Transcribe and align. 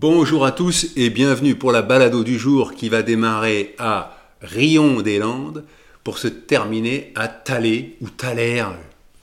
Bonjour 0.00 0.46
à 0.46 0.52
tous 0.52 0.92
et 0.94 1.10
bienvenue 1.10 1.56
pour 1.56 1.72
la 1.72 1.82
balado 1.82 2.22
du 2.22 2.38
jour 2.38 2.74
qui 2.74 2.88
va 2.88 3.02
démarrer 3.02 3.74
à 3.78 4.16
Rion-des-Landes 4.42 5.64
pour 6.04 6.18
se 6.18 6.28
terminer 6.28 7.10
à 7.16 7.26
Thaler 7.26 7.96
ou 8.00 8.08
Thaler. 8.08 8.64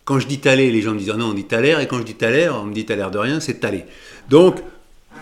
Quand 0.03 0.19
je 0.19 0.27
dis 0.27 0.39
Thaler, 0.39 0.71
les 0.71 0.81
gens 0.81 0.91
me 0.91 0.99
disent 0.99 1.11
ah 1.13 1.17
non, 1.17 1.27
on 1.27 1.33
dit 1.33 1.45
Thaler, 1.45 1.77
et 1.81 1.87
quand 1.87 1.99
je 1.99 2.03
dis 2.03 2.15
Thaler, 2.15 2.49
on 2.49 2.65
me 2.65 2.73
dit 2.73 2.83
Thaler 2.83 3.07
de 3.09 3.17
rien, 3.17 3.39
c'est 3.39 3.61
Thaler. 3.61 3.85
Donc, 4.29 4.57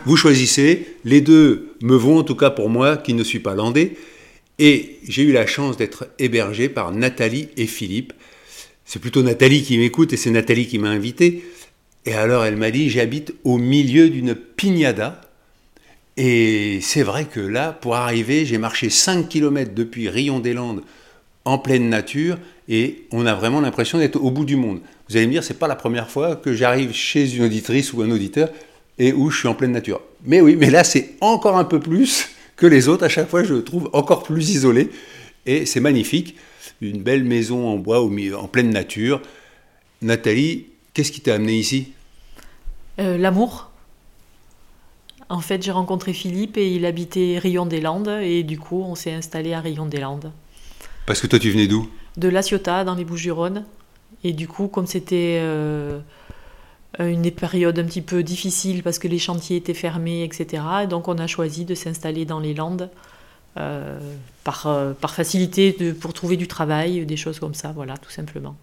vous 0.08 0.18
choisissez, 0.18 0.98
les 1.06 1.22
deux 1.22 1.76
me 1.84 1.96
vont 1.96 2.18
en 2.18 2.24
tout 2.24 2.36
cas 2.36 2.50
pour 2.50 2.72
moi 2.72 2.98
qui 2.98 3.14
ne 3.14 3.24
suis 3.24 3.38
pas 3.38 3.54
landais, 3.54 3.96
et 4.58 4.98
j'ai 5.08 5.22
eu 5.22 5.34
la 5.34 5.46
chance 5.46 5.78
d'être 5.78 6.08
hébergé 6.18 6.68
par 6.68 6.92
Nathalie 6.92 7.50
et 7.58 7.68
Philippe. 7.68 8.14
C'est 8.86 8.98
plutôt 8.98 9.22
Nathalie 9.22 9.62
qui 9.62 9.78
m'écoute 9.78 10.14
et 10.14 10.18
c'est 10.18 10.32
Nathalie 10.32 10.66
qui 10.66 10.80
m'a 10.80 10.90
invité. 10.90 11.44
Et 12.08 12.16
alors 12.16 12.44
elle 12.44 12.58
m'a 12.58 12.72
dit 12.72 12.90
j'habite 12.90 13.36
au 13.44 13.60
milieu 13.60 14.10
d'une 14.10 14.34
pignada. 14.34 15.22
Et 16.18 16.80
c'est 16.82 17.04
vrai 17.04 17.26
que 17.26 17.40
là, 17.40 17.72
pour 17.72 17.96
arriver, 17.96 18.46
j'ai 18.46 18.58
marché 18.58 18.90
5 18.90 19.28
km 19.28 19.74
depuis 19.74 20.10
Rion-des-Landes 20.10 20.84
en 21.46 21.58
pleine 21.58 21.90
nature 21.90 22.38
et 22.70 23.06
on 23.12 23.26
a 23.26 23.34
vraiment 23.34 23.62
l'impression 23.62 23.98
d'être 23.98 24.16
au 24.22 24.32
bout 24.32 24.46
du 24.46 24.56
monde. 24.56 24.80
Vous 25.10 25.18
allez 25.18 25.26
me 25.26 25.32
dire, 25.32 25.44
c'est 25.44 25.60
pas 25.60 25.68
la 25.68 25.76
première 25.76 26.10
fois 26.10 26.36
que 26.36 26.54
j'arrive 26.54 26.94
chez 26.94 27.36
une 27.36 27.44
auditrice 27.44 27.94
ou 27.94 28.02
un 28.02 28.12
auditeur 28.12 28.50
et 29.00 29.12
où 29.12 29.30
je 29.30 29.40
suis 29.40 29.48
en 29.48 29.56
pleine 29.56 29.72
nature. 29.72 30.02
Mais 30.24 30.40
oui, 30.40 30.56
mais 30.56 30.70
là, 30.70 30.84
c'est 30.84 31.16
encore 31.20 31.58
un 31.58 31.66
peu 31.66 31.80
plus 31.80 32.30
que 32.56 32.68
les 32.68 32.88
autres. 32.88 33.04
À 33.04 33.10
chaque 33.10 33.30
fois, 33.30 33.44
je 33.44 33.56
le 33.56 33.64
trouve 33.64 33.90
encore 33.94 34.24
plus 34.24 34.52
isolé 34.52 34.90
et 35.46 35.66
c'est 35.66 35.80
magnifique. 35.80 36.36
Une 36.82 37.02
belle 37.02 37.24
maison 37.24 37.68
en 37.68 37.78
bois 37.78 38.02
en 38.02 38.48
pleine 38.48 38.70
nature. 38.70 39.22
Nathalie, 40.02 40.68
qu'est-ce 40.94 41.12
qui 41.12 41.22
t'a 41.22 41.36
amené 41.36 41.54
ici? 41.54 41.94
Euh, 43.00 43.18
L'amour. 43.18 43.73
En 45.30 45.42
fait, 45.42 45.64
j'ai 45.64 45.72
rencontré 45.72 46.14
Philippe 46.14 46.58
et 46.58 46.74
il 46.74 46.86
habitait 46.86 47.40
Rion-des-Landes 47.40 48.20
et 48.22 48.44
du 48.44 48.60
coup, 48.60 48.82
on 48.82 48.96
s'est 48.96 49.14
installé 49.14 49.54
à 49.54 49.62
Rion-des-Landes. 49.62 50.32
Parce 51.06 51.22
que 51.22 51.28
toi, 51.28 51.40
tu 51.40 51.50
venais 51.50 51.68
d'où? 51.68 51.90
De 52.18 52.30
La 52.30 52.42
Ciotat, 52.42 52.84
dans 52.84 52.96
les 52.96 53.06
Bouches-du-Rhône. 53.06 53.66
Et 54.24 54.34
du 54.34 54.48
coup, 54.48 54.68
comme 54.68 54.88
c'était 54.88 55.40
euh, 55.42 56.00
une 57.00 57.30
période 57.32 57.78
un 57.80 57.84
petit 57.84 58.02
peu 58.02 58.24
difficile 58.24 58.84
parce 58.84 59.00
que 59.00 59.08
les 59.08 59.20
chantiers 59.20 59.58
étaient 59.58 59.74
fermés, 59.74 60.24
etc., 60.24 60.64
donc 60.90 61.08
on 61.08 61.18
a 61.18 61.28
choisi 61.28 61.66
de 61.66 61.76
s'installer 61.76 62.26
dans 62.26 62.40
les 62.40 62.54
Landes 62.54 62.90
euh, 63.58 64.00
par, 64.44 64.68
euh, 64.68 64.94
par 64.94 65.14
facilité 65.14 65.76
de, 65.80 65.92
pour 65.92 66.14
trouver 66.14 66.38
du 66.38 66.48
travail, 66.48 67.06
des 67.06 67.18
choses 67.18 67.40
comme 67.40 67.54
ça, 67.54 67.72
voilà, 67.72 67.98
tout 67.98 68.12
simplement. 68.12 68.56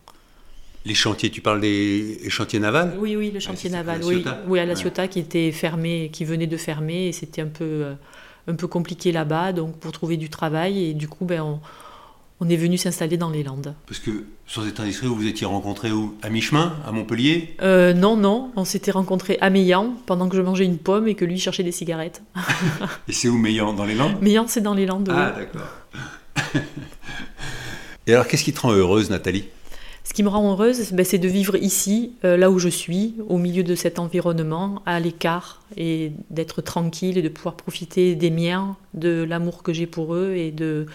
Les 0.86 0.94
chantiers, 0.94 1.30
tu 1.30 1.40
parles 1.42 1.60
des 1.60 2.18
chantiers 2.28 2.58
navals? 2.58 2.94
Oui, 2.98 3.14
oui, 3.16 3.30
le 3.32 3.38
chantier 3.40 3.68
à 3.70 3.72
naval, 3.74 4.00
oui, 4.02 4.24
oui, 4.46 4.58
à 4.58 4.64
La 4.64 4.72
Ouais. 4.72 4.78
Ciotat 4.80 5.08
qui 5.08 5.18
était 5.18 5.52
fermé, 5.52 6.08
qui 6.12 6.24
venait 6.24 6.46
de 6.46 6.56
fermer, 6.56 7.08
et 7.08 7.12
c'était 7.12 7.42
un 7.42 7.48
peu, 7.48 7.64
euh, 7.64 7.94
un 8.48 8.54
peu 8.54 8.66
compliqué 8.66 9.12
là-bas, 9.12 9.52
donc 9.52 9.76
pour 9.78 9.92
trouver 9.92 10.16
du 10.16 10.30
travail, 10.30 10.84
et 10.86 10.94
du 10.94 11.06
coup, 11.06 11.26
ben, 11.26 11.42
on, 11.42 11.60
on 12.40 12.48
est 12.48 12.56
venu 12.56 12.78
s'installer 12.78 13.18
dans 13.18 13.28
les 13.28 13.42
Landes. 13.42 13.74
Parce 13.86 14.00
que, 14.00 14.24
sans 14.46 14.66
être 14.66 14.80
indiscret, 14.80 15.06
vous 15.06 15.16
vous 15.16 15.26
étiez 15.26 15.46
rencontrés 15.46 15.92
où? 15.92 16.16
À 16.22 16.30
mi-chemin 16.30 16.74
À 16.86 16.92
Montpellier? 16.92 17.54
Euh, 17.60 17.92
non, 17.92 18.16
non, 18.16 18.50
on 18.56 18.64
s'était 18.64 18.90
rencontrés 18.90 19.36
à 19.42 19.50
Meillan 19.50 19.92
pendant 20.06 20.30
que 20.30 20.36
je 20.38 20.40
mangeais 20.40 20.64
une 20.64 20.78
pomme 20.78 21.06
et 21.08 21.14
que 21.14 21.26
lui 21.26 21.38
cherchait 21.38 21.62
des 21.62 21.72
cigarettes. 21.72 22.22
Et 23.06 23.12
c'est 23.12 23.28
où 23.28 23.36
Meillan? 23.36 23.74
Dans 23.74 23.84
les 23.84 23.94
Landes? 23.94 24.16
Meillan, 24.22 24.46
c'est 24.48 24.62
dans 24.62 24.72
les 24.74 24.86
Landes. 24.86 25.10
Ah, 25.12 25.34
oui. 25.36 25.44
d'accord. 25.44 25.68
Et 28.06 28.14
alors, 28.14 28.26
qu'est-ce 28.26 28.44
qui 28.44 28.54
te 28.54 28.60
rend 28.60 28.72
heureuse, 28.72 29.10
Nathalie? 29.10 29.44
Ce 30.10 30.12
qui 30.12 30.24
me 30.24 30.28
rend 30.28 30.50
heureuse, 30.50 30.90
ben, 30.90 31.06
c'est 31.06 31.18
de 31.18 31.28
vivre 31.28 31.54
ici, 31.54 32.14
euh, 32.24 32.36
là 32.36 32.50
où 32.50 32.58
je 32.58 32.68
suis, 32.68 33.14
au 33.28 33.38
milieu 33.38 33.62
de 33.62 33.76
cet 33.76 34.00
environnement, 34.00 34.82
à 34.84 34.98
l'écart, 34.98 35.62
et 35.76 36.10
d'être 36.30 36.62
tranquille 36.62 37.16
et 37.16 37.22
de 37.22 37.28
pouvoir 37.28 37.54
profiter 37.54 38.16
des 38.16 38.30
miens, 38.32 38.76
de 38.94 39.22
l'amour 39.22 39.62
que 39.62 39.72
j'ai 39.72 39.86
pour 39.86 40.16
eux 40.16 40.34
et 40.34 40.50
de, 40.50 40.86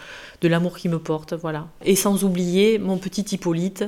de 0.42 0.48
l'amour 0.50 0.78
qu'ils 0.78 0.92
me 0.92 1.00
portent. 1.00 1.34
Voilà. 1.34 1.70
Et 1.86 1.96
sans 1.96 2.26
oublier 2.26 2.78
mon 2.78 2.98
petit 2.98 3.22
Hippolyte, 3.22 3.86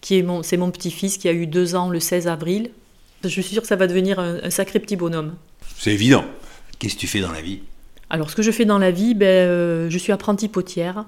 qui 0.00 0.16
est 0.16 0.22
mon, 0.22 0.42
c'est 0.42 0.56
mon 0.56 0.70
petit-fils 0.70 1.18
qui 1.18 1.28
a 1.28 1.34
eu 1.34 1.46
deux 1.46 1.74
ans 1.74 1.90
le 1.90 2.00
16 2.00 2.26
avril. 2.26 2.70
Je 3.24 3.28
suis 3.28 3.42
sûre 3.42 3.60
que 3.60 3.68
ça 3.68 3.76
va 3.76 3.86
devenir 3.86 4.18
un, 4.18 4.38
un 4.42 4.50
sacré 4.50 4.80
petit 4.80 4.96
bonhomme. 4.96 5.34
C'est 5.76 5.92
évident. 5.92 6.24
Qu'est-ce 6.78 6.94
que 6.94 7.00
tu 7.00 7.06
fais 7.08 7.20
dans 7.20 7.32
la 7.32 7.42
vie? 7.42 7.60
Alors, 8.08 8.30
ce 8.30 8.36
que 8.36 8.42
je 8.42 8.52
fais 8.52 8.64
dans 8.64 8.78
la 8.78 8.90
vie, 8.90 9.12
ben, 9.12 9.26
euh, 9.26 9.90
je 9.90 9.98
suis 9.98 10.12
apprentie 10.12 10.48
potière. 10.48 11.04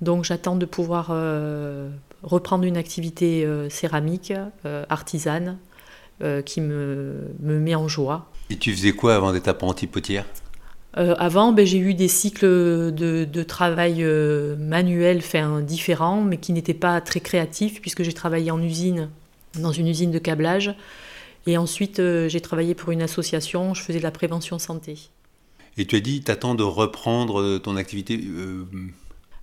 Donc, 0.00 0.24
j'attends 0.24 0.56
de 0.56 0.66
pouvoir 0.66 1.10
euh, 1.12 1.88
reprendre 2.22 2.64
une 2.64 2.76
activité 2.76 3.44
euh, 3.44 3.68
céramique, 3.68 4.32
euh, 4.64 4.84
artisane, 4.88 5.58
euh, 6.22 6.42
qui 6.42 6.60
me, 6.60 7.16
me 7.40 7.58
met 7.58 7.74
en 7.74 7.88
joie. 7.88 8.30
Et 8.50 8.56
tu 8.56 8.72
faisais 8.72 8.92
quoi 8.92 9.14
avant 9.16 9.32
d'être 9.32 9.48
apprenti 9.48 9.86
potière 9.86 10.24
Euh, 10.98 11.14
avant, 11.18 11.52
ben, 11.52 11.64
j'ai 11.66 11.78
eu 11.78 11.94
des 11.94 12.08
cycles 12.08 12.44
de, 12.46 13.24
de 13.24 13.42
travail 13.42 14.04
euh, 14.04 14.56
manuel 14.56 15.18
enfin, 15.18 15.62
différents, 15.62 16.20
mais 16.20 16.36
qui 16.36 16.52
n'étaient 16.52 16.74
pas 16.74 17.00
très 17.00 17.20
créatifs, 17.20 17.80
puisque 17.80 18.02
j'ai 18.02 18.12
travaillé 18.12 18.50
en 18.50 18.62
usine, 18.62 19.08
dans 19.58 19.72
une 19.72 19.88
usine 19.88 20.10
de 20.10 20.18
câblage. 20.18 20.74
Et 21.46 21.56
ensuite, 21.56 21.98
euh, 21.98 22.28
j'ai 22.28 22.40
travaillé 22.40 22.74
pour 22.74 22.90
une 22.92 23.02
association, 23.02 23.72
je 23.74 23.82
faisais 23.82 23.98
de 23.98 24.04
la 24.04 24.10
prévention 24.10 24.58
santé. 24.58 24.98
Et 25.78 25.86
tu 25.86 25.96
as 25.96 26.00
dit, 26.00 26.20
t'attends 26.20 26.54
de 26.54 26.62
reprendre 26.62 27.56
ton 27.58 27.76
activité. 27.76 28.20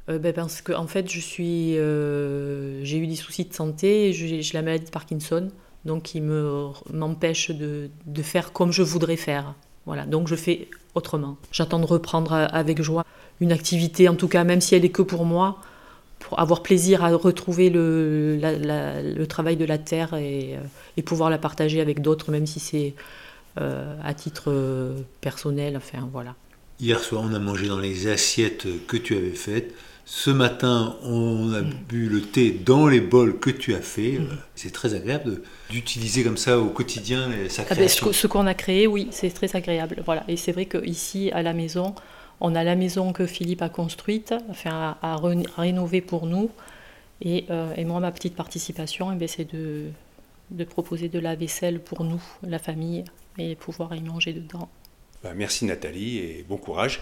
Euh, 0.09 0.19
ben, 0.19 0.33
parce 0.33 0.61
que 0.61 0.73
en 0.73 0.87
fait, 0.87 1.11
je 1.11 1.19
suis, 1.19 1.77
euh, 1.77 2.83
j'ai 2.83 2.97
eu 2.97 3.07
des 3.07 3.15
soucis 3.15 3.45
de 3.45 3.53
santé, 3.53 4.13
j'ai 4.13 4.41
la 4.53 4.61
maladie 4.61 4.85
de 4.85 4.89
Parkinson, 4.89 5.49
donc 5.85 6.03
qui 6.03 6.21
me 6.21 6.67
m'empêche 6.91 7.51
de, 7.51 7.89
de 8.05 8.21
faire 8.21 8.51
comme 8.51 8.71
je 8.71 8.83
voudrais 8.83 9.17
faire. 9.17 9.53
Voilà, 9.85 10.05
donc 10.05 10.27
je 10.27 10.35
fais 10.35 10.67
autrement. 10.95 11.37
J'attends 11.51 11.79
de 11.79 11.85
reprendre 11.85 12.33
euh, 12.33 12.47
avec 12.51 12.81
joie 12.81 13.05
une 13.39 13.51
activité, 13.51 14.09
en 14.09 14.15
tout 14.15 14.27
cas, 14.27 14.43
même 14.43 14.61
si 14.61 14.75
elle 14.75 14.85
est 14.85 14.89
que 14.89 15.01
pour 15.01 15.25
moi, 15.25 15.59
pour 16.19 16.39
avoir 16.39 16.61
plaisir 16.61 17.03
à 17.03 17.09
retrouver 17.15 17.69
le, 17.69 18.37
le 18.41 19.25
travail 19.25 19.55
de 19.55 19.63
la 19.63 19.77
terre 19.77 20.13
et, 20.15 20.57
et 20.97 21.01
pouvoir 21.01 21.29
la 21.29 21.37
partager 21.37 21.79
avec 21.79 22.01
d'autres, 22.01 22.31
même 22.31 22.45
si 22.45 22.59
c'est 22.59 22.93
à 23.55 24.13
titre 24.13 24.93
personnel. 25.21 25.77
Enfin, 25.77 26.09
voilà. 26.11 26.35
Hier 26.81 26.99
soir, 26.99 27.23
on 27.25 27.33
a 27.33 27.39
mangé 27.39 27.67
dans 27.67 27.79
les 27.79 28.07
assiettes 28.07 28.67
que 28.87 28.97
tu 28.97 29.15
avais 29.15 29.31
faites. 29.31 29.73
Ce 30.11 30.31
matin, 30.31 30.97
on 31.03 31.53
a 31.53 31.61
bu 31.61 32.09
le 32.09 32.21
thé 32.21 32.49
dans 32.49 32.87
les 32.87 32.99
bols 32.99 33.37
que 33.39 33.51
tu 33.51 33.75
as 33.75 33.81
fait. 33.81 34.15
Euh, 34.15 34.23
C'est 34.55 34.73
très 34.73 34.95
agréable 34.95 35.43
d'utiliser 35.69 36.23
comme 36.23 36.35
ça 36.35 36.57
au 36.59 36.69
quotidien 36.69 37.29
sa 37.47 37.61
Ah 37.61 37.75
ben, 37.75 37.87
ce 37.87 37.95
création. 38.01 38.11
ce 38.11 38.25
qu'on 38.25 38.47
a 38.47 38.55
créé, 38.55 38.87
oui, 38.87 39.07
c'est 39.11 39.29
très 39.29 39.55
agréable. 39.55 40.01
Voilà. 40.05 40.23
Et 40.27 40.35
c'est 40.35 40.51
vrai 40.51 40.65
qu'ici, 40.65 41.29
à 41.31 41.43
la 41.43 41.53
maison, 41.53 41.93
on 42.41 42.55
a 42.55 42.63
la 42.63 42.75
maison 42.75 43.13
que 43.13 43.27
Philippe 43.27 43.61
a 43.61 43.69
construite, 43.69 44.33
enfin, 44.49 44.97
re- 45.03 45.45
à 45.55 45.61
rénover 45.61 46.01
pour 46.01 46.25
nous. 46.25 46.49
Et, 47.21 47.45
euh, 47.51 47.71
et 47.77 47.85
moi, 47.85 47.99
ma 47.99 48.11
petite 48.11 48.35
participation, 48.35 49.11
eh 49.11 49.15
ben, 49.15 49.27
c'est 49.27 49.53
de, 49.53 49.89
de 50.49 50.63
proposer 50.63 51.07
de 51.09 51.19
la 51.19 51.35
vaisselle 51.35 51.79
pour 51.79 52.03
nous, 52.03 52.21
la 52.41 52.57
famille, 52.57 53.03
et 53.37 53.53
pouvoir 53.55 53.93
y 53.93 54.01
manger 54.01 54.33
dedans. 54.33 54.69
Bah, 55.23 55.33
merci 55.35 55.65
Nathalie 55.65 56.17
et 56.17 56.45
bon 56.49 56.57
courage. 56.57 57.01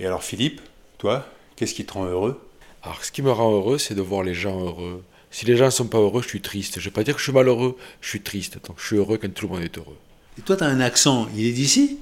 Et 0.00 0.06
alors 0.06 0.22
Philippe, 0.24 0.62
toi, 0.96 1.26
qu'est-ce 1.58 1.74
qui 1.74 1.84
te 1.84 1.92
rend 1.92 2.06
heureux? 2.06 2.40
Alors, 2.82 3.04
ce 3.04 3.10
qui 3.12 3.22
me 3.22 3.30
rend 3.32 3.52
heureux, 3.52 3.78
c'est 3.78 3.94
de 3.94 4.02
voir 4.02 4.22
les 4.22 4.34
gens 4.34 4.58
heureux. 4.60 5.02
Si 5.30 5.44
les 5.44 5.56
gens 5.56 5.66
ne 5.66 5.70
sont 5.70 5.86
pas 5.86 5.98
heureux, 5.98 6.22
je 6.22 6.28
suis 6.28 6.40
triste. 6.40 6.74
Je 6.76 6.80
ne 6.80 6.84
vais 6.86 6.90
pas 6.94 7.02
dire 7.04 7.14
que 7.14 7.18
je 7.20 7.24
suis 7.24 7.32
malheureux, 7.32 7.76
je 8.00 8.08
suis 8.08 8.20
triste. 8.20 8.58
Donc, 8.66 8.76
je 8.78 8.86
suis 8.86 8.96
heureux 8.96 9.18
quand 9.20 9.32
tout 9.34 9.46
le 9.48 9.54
monde 9.54 9.62
est 9.64 9.76
heureux. 9.76 9.96
Et 10.38 10.42
toi, 10.42 10.56
tu 10.56 10.64
as 10.64 10.68
un 10.68 10.80
accent, 10.80 11.28
il 11.36 11.46
est 11.46 11.52
d'ici? 11.52 11.98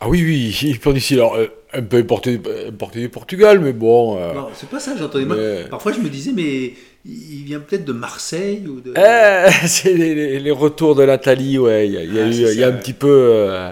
Ah 0.00 0.08
oui, 0.08 0.22
oui, 0.22 0.56
il 0.62 0.78
peut 0.78 0.92
d'ici. 0.92 1.14
Alors, 1.14 1.34
euh, 1.34 1.46
un 1.72 1.82
peu 1.82 1.96
importé, 1.96 2.40
importé 2.68 3.00
du 3.00 3.08
Portugal, 3.08 3.58
mais 3.60 3.72
bon. 3.72 4.16
euh, 4.18 4.32
Non, 4.34 4.48
c'est 4.54 4.68
pas 4.68 4.78
ça, 4.78 4.94
j'entendais. 4.96 5.24
Mais- 5.24 5.64
Parfois, 5.68 5.92
je 5.92 5.98
me 5.98 6.08
disais, 6.08 6.30
mais 6.32 6.74
il 7.04 7.44
vient 7.44 7.58
peut-être 7.60 7.84
de 7.84 7.92
Marseille 7.92 8.64
ou 8.68 8.80
de. 8.80 8.92
eh, 8.96 9.50
c'est 9.66 9.94
les, 9.94 10.14
les- 10.14 10.38
les 10.38 10.50
retours 10.52 10.94
de 10.94 11.04
Nathalie, 11.04 11.58
ouais. 11.58 11.88
Il 11.88 11.94
y 11.94 11.96
a, 11.96 12.02
il 12.04 12.14
y 12.14 12.20
a 12.20 12.24
Ah, 12.24 12.28
eu- 12.28 12.32
c'est 12.32 12.52
il 12.54 12.60
y 12.60 12.62
a 12.64 12.68
ça, 12.70 12.74
un 12.74 12.78
petit 12.78 12.92
peu. 12.92 13.08
euh, 13.10 13.70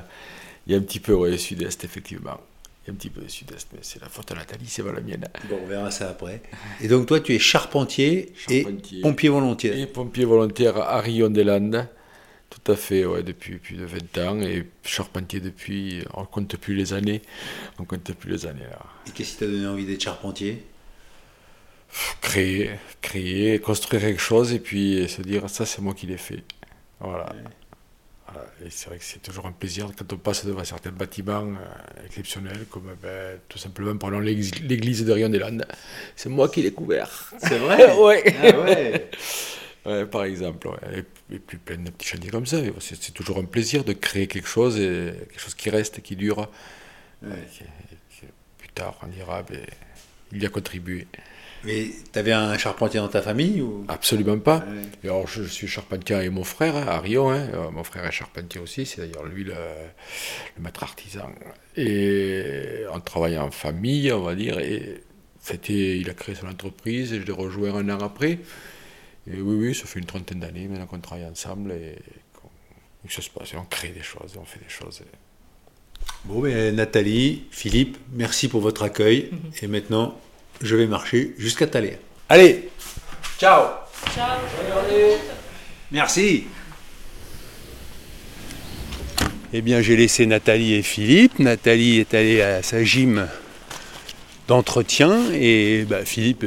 il 0.66 0.72
y 0.72 0.74
a 0.74 0.78
un 0.78 0.82
petit 0.82 0.98
peu, 1.00 1.12
ouais, 1.14 1.36
sud-est, 1.38 1.84
effectivement. 1.84 2.40
Un 2.88 2.94
petit 2.94 3.10
peu 3.10 3.20
de 3.20 3.28
sud-est, 3.28 3.68
mais 3.72 3.80
c'est 3.82 4.00
la 4.00 4.08
faute 4.08 4.30
à 4.30 4.34
Nathalie, 4.36 4.66
c'est 4.68 4.82
pas 4.82 4.92
la 4.92 5.00
mienne. 5.00 5.26
Bon, 5.48 5.58
on 5.62 5.66
verra 5.66 5.90
ça 5.90 6.08
après. 6.10 6.40
Et 6.80 6.86
donc, 6.88 7.06
toi, 7.06 7.18
tu 7.20 7.34
es 7.34 7.38
charpentier, 7.38 8.32
Charpentier. 8.36 8.98
et 8.98 9.02
pompier 9.02 9.28
volontaire. 9.28 9.76
Et 9.76 9.86
pompier 9.86 10.24
volontaire 10.24 10.76
à 10.76 11.00
Rion 11.00 11.28
des 11.30 11.42
Landes. 11.44 11.88
Tout 12.48 12.72
à 12.72 12.76
fait, 12.76 13.04
ouais, 13.04 13.24
depuis 13.24 13.56
plus 13.58 13.76
de 13.76 13.84
20 13.84 14.18
ans 14.28 14.40
et 14.40 14.66
charpentier 14.84 15.40
depuis, 15.40 16.04
on 16.14 16.20
ne 16.22 16.26
compte 16.26 16.56
plus 16.56 16.76
les 16.76 16.92
années, 16.92 17.20
on 17.78 17.84
compte 17.84 18.12
plus 18.14 18.30
les 18.30 18.46
années 18.46 18.60
là. 18.70 18.78
Et 19.06 19.10
qu'est-ce 19.10 19.32
qui 19.32 19.38
t'a 19.38 19.46
donné 19.46 19.66
envie 19.66 19.84
d'être 19.84 20.02
charpentier? 20.02 20.62
Créer, 22.20 22.70
créer, 23.02 23.58
construire 23.58 24.00
quelque 24.02 24.20
chose 24.20 24.52
et 24.52 24.58
puis 24.60 25.08
se 25.08 25.22
dire 25.22 25.48
ça 25.50 25.66
c'est 25.66 25.82
moi 25.82 25.92
qui 25.94 26.06
l'ai 26.06 26.16
fait. 26.18 26.44
Voilà. 27.00 27.26
Voilà. 28.36 28.50
Et 28.64 28.70
c'est 28.70 28.88
vrai 28.88 28.98
que 28.98 29.04
c'est 29.04 29.22
toujours 29.22 29.46
un 29.46 29.52
plaisir 29.52 29.88
quand 29.96 30.12
on 30.12 30.16
passe 30.16 30.44
devant 30.44 30.64
certains 30.64 30.90
bâtiments 30.90 31.46
euh, 31.46 32.06
exceptionnels, 32.06 32.66
comme 32.70 32.94
ben, 33.02 33.38
tout 33.48 33.58
simplement 33.58 33.96
prenons 33.96 34.20
l'église 34.20 35.04
de 35.04 35.12
Rion-des-Landes. 35.12 35.66
C'est 36.14 36.28
moi 36.28 36.48
qui 36.48 36.62
l'ai 36.62 36.72
couvert. 36.72 37.32
C'est 37.38 37.58
vrai 37.58 37.94
Ouais. 37.98 38.22
Ah 38.42 38.60
ouais 38.60 39.10
Ouais, 39.84 40.04
par 40.04 40.24
exemple, 40.24 40.66
ouais. 40.66 41.04
et, 41.30 41.38
puis 41.38 41.58
plein 41.58 41.76
de 41.76 41.90
petits 41.90 42.08
chantiers 42.08 42.30
comme 42.30 42.46
ça. 42.46 42.56
C'est 42.80 43.14
toujours 43.14 43.38
un 43.38 43.44
plaisir 43.44 43.84
de 43.84 43.92
créer 43.92 44.26
quelque 44.26 44.48
chose, 44.48 44.76
et 44.80 45.12
quelque 45.30 45.40
chose 45.40 45.54
qui 45.54 45.70
reste, 45.70 46.02
qui 46.02 46.16
dure, 46.16 46.48
Ouais. 47.22 47.30
et 47.60 48.26
plus 48.58 48.68
tard 48.70 48.98
on 49.02 49.06
dira, 49.06 49.42
ben, 49.44 49.60
il 50.32 50.42
y 50.42 50.46
a 50.46 50.48
contribué. 50.48 51.06
Mais 51.64 51.88
t'avais 52.12 52.32
un 52.32 52.56
charpentier 52.58 53.00
dans 53.00 53.08
ta 53.08 53.22
famille 53.22 53.60
ou? 53.60 53.84
Absolument 53.88 54.38
pas. 54.38 54.58
Ouais. 54.58 54.82
Et 55.04 55.06
alors, 55.08 55.26
je 55.26 55.42
suis 55.42 55.66
charpentier 55.66 56.14
avec 56.14 56.30
mon 56.30 56.44
frère, 56.44 56.76
hein, 56.76 56.86
à 56.86 57.00
Rio. 57.00 57.28
hein. 57.28 57.48
Euh, 57.54 57.70
Mon 57.70 57.82
frère 57.82 58.04
est 58.06 58.12
charpentier 58.12 58.60
aussi, 58.60 58.86
c'est 58.86 59.00
d'ailleurs 59.00 59.24
lui 59.24 59.42
le, 59.44 59.54
le 59.54 60.62
maître 60.62 60.82
artisan. 60.84 61.30
Et 61.76 62.84
on 62.92 63.00
travaille 63.00 63.36
en 63.38 63.50
famille, 63.50 64.12
on 64.12 64.22
va 64.22 64.34
dire. 64.34 64.58
Et 64.60 65.02
c'était, 65.40 65.98
il 65.98 66.08
a 66.08 66.14
créé 66.14 66.34
son 66.34 66.46
entreprise 66.46 67.12
et 67.12 67.20
je 67.20 67.26
l'ai 67.26 67.32
rejoint 67.32 67.74
un 67.74 67.88
an 67.90 67.98
après. 68.00 68.38
Et 69.28 69.40
oui, 69.40 69.56
oui, 69.68 69.74
ça 69.74 69.86
fait 69.86 69.98
une 69.98 70.06
trentaine 70.06 70.38
d'années 70.40 70.68
maintenant 70.68 70.86
qu'on 70.86 71.00
travaille 71.00 71.24
ensemble 71.26 71.72
et 71.72 71.96
qu'on- 72.32 72.48
et 73.04 73.08
que 73.08 73.12
ça 73.14 73.22
se 73.22 73.30
passe. 73.30 73.52
Et 73.54 73.56
on 73.56 73.64
crée 73.64 73.88
des 73.88 74.02
choses, 74.02 74.34
on 74.40 74.44
fait 74.44 74.60
des 74.60 74.68
choses. 74.68 75.02
Bon, 76.26 76.40
ben, 76.40 76.74
Nathalie, 76.76 77.44
Philippe, 77.50 77.98
merci 78.12 78.48
pour 78.48 78.60
votre 78.60 78.82
accueil. 78.84 79.30
Et 79.62 79.66
maintenant, 79.66 80.16
je 80.62 80.76
vais 80.76 80.86
marcher 80.86 81.34
jusqu'à 81.38 81.66
Thaler. 81.66 81.98
Allez 82.28 82.68
Ciao 83.38 83.66
Ciao. 84.14 84.38
Merci 85.92 86.44
Eh 89.52 89.60
bien, 89.60 89.80
j'ai 89.80 89.96
laissé 89.96 90.26
Nathalie 90.26 90.74
et 90.74 90.82
Philippe. 90.82 91.38
Nathalie 91.38 91.98
est 91.98 92.14
allée 92.14 92.42
à 92.42 92.62
sa 92.62 92.82
gym 92.82 93.28
d'entretien 94.48 95.32
et 95.32 95.84
bah, 95.88 96.04
Philippe 96.04 96.46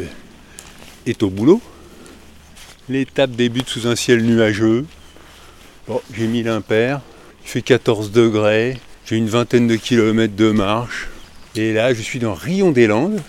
est 1.05 1.23
au 1.23 1.29
boulot. 1.29 1.61
L'étape 2.89 3.31
débute 3.31 3.69
sous 3.69 3.87
un 3.87 3.95
ciel 3.95 4.23
nuageux. 4.23 4.85
Bon, 5.87 6.01
j'ai 6.13 6.27
mis 6.27 6.43
l'impair. 6.43 7.01
Il 7.43 7.49
fait 7.49 7.61
14 7.61 8.11
degrés. 8.11 8.77
J'ai 9.05 9.15
une 9.15 9.29
vingtaine 9.29 9.67
de 9.67 9.75
kilomètres 9.75 10.35
de 10.35 10.51
marche. 10.51 11.07
Et 11.55 11.73
là, 11.73 11.93
je 11.93 12.01
suis 12.01 12.19
dans 12.19 12.33
Rion-des-Landes. 12.33 13.21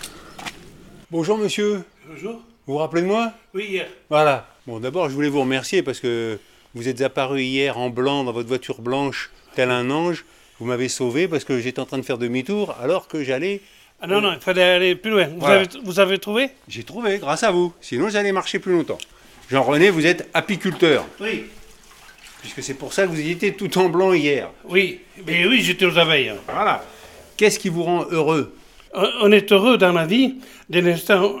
Bonjour 1.11 1.37
monsieur, 1.37 1.83
Bonjour. 2.07 2.33
vous 2.65 2.73
vous 2.73 2.77
rappelez 2.77 3.01
de 3.01 3.07
moi? 3.07 3.33
Oui, 3.53 3.65
hier. 3.69 3.87
voilà. 4.09 4.47
Bon, 4.67 4.79
d'abord, 4.79 5.09
je 5.09 5.13
voulais 5.15 5.29
vous 5.29 5.41
remercier 5.41 5.83
parce 5.83 5.99
que 5.99 6.39
vous 6.73 6.87
êtes 6.87 7.01
apparu 7.01 7.41
hier 7.41 7.77
en 7.77 7.89
blanc 7.89 8.23
dans 8.23 8.31
votre 8.31 8.47
voiture 8.47 8.81
blanche, 8.81 9.29
tel 9.55 9.71
un 9.71 9.89
ange. 9.89 10.23
Vous 10.59 10.65
m'avez 10.65 10.87
sauvé 10.89 11.27
parce 11.27 11.43
que 11.43 11.59
j'étais 11.59 11.79
en 11.79 11.85
train 11.85 11.97
de 11.97 12.03
faire 12.03 12.17
demi-tour 12.17 12.75
alors 12.81 13.07
que 13.07 13.23
j'allais. 13.23 13.61
Ah 13.99 14.07
non, 14.07 14.21
non, 14.21 14.33
il 14.33 14.39
fallait 14.39 14.63
aller 14.63 14.95
plus 14.95 15.11
loin. 15.11 15.25
Vous, 15.27 15.39
Voilà. 15.39 15.55
avez, 15.61 15.67
vous 15.83 15.99
avez 15.99 16.17
trouvé? 16.17 16.49
J'ai 16.67 16.83
trouvé, 16.83 17.17
grâce 17.17 17.43
à 17.43 17.51
vous. 17.51 17.73
Sinon, 17.81 18.09
j'allais 18.09 18.31
marcher 18.31 18.59
plus 18.59 18.71
longtemps. 18.73 18.97
Jean-René, 19.49 19.89
vous 19.89 20.05
êtes 20.05 20.29
apiculteur, 20.33 21.05
Oui. 21.19 21.45
puisque 22.41 22.63
c'est 22.63 22.73
pour 22.75 22.93
ça 22.93 23.03
que 23.05 23.11
vous 23.11 23.19
étiez 23.19 23.53
tout 23.53 23.77
en 23.77 23.89
blanc 23.89 24.13
hier. 24.13 24.49
Oui. 24.65 25.01
Mais 25.27 25.45
oui, 25.45 25.61
j'étais 25.61 25.85
aux 25.85 25.97
abeilles. 25.97 26.31
Voilà. 26.47 26.85
Qu'est-ce 27.37 27.59
qui 27.59 27.69
vous 27.69 27.83
rend 27.83 28.05
heureux? 28.11 28.53
On 28.93 29.31
est 29.31 29.51
heureux 29.51 29.77
dans 29.77 29.93
la 29.93 30.05
vie 30.05 30.35
dès 30.69 30.81
l'instant 30.81 31.35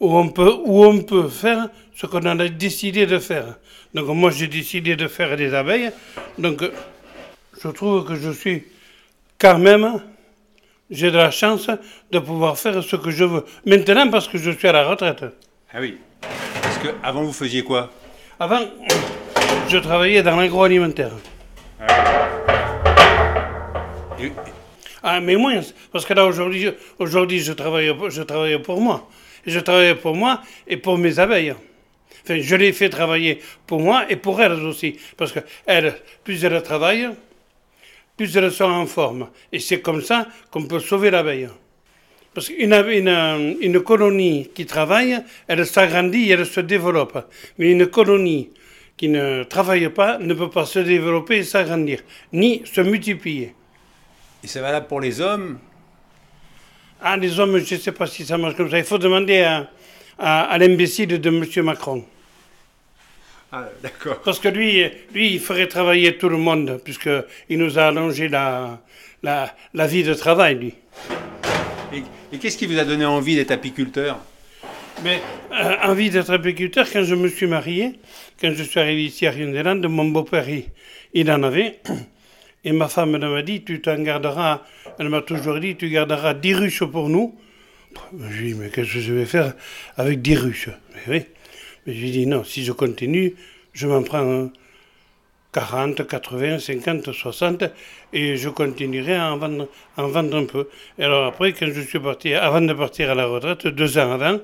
où 0.00 0.16
on 0.16 0.28
peut, 0.28 0.54
où 0.64 0.84
on 0.84 1.00
peut 1.02 1.28
faire 1.28 1.68
ce 1.96 2.06
qu'on 2.06 2.24
a 2.24 2.48
décidé 2.48 3.06
de 3.06 3.18
faire. 3.18 3.56
Donc 3.94 4.06
moi, 4.08 4.30
j'ai 4.30 4.46
décidé 4.48 4.94
de 4.96 5.08
faire 5.08 5.36
des 5.36 5.54
abeilles. 5.54 5.90
Donc 6.38 6.62
je 7.62 7.68
trouve 7.68 8.04
que 8.04 8.14
je 8.14 8.30
suis 8.30 8.64
quand 9.38 9.58
même, 9.58 10.00
j'ai 10.90 11.10
de 11.10 11.16
la 11.16 11.30
chance 11.30 11.68
de 12.12 12.18
pouvoir 12.18 12.58
faire 12.58 12.82
ce 12.82 12.96
que 12.96 13.10
je 13.10 13.24
veux. 13.24 13.44
Maintenant, 13.64 14.08
parce 14.10 14.28
que 14.28 14.38
je 14.38 14.50
suis 14.50 14.68
à 14.68 14.72
la 14.72 14.86
retraite. 14.86 15.24
Ah 15.72 15.78
oui. 15.80 15.98
Parce 16.62 16.78
que 16.78 16.88
avant 17.02 17.22
vous 17.22 17.32
faisiez 17.32 17.62
quoi? 17.62 17.90
Avant, 18.38 18.60
je 19.68 19.78
travaillais 19.78 20.22
dans 20.22 20.36
l'agroalimentaire. 20.36 21.12
Et- 24.20 24.32
Ah, 25.02 25.20
mais 25.20 25.36
moins, 25.36 25.60
parce 25.92 26.04
que 26.04 26.14
là, 26.14 26.26
aujourd'hui, 26.26 26.68
aujourd'hui 26.98 27.40
je, 27.40 27.52
travaille, 27.52 27.92
je 28.08 28.22
travaille 28.22 28.60
pour 28.60 28.80
moi. 28.80 29.08
Je 29.46 29.60
travaille 29.60 29.94
pour 29.94 30.14
moi 30.14 30.42
et 30.66 30.76
pour 30.76 30.98
mes 30.98 31.18
abeilles. 31.18 31.54
Enfin, 32.24 32.40
je 32.40 32.56
les 32.56 32.72
fais 32.72 32.88
travailler 32.88 33.40
pour 33.66 33.80
moi 33.80 34.04
et 34.10 34.16
pour 34.16 34.40
elles 34.42 34.52
aussi. 34.52 34.96
Parce 35.16 35.32
que 35.32 35.40
elles, 35.66 35.94
plus 36.24 36.44
elles 36.44 36.62
travaillent, 36.62 37.10
plus 38.16 38.36
elles 38.36 38.52
sont 38.52 38.64
en 38.64 38.86
forme. 38.86 39.28
Et 39.52 39.60
c'est 39.60 39.80
comme 39.80 40.02
ça 40.02 40.26
qu'on 40.50 40.64
peut 40.64 40.80
sauver 40.80 41.10
l'abeille. 41.10 41.48
Parce 42.34 42.48
qu'une 42.48 42.72
une, 42.72 43.08
euh, 43.08 43.54
une 43.60 43.80
colonie 43.80 44.50
qui 44.54 44.66
travaille, 44.66 45.18
elle 45.46 45.66
s'agrandit 45.66 46.28
et 46.28 46.32
elle 46.32 46.46
se 46.46 46.60
développe. 46.60 47.26
Mais 47.58 47.72
une 47.72 47.86
colonie 47.86 48.50
qui 48.96 49.08
ne 49.08 49.44
travaille 49.44 49.88
pas 49.88 50.18
ne 50.18 50.34
peut 50.34 50.50
pas 50.50 50.66
se 50.66 50.80
développer 50.80 51.38
et 51.38 51.44
s'agrandir, 51.44 52.00
ni 52.32 52.62
se 52.64 52.80
multiplier. 52.80 53.54
Et 54.42 54.46
c'est 54.46 54.60
valable 54.60 54.86
pour 54.86 55.00
les 55.00 55.20
hommes? 55.20 55.58
Ah, 57.00 57.16
les 57.16 57.38
hommes, 57.38 57.58
je 57.58 57.74
ne 57.74 57.80
sais 57.80 57.92
pas 57.92 58.06
si 58.06 58.24
ça 58.24 58.38
marche 58.38 58.56
comme 58.56 58.70
ça. 58.70 58.78
Il 58.78 58.84
faut 58.84 58.98
demander 58.98 59.40
à, 59.40 59.70
à, 60.18 60.42
à 60.44 60.58
l'imbécile 60.58 61.08
de 61.08 61.28
M. 61.28 61.64
Macron. 61.64 62.04
Ah, 63.50 63.68
d'accord. 63.82 64.20
Parce 64.24 64.38
que 64.38 64.48
lui, 64.48 64.84
lui, 65.14 65.34
il 65.34 65.40
ferait 65.40 65.68
travailler 65.68 66.18
tout 66.18 66.28
le 66.28 66.36
monde, 66.36 66.80
puisqu'il 66.84 67.58
nous 67.58 67.78
a 67.78 67.86
allongé 67.86 68.28
la, 68.28 68.80
la, 69.22 69.54
la 69.74 69.86
vie 69.86 70.02
de 70.02 70.14
travail, 70.14 70.56
lui. 70.56 70.74
Et, 71.92 72.02
et 72.32 72.38
qu'est-ce 72.38 72.58
qui 72.58 72.66
vous 72.66 72.78
a 72.78 72.84
donné 72.84 73.06
envie 73.06 73.36
d'être 73.36 73.52
apiculteur? 73.52 74.18
Mais 75.02 75.22
euh, 75.52 75.76
envie 75.84 76.10
d'être 76.10 76.30
apiculteur, 76.30 76.86
quand 76.92 77.04
je 77.04 77.14
me 77.14 77.28
suis 77.28 77.46
marié, 77.46 77.98
quand 78.40 78.52
je 78.52 78.62
suis 78.64 78.80
arrivé 78.80 79.04
ici 79.04 79.26
à 79.26 79.30
Rion-des-Landes, 79.30 79.86
mon 79.86 80.06
beau-père, 80.06 80.48
il, 80.48 80.64
il 81.14 81.30
en 81.30 81.42
avait. 81.42 81.80
Et 82.64 82.72
ma 82.72 82.88
femme 82.88 83.16
m'a 83.16 83.42
dit, 83.42 83.62
tu 83.64 83.80
t'en 83.80 84.00
garderas, 84.02 84.62
elle 84.98 85.08
m'a 85.08 85.22
toujours 85.22 85.58
dit, 85.60 85.76
tu 85.76 85.88
garderas 85.88 86.34
10 86.34 86.54
ruches 86.54 86.84
pour 86.84 87.08
nous. 87.08 87.36
Je 88.18 88.26
lui 88.38 88.50
ai 88.50 88.52
dit, 88.52 88.58
mais 88.58 88.68
qu'est-ce 88.68 88.94
que 88.94 89.00
je 89.00 89.12
vais 89.14 89.24
faire 89.24 89.54
avec 89.96 90.20
10 90.22 90.36
ruches? 90.36 90.70
Mais 90.94 91.12
oui. 91.18 91.24
Mais 91.86 91.94
je 91.94 92.00
lui 92.00 92.08
ai 92.08 92.12
dit, 92.12 92.26
non, 92.26 92.44
si 92.44 92.64
je 92.64 92.72
continue, 92.72 93.34
je 93.72 93.86
m'en 93.86 94.02
prends 94.02 94.24
euh, 94.24 94.46
40, 95.52 96.06
80, 96.06 96.58
50, 96.58 97.12
60, 97.12 97.64
et 98.12 98.36
je 98.36 98.48
continuerai 98.50 99.14
à 99.16 99.32
en 99.32 99.38
vendre, 99.38 99.68
à 99.96 100.04
en 100.04 100.08
vendre 100.08 100.36
un 100.36 100.44
peu. 100.44 100.68
Et 100.98 101.04
alors 101.04 101.26
après, 101.26 101.52
quand 101.52 101.66
je 101.72 101.80
suis 101.80 101.98
parti, 102.00 102.34
avant 102.34 102.60
de 102.60 102.72
partir 102.74 103.10
à 103.10 103.14
la 103.14 103.26
retraite, 103.26 103.66
deux 103.68 103.98
ans 103.98 104.12
avant, 104.12 104.38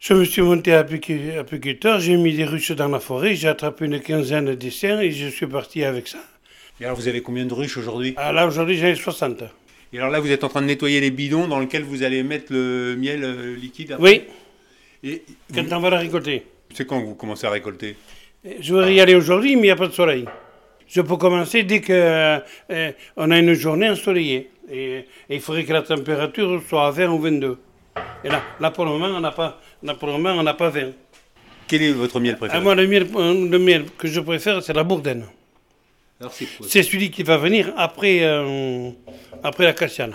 je 0.00 0.14
me 0.14 0.24
suis 0.24 0.42
monté 0.42 0.72
apicu- 0.72 1.38
apiculteur, 1.38 1.98
j'ai 2.00 2.16
mis 2.16 2.34
des 2.34 2.44
ruches 2.44 2.72
dans 2.72 2.88
la 2.88 3.00
forêt, 3.00 3.34
j'ai 3.34 3.48
attrapé 3.48 3.86
une 3.86 4.00
quinzaine 4.00 4.54
d'essaims 4.54 5.00
et 5.00 5.10
je 5.10 5.28
suis 5.28 5.46
parti 5.46 5.84
avec 5.84 6.08
ça. 6.08 6.18
Et 6.80 6.84
alors 6.84 6.96
vous 6.96 7.08
avez 7.08 7.20
combien 7.22 7.44
de 7.44 7.54
ruches 7.54 7.76
aujourd'hui 7.76 8.14
Ah, 8.16 8.32
là, 8.32 8.46
aujourd'hui, 8.46 8.76
j'en 8.76 8.86
ai 8.88 8.94
60. 8.94 9.44
Et 9.92 9.98
alors 9.98 10.10
là 10.10 10.18
vous 10.18 10.30
êtes 10.32 10.42
en 10.42 10.48
train 10.48 10.60
de 10.60 10.66
nettoyer 10.66 11.00
les 11.00 11.10
bidons 11.12 11.46
dans 11.46 11.60
lesquels 11.60 11.84
vous 11.84 12.02
allez 12.02 12.24
mettre 12.24 12.52
le 12.52 12.96
miel 12.98 13.22
euh, 13.22 13.54
liquide 13.54 13.92
après 13.92 14.26
Oui, 15.04 15.08
Et 15.08 15.22
quand 15.54 15.64
on 15.70 15.80
va 15.80 15.90
la 15.90 15.98
récolter. 15.98 16.44
c'est 16.74 16.84
quand 16.84 17.00
que 17.00 17.06
vous 17.06 17.14
commencez 17.14 17.46
à 17.46 17.50
récolter 17.50 17.96
Je 18.58 18.72
voudrais 18.74 18.92
y 18.94 19.00
aller 19.00 19.14
aujourd'hui, 19.14 19.54
mais 19.54 19.62
il 19.62 19.64
n'y 19.66 19.70
a 19.70 19.76
pas 19.76 19.86
de 19.86 19.92
soleil. 19.92 20.24
Je 20.88 21.00
peux 21.00 21.16
commencer 21.16 21.62
dès 21.62 21.80
qu'on 21.80 23.30
a 23.30 23.38
une 23.38 23.52
journée 23.54 23.88
ensoleillée. 23.88 24.50
Et, 24.68 24.96
et 25.28 25.34
il 25.36 25.40
faudrait 25.40 25.64
que 25.64 25.72
la 25.72 25.82
température 25.82 26.60
soit 26.68 26.88
à 26.88 26.90
20 26.90 27.08
ou 27.10 27.18
22. 27.20 27.58
Et 28.24 28.28
là, 28.28 28.42
là 28.60 28.70
pour 28.72 28.84
le 28.84 28.90
moment, 28.90 29.06
on 29.06 29.20
n'a 29.20 29.30
pas, 29.30 29.60
là, 29.82 29.94
pour 29.94 30.08
le 30.08 30.14
moment, 30.14 30.32
on 30.32 30.42
n'a 30.42 30.54
pas 30.54 30.70
20. 30.70 30.90
Quel 31.68 31.82
est 31.82 31.92
votre 31.92 32.18
miel 32.18 32.36
préféré? 32.36 32.58
Ah, 32.58 32.62
moi, 32.62 32.74
le 32.74 32.86
miel, 32.86 33.06
le 33.14 33.58
miel 33.58 33.84
que 33.96 34.08
je 34.08 34.20
préfère, 34.20 34.62
c'est 34.62 34.72
la 34.72 34.82
bourdaine. 34.82 35.24
C'est 36.32 36.46
C'est 36.68 36.82
celui 36.82 37.10
qui 37.10 37.22
va 37.22 37.36
venir 37.36 37.72
après, 37.76 38.20
euh, 38.22 38.90
la 39.58 39.72
cassiane. 39.72 40.14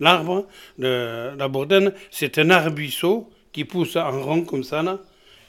L'arbre 0.00 0.46
de 0.78 1.30
la 1.36 1.48
bourdaine, 1.48 1.92
c'est 2.10 2.38
un 2.38 2.50
arbuisseau 2.50 3.28
qui 3.52 3.64
pousse 3.64 3.96
en 3.96 4.22
rond 4.22 4.42
comme 4.42 4.62
ça, 4.62 4.82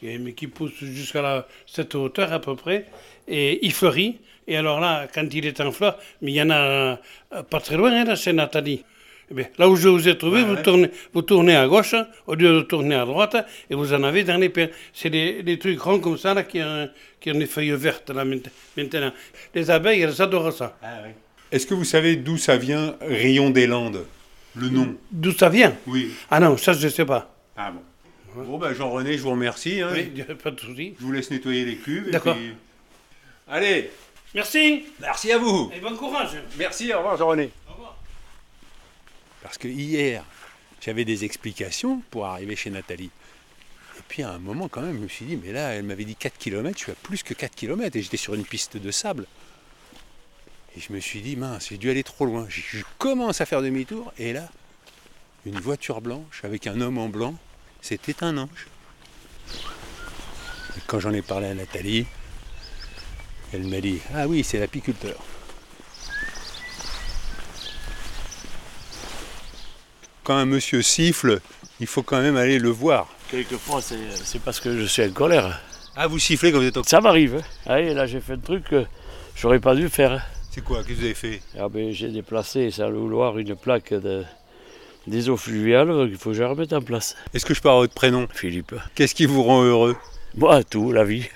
mais 0.01 0.34
qui 0.34 0.48
pousse 0.48 0.74
jusqu'à 0.82 1.46
cette 1.68 1.94
hauteur 1.96 2.34
à 2.34 2.39
peu 2.39 2.56
près, 2.56 2.86
et 3.28 3.66
il 3.66 3.72
fleurit. 3.72 4.18
Et 4.48 4.58
alors 4.58 4.80
là, 4.80 5.08
quand 5.13 5.28
il 5.32 5.46
est 5.46 5.62
en 5.62 5.72
fleur, 5.72 6.00
mais 6.22 6.32
il 6.32 6.36
y 6.36 6.42
en 6.42 6.50
a 6.50 6.58
euh, 6.58 6.96
pas 7.50 7.60
très 7.60 7.78
loin, 7.78 7.92
hein, 7.92 8.04
là, 8.04 8.16
chez 8.16 8.34
Nathalie. 8.34 8.84
Eh 9.32 9.34
bien, 9.36 9.46
là 9.58 9.70
où 9.70 9.76
je 9.76 9.88
vous 9.88 10.08
ai 10.08 10.18
trouvé, 10.18 10.44
vous, 10.44 10.56
tournez, 10.58 10.90
vous 11.14 11.22
tournez 11.22 11.56
à 11.56 11.68
gauche 11.68 11.94
au 12.26 12.34
lieu 12.36 12.52
de 12.54 12.62
tourner 12.62 12.96
à 12.96 13.06
droite 13.06 13.36
et 13.70 13.76
vous 13.76 13.94
en 13.94 14.02
avez 14.04 14.24
dans 14.24 14.38
les 14.38 14.50
pieds. 14.50 14.70
C'est 14.94 15.10
des, 15.12 15.44
des 15.44 15.60
trucs 15.60 15.80
ronds 15.80 16.00
comme 16.00 16.18
ça 16.18 16.34
là, 16.34 16.44
qui, 16.44 16.62
ont, 16.62 16.90
qui 17.20 17.32
ont 17.32 17.38
des 17.38 17.46
feuilles 17.46 17.72
vertes 17.72 18.10
là 18.10 18.26
maintenant. 18.26 19.12
Les 19.54 19.70
abeilles, 19.70 20.02
elles 20.02 20.20
adorent 20.22 20.52
ça. 20.54 20.78
Est-ce 21.52 21.68
que 21.68 21.74
vous 21.76 21.84
savez 21.86 22.16
d'où 22.16 22.38
ça 22.38 22.58
vient, 22.58 22.96
Rion 23.02 23.50
des 23.52 23.68
Landes 23.68 24.06
Le 24.56 24.70
nom? 24.70 24.96
D'où 25.12 25.32
ça 25.32 25.50
vient? 25.50 25.76
Oui. 25.88 26.12
Ah 26.32 26.40
non, 26.40 26.58
ça 26.58 26.74
je 26.74 26.86
ne 26.88 26.92
sais 26.92 27.06
pas. 27.06 27.36
Ah 27.56 27.72
bon. 27.72 27.82
Bon, 28.44 28.58
ben 28.60 28.74
Jean-René, 28.74 29.18
je 29.18 29.24
vous 29.24 29.32
remercie. 29.32 29.82
hein. 29.82 29.90
Oui, 29.94 30.12
pas 30.44 30.52
de 30.52 30.60
souci. 30.60 30.94
Je 31.00 31.06
vous 31.06 31.12
laisse 31.12 31.30
nettoyer 31.32 31.66
les 31.66 31.76
cubes. 31.78 32.08
et 32.08 32.12
D'accord. 32.12 32.36
puis- 32.36 32.54
Allez, 33.48 33.90
Merci 34.36 34.84
merci 35.02 35.32
à 35.32 35.40
vous. 35.40 35.72
et 35.76 35.80
bon 35.80 35.96
courage. 35.96 36.30
Merci, 36.60 36.94
au 36.94 36.98
revoir 36.98 37.18
Jean-René. 37.18 37.50
Parce 39.41 39.58
que 39.58 39.67
hier, 39.67 40.24
j'avais 40.81 41.05
des 41.05 41.25
explications 41.25 42.01
pour 42.12 42.25
arriver 42.25 42.55
chez 42.55 42.69
Nathalie. 42.69 43.12
Et 43.98 44.01
puis 44.08 44.24
à 44.24 44.31
un 44.31 44.39
moment 44.39 44.67
quand 44.67 44.81
même, 44.81 44.96
je 44.96 45.03
me 45.03 45.08
suis 45.08 45.25
dit, 45.25 45.38
mais 45.38 45.51
là, 45.51 45.74
elle 45.74 45.84
m'avait 45.84 46.05
dit 46.05 46.15
4 46.15 46.38
km, 46.38 46.77
je 46.77 46.84
suis 46.84 46.91
à 46.91 46.96
plus 46.96 47.24
que 47.24 47.34
4 47.34 47.55
km 47.55 47.96
et 47.96 48.01
j'étais 48.01 48.17
sur 48.17 48.34
une 48.34 48.46
piste 48.46 48.77
de 48.77 48.91
sable. 48.91 49.25
Et 50.77 50.79
je 50.79 50.93
me 50.93 51.00
suis 51.00 51.22
dit, 51.22 51.36
mince, 51.36 51.69
j'ai 51.69 51.77
dû 51.77 51.89
aller 51.89 52.03
trop 52.03 52.25
loin. 52.25 52.46
Je 52.48 52.84
commence 52.98 53.41
à 53.41 53.46
faire 53.46 53.62
demi-tour 53.62 54.13
et 54.17 54.34
là, 54.34 54.50
une 55.46 55.60
voiture 55.60 56.01
blanche 56.01 56.43
avec 56.43 56.67
un 56.67 56.79
homme 56.81 56.98
en 56.98 57.10
blanc, 57.10 57.36
c'était 57.81 58.24
un 58.24 58.38
ange. 58.38 58.67
Et 60.77 60.81
quand 60.88 61.00
j'en 61.00 61.13
ai 61.13 61.22
parlé 61.22 61.48
à 61.48 61.53
Nathalie, 61.53 62.05
elle 63.51 63.67
m'a 63.67 63.81
dit, 63.81 64.00
ah 64.13 64.27
oui, 64.27 64.43
c'est 64.43 64.60
l'apiculteur. 64.60 65.17
Quand 70.24 70.36
un 70.36 70.46
monsieur 70.46 70.82
siffle, 70.82 71.40
il 71.80 71.88
faut 71.88 72.04
quand 72.04 72.22
même 72.22 72.38
aller 72.38 72.60
le 72.60 72.70
voir. 72.70 73.08
Quelquefois, 73.30 73.82
c'est 73.82 74.40
parce 74.42 74.60
que 74.60 74.78
je 74.78 74.86
suis 74.86 75.04
en 75.04 75.12
colère. 75.12 75.62
Ah, 75.96 76.08
vous 76.08 76.20
sifflez 76.20 76.52
quand 76.52 76.60
vous 76.60 76.66
êtes 76.66 76.78
au... 76.78 76.84
Ça 76.84 77.02
m'arrive. 77.02 77.36
hein. 77.36 77.42
Ah, 77.66 77.80
là, 77.82 78.06
j'ai 78.06 78.22
fait 78.22 78.34
un 78.34 78.38
truc 78.40 78.64
que 78.66 78.86
j'aurais 79.36 79.60
pas 79.60 79.76
dû 79.76 79.90
faire. 79.90 80.26
C'est 80.52 80.64
quoi 80.64 80.78
Qu'est-ce 80.78 80.90
que 80.90 80.94
vous 80.94 81.06
avez 81.06 81.14
fait? 81.14 81.42
Ah, 81.60 81.70
ben, 81.70 81.92
j'ai 81.92 82.10
déplacé 82.10 82.72
sans 82.72 82.90
le 82.90 82.98
vouloir 82.98 83.38
une 83.38 83.56
plaque 83.56 83.94
de, 83.94 84.24
des 85.08 85.30
eaux 85.30 85.38
fluviales 85.38 86.08
qu'il 86.08 86.18
faut 86.18 86.32
que 86.32 86.36
je 86.38 86.44
remette 86.44 86.74
en 86.74 86.82
place. 86.82 87.16
Est-ce 87.34 87.46
que 87.46 87.54
je 87.54 87.60
avoir 87.60 87.78
votre 87.78 87.94
prénom? 87.94 88.28
Philippe. 88.34 88.74
Qu'est-ce 88.96 89.14
qui 89.16 89.26
vous 89.26 89.44
rend 89.44 89.64
heureux? 89.64 89.96
Moi, 90.36 90.64
tout, 90.64 90.92
la 90.92 91.04
vie. 91.04 91.28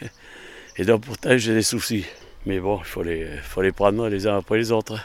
Et 0.78 0.86
donc, 0.86 1.02
pourtant, 1.06 1.38
j'ai 1.38 1.54
des 1.54 1.62
soucis. 1.64 2.06
Mais 2.46 2.60
bon, 2.60 2.80
il 2.80 2.86
faut 2.86 3.04
les, 3.04 3.28
faut 3.44 3.62
les 3.62 3.72
prendre 3.72 4.08
les 4.08 4.28
uns 4.28 4.38
après 4.38 4.58
les 4.58 4.72
autres. 4.72 4.96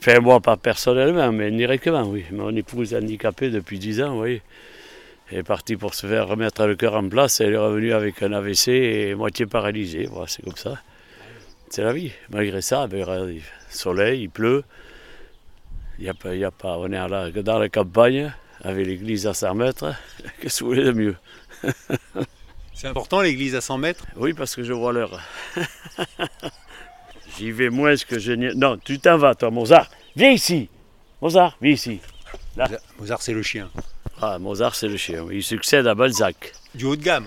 Enfin, 0.00 0.18
moi, 0.20 0.40
pas 0.40 0.56
personnellement, 0.56 1.30
mais 1.30 1.48
indirectement, 1.48 2.04
oui. 2.04 2.24
Mon 2.32 2.56
épouse 2.56 2.94
handicapée 2.94 3.50
depuis 3.50 3.78
10 3.78 4.00
ans, 4.00 4.18
oui. 4.18 4.40
Elle 5.30 5.40
est 5.40 5.42
partie 5.42 5.76
pour 5.76 5.92
se 5.92 6.06
faire 6.06 6.26
remettre 6.26 6.66
le 6.66 6.74
cœur 6.74 6.94
en 6.94 7.06
place. 7.06 7.42
Elle 7.42 7.52
est 7.52 7.58
revenue 7.58 7.92
avec 7.92 8.22
un 8.22 8.32
AVC 8.32 8.68
et 8.68 9.14
moitié 9.14 9.44
paralysée. 9.44 10.06
Voilà, 10.06 10.26
c'est 10.26 10.42
comme 10.42 10.56
ça. 10.56 10.80
C'est 11.68 11.82
la 11.82 11.92
vie. 11.92 12.12
Malgré 12.30 12.62
ça, 12.62 12.86
ben, 12.86 13.06
il 13.28 13.42
soleil, 13.68 14.22
il 14.22 14.30
pleut. 14.30 14.64
Il 15.98 16.06
y 16.06 16.08
a 16.08 16.14
pas, 16.14 16.34
il 16.34 16.40
y 16.40 16.44
a 16.44 16.50
pas, 16.50 16.78
on 16.78 16.86
est 16.86 17.08
là, 17.08 17.30
dans 17.30 17.58
la 17.58 17.68
campagne, 17.68 18.32
avec 18.62 18.86
l'église 18.86 19.26
à 19.26 19.34
100 19.34 19.54
mètres. 19.54 19.94
Qu'est-ce 20.40 20.60
que 20.60 20.64
vous 20.64 20.70
voulez 20.70 20.84
de 20.84 20.92
mieux? 20.92 21.16
C'est 22.72 22.88
important 22.88 23.20
l'église 23.20 23.54
à 23.54 23.60
100 23.60 23.76
mètres? 23.76 24.06
Oui, 24.16 24.32
parce 24.32 24.56
que 24.56 24.62
je 24.62 24.72
vois 24.72 24.94
l'heure. 24.94 25.20
J'y 27.38 27.50
vais 27.52 27.70
moins 27.70 27.94
que 27.96 28.18
je 28.18 28.32
n'y... 28.32 28.54
Non, 28.56 28.76
tu 28.82 28.98
t'en 28.98 29.16
vas, 29.18 29.34
toi, 29.34 29.50
Mozart. 29.50 29.88
Viens 30.16 30.30
ici. 30.32 30.68
Mozart, 31.22 31.56
viens 31.60 31.72
ici. 31.72 32.00
Mozart, 32.98 33.22
c'est 33.22 33.32
le 33.32 33.42
chien. 33.42 33.68
Ah, 34.20 34.38
Mozart, 34.38 34.74
c'est 34.74 34.88
le 34.88 34.96
chien. 34.96 35.24
Il 35.30 35.42
succède 35.42 35.86
à 35.86 35.94
Balzac. 35.94 36.52
Du 36.74 36.84
haut 36.84 36.96
de 36.96 37.02
gamme. 37.02 37.26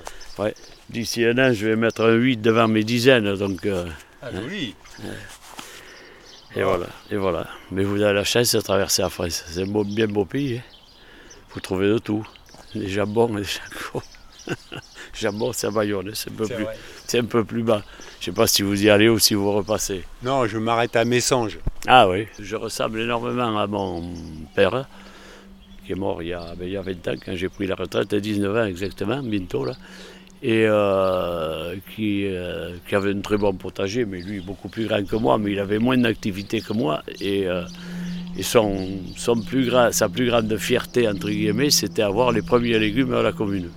D'ici 0.89 1.25
un 1.25 1.37
an, 1.37 1.53
je 1.53 1.67
vais 1.67 1.75
mettre 1.75 2.01
un 2.03 2.13
8 2.13 2.37
devant 2.37 2.67
mes 2.67 2.83
dizaines. 2.83 3.35
Donc, 3.35 3.65
euh, 3.65 3.85
Ah, 4.21 4.31
joli. 4.31 4.75
et 6.55 6.61
voilà, 6.63 6.87
et 7.09 7.15
voilà. 7.15 7.47
Mais 7.71 7.83
vous 7.83 8.01
avez 8.01 8.13
la 8.13 8.23
chance 8.23 8.53
de 8.53 8.61
traverser 8.61 9.01
la 9.01 9.09
France. 9.09 9.43
C'est 9.47 9.61
un 9.63 9.65
beau- 9.65 9.83
bien 9.83 10.07
beau 10.07 10.25
pays. 10.25 10.57
hein. 10.57 10.61
Vous 11.53 11.59
trouvez 11.61 11.87
de 11.87 11.97
tout. 11.99 12.25
Des 12.75 12.89
jambons 12.89 13.27
des 13.35 13.43
jambons. 13.43 14.05
Jambon, 15.19 15.51
c'est 15.53 15.67
à 15.67 15.71
Bayonne. 15.71 16.11
C'est 16.13 16.31
un, 16.31 16.35
peu 16.35 16.45
plus- 16.47 16.63
vrai. 16.63 16.77
c'est 17.07 17.19
un 17.19 17.25
peu 17.25 17.43
plus 17.43 17.63
bas. 17.63 17.83
Je 18.19 18.29
ne 18.29 18.33
sais 18.35 18.39
pas 18.39 18.47
si 18.47 18.61
vous 18.61 18.83
y 18.83 18.89
allez 18.89 19.09
ou 19.09 19.19
si 19.19 19.33
vous 19.33 19.51
repassez. 19.51 20.03
Non, 20.23 20.47
je 20.47 20.57
m'arrête 20.57 20.95
à 20.95 21.05
Messanges. 21.05 21.59
Ah 21.87 22.07
oui, 22.09 22.27
je 22.39 22.55
ressemble 22.55 23.01
énormément 23.01 23.57
à 23.59 23.67
mon 23.67 24.03
père, 24.55 24.85
qui 25.85 25.91
est 25.91 25.95
mort 25.95 26.21
il 26.21 26.29
y 26.29 26.33
a, 26.33 26.53
ben, 26.57 26.65
il 26.65 26.71
y 26.71 26.77
a 26.77 26.81
20 26.81 27.07
ans, 27.09 27.15
quand 27.25 27.35
j'ai 27.35 27.49
pris 27.49 27.67
la 27.67 27.75
retraite, 27.75 28.13
à 28.13 28.19
19 28.19 28.55
ans 28.55 28.65
exactement, 28.65 29.21
bientôt 29.21 29.65
là, 29.65 29.73
et 30.41 30.65
euh, 30.65 31.75
qui, 31.93 32.25
euh, 32.25 32.75
qui 32.87 32.95
avait 32.95 33.11
un 33.11 33.19
très 33.19 33.37
bon 33.37 33.53
potager, 33.53 34.05
mais 34.05 34.21
lui 34.21 34.39
beaucoup 34.39 34.69
plus 34.69 34.85
grand 34.87 35.05
que 35.05 35.15
moi, 35.17 35.37
mais 35.37 35.51
il 35.51 35.59
avait 35.59 35.79
moins 35.79 35.97
d'activité 35.97 36.61
que 36.61 36.71
moi, 36.73 37.03
et, 37.19 37.47
euh, 37.47 37.63
et 38.37 38.43
son, 38.43 38.87
son 39.17 39.41
plus 39.41 39.67
grand, 39.69 39.91
sa 39.91 40.07
plus 40.07 40.27
grande 40.27 40.55
fierté, 40.57 41.07
entre 41.09 41.29
guillemets, 41.29 41.69
c'était 41.69 42.01
avoir 42.01 42.31
les 42.31 42.41
premiers 42.41 42.79
légumes 42.79 43.13
à 43.13 43.21
la 43.21 43.33
commune. 43.33 43.69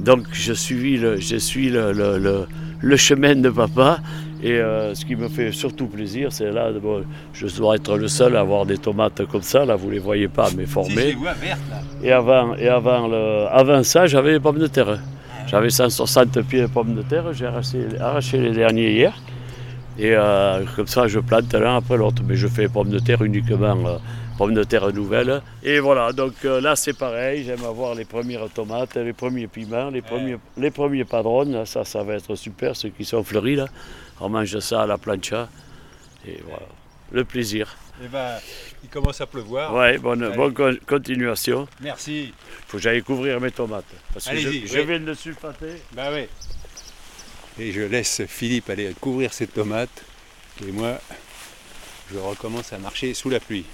Donc 0.00 0.26
je 0.32 0.52
suis 0.52 0.96
le, 0.98 1.18
je 1.18 1.36
suis 1.36 1.70
le, 1.70 1.92
le- 1.92 2.18
le- 2.18 2.46
le 2.80 2.96
chemin 2.96 3.34
de 3.36 3.50
papa. 3.50 3.98
Et 4.40 4.52
euh, 4.52 4.94
ce 4.94 5.04
qui 5.04 5.16
me 5.16 5.28
fait 5.28 5.50
surtout 5.50 5.86
plaisir, 5.88 6.30
c'est 6.30 6.52
là, 6.52 6.70
bon, 6.80 7.02
je 7.32 7.48
dois 7.56 7.74
être 7.74 7.96
le 7.98 8.06
seul 8.06 8.36
à 8.36 8.40
avoir 8.40 8.66
des 8.66 8.78
tomates 8.78 9.26
comme 9.26 9.42
ça. 9.42 9.64
Là, 9.64 9.74
vous 9.74 9.90
les 9.90 9.98
voyez 9.98 10.28
pas, 10.28 10.48
mais 10.56 10.64
formées. 10.64 10.94
Et 12.04 12.12
avant, 12.12 12.54
et 12.54 12.68
avant, 12.68 13.08
le, 13.08 13.46
avant 13.50 13.82
ça, 13.82 14.06
j'avais 14.06 14.30
les 14.32 14.40
pommes 14.40 14.60
de 14.60 14.68
terre. 14.68 15.00
J'avais 15.48 15.70
160 15.70 16.40
pieds 16.42 16.60
de 16.62 16.66
pommes 16.68 16.94
de 16.94 17.02
terre. 17.02 17.32
J'ai 17.32 17.46
arraché, 17.46 17.80
arraché 17.98 18.38
les 18.38 18.52
derniers 18.52 18.92
hier. 18.92 19.12
Et 19.98 20.12
euh, 20.14 20.62
comme 20.76 20.86
ça, 20.86 21.08
je 21.08 21.18
plante 21.18 21.52
l'un 21.54 21.78
après 21.78 21.96
l'autre. 21.96 22.22
Mais 22.24 22.36
je 22.36 22.46
fais 22.46 22.62
les 22.62 22.68
pommes 22.68 22.90
de 22.90 23.00
terre 23.00 23.22
uniquement 23.22 23.76
euh, 23.86 23.96
pommes 24.38 24.54
de 24.54 24.62
terre 24.64 24.90
nouvelles. 24.92 25.42
Et 25.62 25.80
voilà, 25.80 26.12
donc 26.12 26.32
euh, 26.44 26.60
là, 26.60 26.76
c'est 26.76 26.92
pareil. 26.96 27.44
J'aime 27.44 27.64
avoir 27.64 27.94
les 27.94 28.04
premières 28.06 28.48
tomates, 28.48 28.96
les 28.96 29.12
premiers 29.12 29.48
piments, 29.48 29.90
les 29.90 30.00
premiers, 30.00 30.38
les 30.56 30.70
premiers 30.70 31.04
padrones. 31.04 31.66
Ça, 31.66 31.84
ça 31.84 32.02
va 32.04 32.14
être 32.14 32.34
super, 32.36 32.74
ceux 32.76 32.88
qui 32.90 33.04
sont 33.04 33.22
fleuris 33.24 33.56
là. 33.56 33.66
On 34.20 34.28
mange 34.30 34.58
ça 34.60 34.82
à 34.82 34.86
la 34.86 34.96
plancha. 34.96 35.48
Et 36.26 36.38
voilà, 36.46 36.66
le 37.12 37.24
plaisir. 37.24 37.76
Eh 38.02 38.06
ben, 38.06 38.36
il 38.84 38.88
commence 38.88 39.20
à 39.20 39.26
pleuvoir. 39.26 39.74
Ouais, 39.74 39.98
bonne, 39.98 40.32
bonne 40.36 40.54
con- 40.54 40.78
continuation. 40.86 41.66
Merci. 41.80 42.32
Faut 42.68 42.76
que 42.76 42.82
j'aille 42.82 43.02
couvrir 43.02 43.40
mes 43.40 43.50
tomates. 43.50 43.84
Parce 44.14 44.26
que 44.28 44.36
je, 44.36 44.48
Allez-y, 44.48 44.66
je 44.68 44.78
oui. 44.78 44.86
viens 44.86 45.00
de 45.00 45.06
le 45.06 45.14
sulfater. 45.14 45.82
Bah 45.92 46.10
oui. 46.12 46.26
Et 47.58 47.72
je 47.72 47.80
laisse 47.80 48.22
Philippe 48.28 48.70
aller 48.70 48.94
couvrir 49.00 49.32
ses 49.32 49.48
tomates. 49.48 50.04
Et 50.64 50.70
moi, 50.70 51.00
je 52.12 52.18
recommence 52.18 52.72
à 52.72 52.78
marcher 52.78 53.14
sous 53.14 53.30
la 53.30 53.40
pluie. 53.40 53.64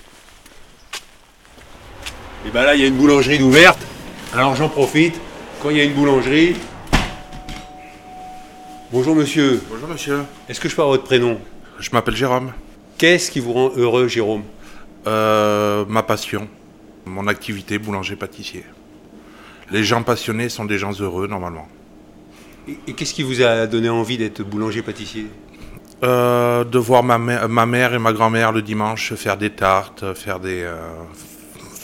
Et 2.46 2.50
ben 2.50 2.62
là, 2.64 2.74
il 2.74 2.80
y 2.80 2.84
a 2.84 2.86
une 2.88 2.96
boulangerie 2.96 3.38
d'ouverte. 3.38 3.78
Alors 4.32 4.54
j'en 4.54 4.68
profite. 4.68 5.18
Quand 5.62 5.70
il 5.70 5.76
y 5.78 5.80
a 5.80 5.84
une 5.84 5.94
boulangerie. 5.94 6.56
Bonjour 8.92 9.14
monsieur. 9.16 9.62
Bonjour 9.70 9.88
monsieur, 9.88 10.20
Est-ce 10.48 10.60
que 10.60 10.68
je 10.68 10.76
peux 10.76 10.82
avoir 10.82 10.96
votre 10.96 11.04
prénom? 11.08 11.38
Je 11.80 11.90
m'appelle 11.92 12.14
Jérôme. 12.14 12.52
Qu'est-ce 12.98 13.30
qui 13.30 13.40
vous 13.40 13.52
rend 13.52 13.70
heureux, 13.76 14.06
Jérôme? 14.08 14.42
Euh, 15.06 15.84
ma 15.88 16.02
passion, 16.02 16.48
mon 17.06 17.26
activité 17.26 17.78
boulanger-pâtissier. 17.78 18.64
Les 19.70 19.82
gens 19.82 20.02
passionnés 20.02 20.48
sont 20.48 20.64
des 20.64 20.78
gens 20.78 20.92
heureux 21.00 21.26
normalement. 21.26 21.66
Et, 22.68 22.78
et 22.86 22.92
qu'est-ce 22.92 23.14
qui 23.14 23.22
vous 23.22 23.42
a 23.42 23.66
donné 23.66 23.88
envie 23.88 24.16
d'être 24.18 24.42
boulanger-pâtissier 24.42 25.26
Euh, 26.04 26.62
de 26.64 26.78
voir 26.78 27.02
ma, 27.02 27.18
mè- 27.18 27.48
ma 27.48 27.66
mère 27.66 27.94
et 27.94 27.98
ma 27.98 28.12
grand-mère 28.12 28.52
le 28.52 28.62
dimanche 28.62 29.14
faire 29.14 29.36
des 29.38 29.50
tartes, 29.50 30.12
faire 30.14 30.38
des 30.38 30.62
euh, 30.62 30.76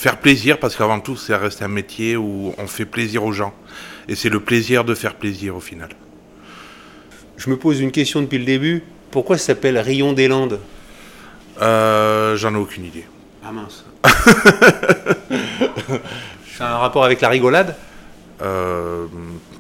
faire 0.01 0.17
plaisir 0.19 0.59
parce 0.59 0.77
qu'avant 0.77 0.99
tout 1.01 1.17
ça 1.17 1.37
reste 1.39 1.63
un 1.63 1.69
métier 1.69 2.17
où 2.17 2.55
on 2.57 2.67
fait 2.67 2.87
plaisir 2.87 3.23
aux 3.25 3.33
gens 3.33 3.53
et 4.09 4.15
c'est 4.15 4.31
le 4.31 4.41
plaisir 4.41 4.85
de 4.85 4.95
faire 4.95 5.15
plaisir 5.15 5.55
au 5.57 5.61
final. 5.61 5.91
Je 7.37 7.51
me 7.51 7.57
pose 7.57 7.81
une 7.81 7.93
question 7.93 8.23
depuis 8.23 8.39
le 8.39 8.45
début. 8.45 8.83
Pourquoi 9.11 9.37
ça 9.39 9.47
s'appelle 9.47 9.79
Rion 9.79 10.13
des 10.13 10.29
Landes? 10.29 10.59
Euh, 11.61 12.37
J'en 12.37 12.55
ai 12.55 12.59
aucune 12.59 12.85
idée. 12.87 13.05
Ah 13.45 13.53
mince. 13.53 13.85
C'est 16.57 16.63
un 16.63 16.79
rapport 16.79 17.05
avec 17.05 17.21
la 17.21 17.29
rigolade? 17.29 17.77
Euh, 18.43 19.07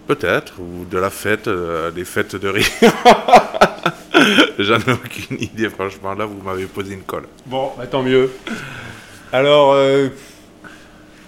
Peut-être, 0.07 0.55
ou 0.59 0.85
de 0.91 0.99
la 0.99 1.11
fête, 1.11 1.47
euh, 1.47 1.91
des 1.93 2.05
fêtes 2.05 2.35
de 2.35 2.49
rire. 2.49 2.67
J'en 4.59 4.79
ai 4.79 4.93
aucune 4.93 5.39
idée, 5.41 5.69
franchement. 5.71 6.15
Là, 6.15 6.25
vous 6.25 6.43
m'avez 6.43 6.65
posé 6.67 6.95
une 6.95 7.03
colle. 7.03 7.29
Bon, 7.47 7.71
bah, 7.79 7.87
tant 7.87 8.03
mieux. 8.03 8.31
Alors, 9.33 9.73
euh, 9.75 10.09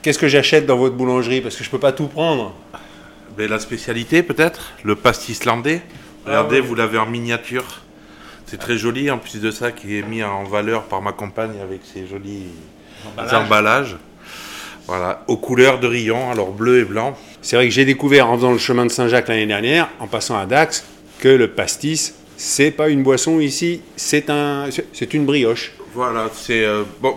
qu'est-ce 0.02 0.18
que 0.18 0.28
j'achète 0.28 0.66
dans 0.66 0.76
votre 0.76 0.96
boulangerie? 0.96 1.40
Parce 1.40 1.56
que 1.56 1.64
je 1.64 1.70
peux 1.70 1.78
pas 1.78 1.92
tout 1.92 2.08
prendre. 2.08 2.54
Mais 3.38 3.48
la 3.48 3.58
spécialité, 3.58 4.22
peut-être 4.22 4.72
Le 4.84 4.94
pastis 4.94 5.38
islandais. 5.38 5.80
Regardez, 6.26 6.56
ouais. 6.56 6.66
vous 6.66 6.74
l'avez 6.74 6.98
en 6.98 7.06
miniature. 7.06 7.64
C'est 8.46 8.58
très 8.58 8.76
joli, 8.76 9.10
en 9.10 9.18
plus 9.18 9.40
de 9.40 9.50
ça, 9.50 9.72
qui 9.72 9.98
est 9.98 10.02
mis 10.02 10.22
en 10.22 10.44
valeur 10.44 10.82
par 10.84 11.00
ma 11.00 11.12
compagne 11.12 11.58
avec 11.62 11.80
ses 11.84 12.06
jolis 12.06 12.48
emballages. 13.16 13.96
Voilà, 14.86 15.24
aux 15.28 15.36
couleurs 15.36 15.78
de 15.80 15.86
Rion, 15.86 16.30
alors 16.30 16.50
bleu 16.50 16.80
et 16.80 16.84
blanc. 16.84 17.16
C'est 17.40 17.56
vrai 17.56 17.66
que 17.68 17.72
j'ai 17.72 17.84
découvert 17.84 18.28
en 18.28 18.36
faisant 18.36 18.52
le 18.52 18.58
chemin 18.58 18.84
de 18.84 18.90
Saint-Jacques 18.90 19.28
l'année 19.28 19.46
dernière, 19.46 19.88
en 20.00 20.06
passant 20.06 20.36
à 20.36 20.44
Dax, 20.44 20.84
que 21.20 21.28
le 21.28 21.48
pastis, 21.48 22.14
c'est 22.36 22.72
pas 22.72 22.88
une 22.88 23.02
boisson 23.02 23.40
ici, 23.40 23.80
c'est 23.96 24.28
un, 24.28 24.66
c'est 24.92 25.14
une 25.14 25.24
brioche. 25.24 25.72
Voilà, 25.94 26.28
c'est 26.34 26.64
euh, 26.64 26.82
bon. 27.00 27.14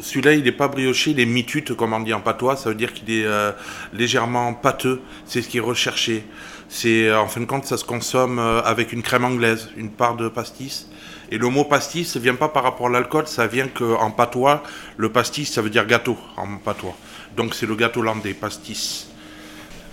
Celui-là, 0.00 0.34
il 0.34 0.44
n'est 0.44 0.52
pas 0.52 0.68
brioché, 0.68 1.12
il 1.12 1.20
est 1.20 1.26
mitute, 1.26 1.74
comme 1.74 1.92
on 1.92 2.00
dit 2.00 2.12
en 2.12 2.20
patois. 2.20 2.56
Ça 2.56 2.70
veut 2.70 2.74
dire 2.74 2.92
qu'il 2.92 3.10
est 3.10 3.24
euh, 3.24 3.52
légèrement 3.92 4.52
pâteux. 4.54 5.00
C'est 5.26 5.42
ce 5.42 5.48
qui 5.48 5.58
est 5.58 5.60
recherché. 5.60 6.24
C'est 6.68 7.12
en 7.12 7.26
fin 7.26 7.40
de 7.40 7.46
compte, 7.46 7.66
ça 7.66 7.76
se 7.76 7.84
consomme 7.84 8.38
euh, 8.38 8.62
avec 8.62 8.92
une 8.92 9.02
crème 9.02 9.24
anglaise, 9.24 9.68
une 9.76 9.90
part 9.90 10.16
de 10.16 10.28
pastis. 10.28 10.88
Et 11.32 11.38
le 11.38 11.48
mot 11.48 11.64
pastis 11.64 12.14
ne 12.14 12.20
vient 12.20 12.34
pas 12.34 12.48
par 12.48 12.62
rapport 12.62 12.86
à 12.86 12.90
l'alcool, 12.90 13.26
ça 13.26 13.46
vient 13.46 13.68
qu'en 13.68 14.10
patois, 14.10 14.62
le 14.96 15.10
pastis, 15.10 15.52
ça 15.52 15.62
veut 15.62 15.70
dire 15.70 15.86
gâteau 15.86 16.16
en 16.36 16.58
patois. 16.58 16.96
Donc 17.36 17.54
c'est 17.54 17.66
le 17.66 17.74
gâteau 17.74 18.02
landais, 18.02 18.34
pastis. 18.34 19.08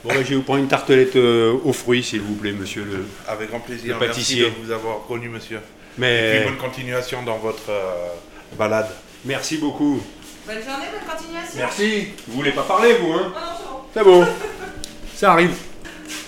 Bon, 0.04 0.10
bah, 0.10 0.24
je 0.24 0.30
vais 0.30 0.36
vous 0.36 0.44
prendre 0.44 0.60
une 0.60 0.68
tartelette 0.68 1.16
euh, 1.16 1.58
aux 1.64 1.74
fruits, 1.74 2.04
s'il 2.04 2.22
vous 2.22 2.36
plaît, 2.36 2.54
monsieur 2.54 2.84
le. 2.84 3.06
Avec 3.28 3.50
grand 3.50 3.60
plaisir. 3.60 4.00
Le 4.00 4.06
pâtissier. 4.08 4.44
Merci 4.44 4.60
de 4.60 4.66
vous 4.66 4.72
avoir 4.72 5.06
connu, 5.08 5.30
monsieur. 5.30 5.60
Mais 5.98 6.38
Et 6.38 6.40
puis 6.40 6.50
bonne 6.50 6.58
continuation 6.58 7.24
dans 7.24 7.38
votre 7.38 7.70
euh, 7.70 8.10
balade. 8.58 8.90
Merci 9.26 9.58
beaucoup. 9.58 10.02
Bonne 10.46 10.64
journée, 10.64 10.86
bonne 10.92 11.16
continuation. 11.16 11.58
Merci. 11.58 12.08
Vous 12.28 12.36
voulez 12.36 12.52
pas 12.52 12.64
parler, 12.64 12.94
vous, 12.94 13.14
hein 13.14 13.34
Oh 13.36 13.40
non, 13.40 13.82
c'est 13.94 14.04
bon. 14.04 14.24
C'est 14.24 14.26
bon. 14.26 14.28
Ça 15.16 15.32
arrive. 15.34 15.56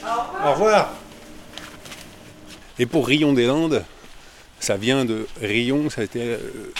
Au 0.03 0.07
revoir. 0.07 0.47
Au 0.47 0.53
revoir. 0.53 0.93
Et 2.79 2.85
pour 2.85 3.07
Rion 3.07 3.33
des 3.33 3.45
Landes, 3.45 3.83
ça 4.59 4.77
vient 4.77 5.05
de 5.05 5.27
Rion, 5.41 5.89
ça 5.89 6.01
a 6.01 6.03
été 6.05 6.21
euh, 6.21 6.37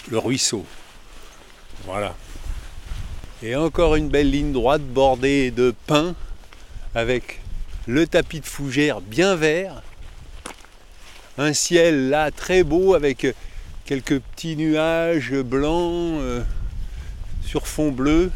le 0.09 0.17
ruisseau. 0.17 0.65
Voilà. 1.85 2.15
Et 3.43 3.55
encore 3.55 3.95
une 3.95 4.09
belle 4.09 4.31
ligne 4.31 4.51
droite 4.51 4.81
bordée 4.81 5.51
de 5.51 5.73
pins 5.87 6.15
avec 6.95 7.41
le 7.87 8.05
tapis 8.07 8.39
de 8.39 8.45
fougère 8.45 9.01
bien 9.01 9.35
vert. 9.35 9.81
Un 11.37 11.53
ciel 11.53 12.09
là 12.09 12.31
très 12.31 12.63
beau 12.63 12.93
avec 12.95 13.27
quelques 13.89 14.19
petits 14.19 14.55
nuages 14.55 15.33
blancs 15.33 16.19
euh, 16.21 16.43
sur 17.43 17.67
fond 17.67 17.91
bleu. 17.91 18.29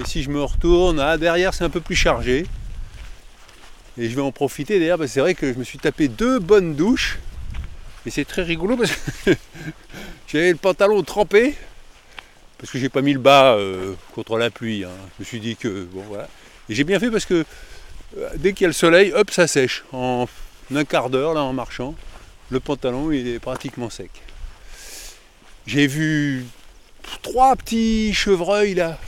Et 0.00 0.06
si 0.06 0.22
je 0.22 0.30
me 0.30 0.42
retourne, 0.42 0.98
ah, 0.98 1.18
derrière 1.18 1.52
c'est 1.52 1.64
un 1.64 1.68
peu 1.68 1.82
plus 1.82 1.94
chargé. 1.94 2.46
Et 3.98 4.08
je 4.08 4.16
vais 4.16 4.22
en 4.22 4.32
profiter 4.32 4.78
d'ailleurs 4.78 4.96
parce 4.96 5.10
que 5.10 5.14
c'est 5.14 5.20
vrai 5.20 5.34
que 5.34 5.52
je 5.52 5.58
me 5.58 5.64
suis 5.64 5.78
tapé 5.78 6.08
deux 6.08 6.38
bonnes 6.38 6.74
douches. 6.74 7.18
Et 8.06 8.10
c'est 8.10 8.24
très 8.24 8.42
rigolo 8.44 8.78
parce 8.78 8.92
que 8.92 9.32
j'avais 10.26 10.52
le 10.52 10.56
pantalon 10.56 11.02
trempé. 11.02 11.54
Parce 12.56 12.72
que 12.72 12.78
j'ai 12.78 12.88
pas 12.88 13.02
mis 13.02 13.12
le 13.12 13.18
bas 13.18 13.56
euh, 13.56 13.92
contre 14.14 14.38
la 14.38 14.48
pluie. 14.48 14.84
hein. 14.84 14.90
Je 15.18 15.22
me 15.22 15.24
suis 15.26 15.40
dit 15.40 15.56
que 15.56 15.86
bon 15.92 16.02
voilà. 16.08 16.30
Et 16.70 16.74
j'ai 16.74 16.84
bien 16.84 16.98
fait 16.98 17.10
parce 17.10 17.26
que 17.26 17.44
euh, 18.16 18.30
dès 18.36 18.54
qu'il 18.54 18.62
y 18.62 18.64
a 18.64 18.68
le 18.68 18.72
soleil, 18.72 19.12
hop, 19.12 19.30
ça 19.30 19.46
sèche. 19.46 19.84
En 19.92 20.26
un 20.74 20.84
quart 20.86 21.10
d'heure 21.10 21.34
là 21.34 21.42
en 21.42 21.52
marchant, 21.52 21.94
le 22.48 22.58
pantalon 22.58 23.12
il 23.12 23.28
est 23.28 23.38
pratiquement 23.38 23.90
sec. 23.90 24.10
J'ai 25.66 25.88
vu 25.88 26.44
trois 27.22 27.56
petits 27.56 28.14
chevreuils 28.14 28.74
là 28.74 28.98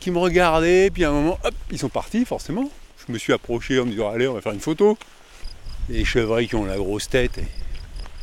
qui 0.00 0.10
me 0.10 0.16
regardaient, 0.16 0.90
puis 0.90 1.04
à 1.04 1.10
un 1.10 1.12
moment, 1.12 1.38
hop, 1.44 1.54
ils 1.70 1.78
sont 1.78 1.90
partis 1.90 2.24
forcément. 2.24 2.70
Je 3.06 3.12
me 3.12 3.18
suis 3.18 3.34
approché 3.34 3.78
en 3.78 3.84
me 3.84 3.90
disant 3.90 4.10
allez 4.10 4.26
on 4.26 4.32
va 4.32 4.40
faire 4.40 4.52
une 4.52 4.60
photo. 4.60 4.96
Les 5.90 6.06
chevreuils 6.06 6.48
qui 6.48 6.54
ont 6.54 6.64
la 6.64 6.78
grosse 6.78 7.10
tête 7.10 7.36
et 7.36 7.44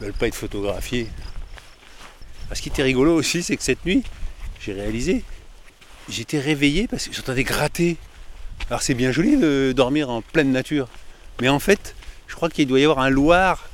veulent 0.01 0.13
pas 0.13 0.27
être 0.27 0.35
photographiés. 0.35 1.09
Ah, 2.49 2.55
Ce 2.55 2.61
qui 2.63 2.69
était 2.69 2.81
rigolo 2.81 3.13
aussi, 3.13 3.43
c'est 3.43 3.55
que 3.55 3.63
cette 3.63 3.85
nuit, 3.85 4.03
j'ai 4.59 4.73
réalisé, 4.73 5.23
j'étais 6.09 6.39
réveillé 6.39 6.87
parce 6.87 7.07
que 7.07 7.13
j'entendais 7.13 7.43
gratter. 7.43 7.97
Alors 8.71 8.81
c'est 8.81 8.95
bien 8.95 9.11
joli 9.11 9.37
de 9.37 9.73
dormir 9.75 10.09
en 10.09 10.23
pleine 10.23 10.51
nature, 10.51 10.87
mais 11.39 11.49
en 11.49 11.59
fait, 11.59 11.93
je 12.27 12.33
crois 12.33 12.49
qu'il 12.49 12.67
doit 12.67 12.79
y 12.79 12.83
avoir 12.83 12.99
un 12.99 13.11
loir 13.11 13.69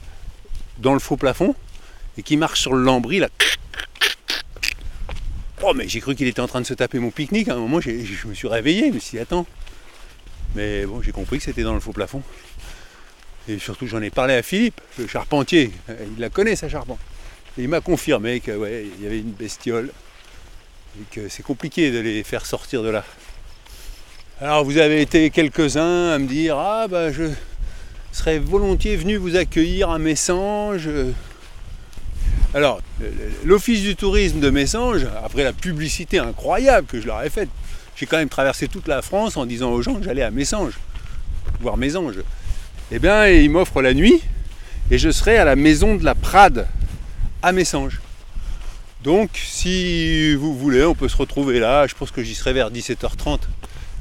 dans 0.80 0.94
le 0.94 1.00
faux 1.00 1.16
plafond 1.16 1.56
et 2.18 2.24
qui 2.24 2.38
marche 2.38 2.62
sur 2.62 2.74
le 2.74 2.84
lambris 2.84 3.20
là. 3.20 3.30
Oh 5.62 5.74
mais 5.74 5.88
j'ai 5.88 6.02
cru 6.02 6.16
qu'il 6.16 6.28
était 6.28 6.42
en 6.42 6.48
train 6.48 6.62
de 6.62 6.66
se 6.66 6.74
taper 6.74 7.00
mon 7.00 7.10
pique-nique. 7.10 7.48
À 7.48 7.54
un 7.54 7.60
moment, 7.60 7.80
je 7.80 8.28
me 8.28 8.34
suis 8.34 8.48
réveillé, 8.48 8.92
suis 9.00 9.18
dit 9.18 9.20
attends. 9.20 9.46
Mais 10.56 10.86
bon, 10.86 11.02
j'ai 11.02 11.12
compris 11.12 11.38
que 11.38 11.44
c'était 11.46 11.64
dans 11.64 11.74
le 11.74 11.80
faux 11.80 11.94
plafond. 11.94 12.22
Et 13.48 13.60
surtout, 13.60 13.88
j'en 13.88 14.02
ai 14.02 14.10
parlé 14.10 14.36
à 14.36 14.44
Philippe, 14.44 14.80
le 14.98 15.08
charpentier. 15.08 15.72
Il 15.90 16.20
la 16.20 16.30
connaît, 16.30 16.56
sa 16.56 16.70
charpente. 16.70 17.00
Et 17.58 17.64
il 17.64 17.70
m'a 17.70 17.82
confirmé 17.82 18.40
qu'il 18.40 18.54
y 19.02 19.06
avait 19.06 19.20
une 19.20 19.32
bestiole 19.32 19.92
et 21.00 21.04
que 21.12 21.30
c'est 21.30 21.44
compliqué 21.44 21.92
de 21.92 22.00
les 22.00 22.24
faire 22.24 22.46
sortir 22.46 22.84
de 22.84 22.90
là. 22.90 23.04
Alors, 24.42 24.64
vous 24.64 24.78
avez 24.78 25.02
été 25.02 25.30
quelques-uns 25.30 26.10
à 26.12 26.20
me 26.20 26.28
dire 26.28 26.58
Ah, 26.58 26.88
bah, 26.90 27.12
je 27.12 27.26
serais 28.12 28.40
volontiers 28.40 28.96
venu 28.96 29.18
vous 29.18 29.36
accueillir 29.36 29.90
à 29.90 30.00
Messanges. 30.00 30.90
Alors, 32.54 32.82
l'Office 33.44 33.82
du 33.82 33.96
tourisme 33.96 34.40
de 34.40 34.50
Messanges, 34.50 35.08
après 35.26 35.44
la 35.44 35.54
publicité 35.54 36.20
incroyable 36.20 36.86
que 36.88 37.02
je 37.02 37.08
leur 37.08 37.22
ai 37.24 37.30
faite, 37.30 37.50
j'ai 37.96 38.06
quand 38.06 38.18
même 38.18 38.30
traversé 38.30 38.68
toute 38.68 38.88
la 38.88 39.02
France 39.02 39.38
en 39.38 39.46
disant 39.46 39.72
aux 39.72 39.82
gens 39.82 39.96
que 39.96 40.04
j'allais 40.04 40.22
à 40.22 40.32
Messanges, 40.32 40.74
voir 41.62 41.78
Mésanges. 41.78 42.20
Eh 42.92 43.00
bien, 43.00 43.28
ils 43.28 43.50
m'offrent 43.50 43.82
la 43.82 43.94
nuit 43.94 44.22
et 44.92 44.98
je 45.00 45.10
serai 45.10 45.38
à 45.38 45.46
la 45.46 45.56
maison 45.56 45.96
de 45.96 46.04
la 46.06 46.14
Prade 46.14 46.68
à 47.42 47.52
Messanges. 47.52 48.00
Donc, 49.04 49.32
si 49.34 50.34
vous 50.36 50.56
voulez, 50.58 50.84
on 50.86 50.96
peut 50.96 51.10
se 51.10 51.18
retrouver 51.18 51.60
là. 51.60 51.88
Je 51.88 51.96
pense 51.96 52.12
que 52.12 52.24
j'y 52.24 52.36
serai 52.36 52.54
vers 52.54 52.72
17h30. 52.72 53.40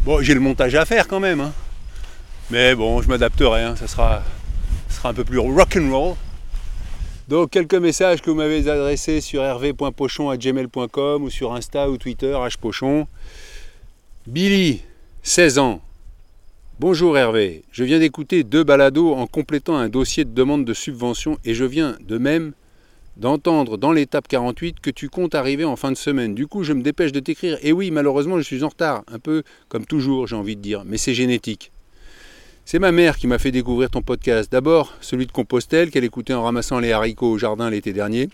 Bon, 0.04 0.22
j'ai 0.22 0.34
le 0.34 0.40
montage 0.40 0.74
à 0.74 0.84
faire 0.84 1.08
quand 1.08 1.20
même. 1.20 1.40
hein. 1.40 1.52
Mais 2.50 2.74
bon, 2.74 3.00
je 3.02 3.08
m'adapterai. 3.08 3.62
hein. 3.62 3.76
Ça, 3.76 3.88
sera, 3.88 4.22
ça 4.88 4.96
sera 4.98 5.08
un 5.08 5.14
peu 5.14 5.24
plus 5.24 5.38
rock'n'roll. 5.38 6.14
Donc, 7.28 7.50
quelques 7.50 7.74
messages 7.74 8.20
que 8.20 8.30
vous 8.30 8.36
m'avez 8.36 8.68
adressés 8.68 9.20
sur 9.20 9.42
hervé.pochon.gmail.com 9.44 11.22
ou 11.22 11.30
sur 11.30 11.52
Insta 11.52 11.88
ou 11.88 11.96
Twitter, 11.96 12.36
hpochon. 12.58 13.06
Billy, 14.26 14.82
16 15.22 15.58
ans. 15.58 15.80
Bonjour 16.80 17.16
Hervé, 17.16 17.62
je 17.70 17.84
viens 17.84 18.00
d'écouter 18.00 18.42
deux 18.42 18.64
balados 18.64 19.14
en 19.14 19.28
complétant 19.28 19.76
un 19.76 19.88
dossier 19.88 20.24
de 20.24 20.34
demande 20.34 20.64
de 20.64 20.74
subvention 20.74 21.38
et 21.44 21.54
je 21.54 21.64
viens 21.64 21.96
de 22.00 22.18
même 22.18 22.54
d'entendre 23.16 23.76
dans 23.76 23.92
l'étape 23.92 24.26
48 24.26 24.80
que 24.80 24.90
tu 24.90 25.08
comptes 25.08 25.36
arriver 25.36 25.64
en 25.64 25.76
fin 25.76 25.92
de 25.92 25.96
semaine. 25.96 26.34
Du 26.34 26.48
coup, 26.48 26.64
je 26.64 26.72
me 26.72 26.82
dépêche 26.82 27.12
de 27.12 27.20
t'écrire. 27.20 27.56
Et 27.62 27.72
oui, 27.72 27.92
malheureusement, 27.92 28.38
je 28.38 28.42
suis 28.42 28.64
en 28.64 28.68
retard, 28.68 29.04
un 29.06 29.20
peu 29.20 29.44
comme 29.68 29.86
toujours, 29.86 30.26
j'ai 30.26 30.34
envie 30.34 30.56
de 30.56 30.62
dire, 30.62 30.82
mais 30.84 30.98
c'est 30.98 31.14
génétique. 31.14 31.70
C'est 32.64 32.78
ma 32.78 32.92
mère 32.92 33.18
qui 33.18 33.26
m'a 33.26 33.38
fait 33.38 33.50
découvrir 33.50 33.90
ton 33.90 34.02
podcast. 34.02 34.50
D'abord, 34.50 34.94
celui 35.00 35.26
de 35.26 35.32
Compostelle 35.32 35.90
qu'elle 35.90 36.04
écoutait 36.04 36.32
en 36.32 36.44
ramassant 36.44 36.78
les 36.78 36.92
haricots 36.92 37.32
au 37.32 37.36
jardin 37.38 37.68
l'été 37.68 37.92
dernier. 37.92 38.30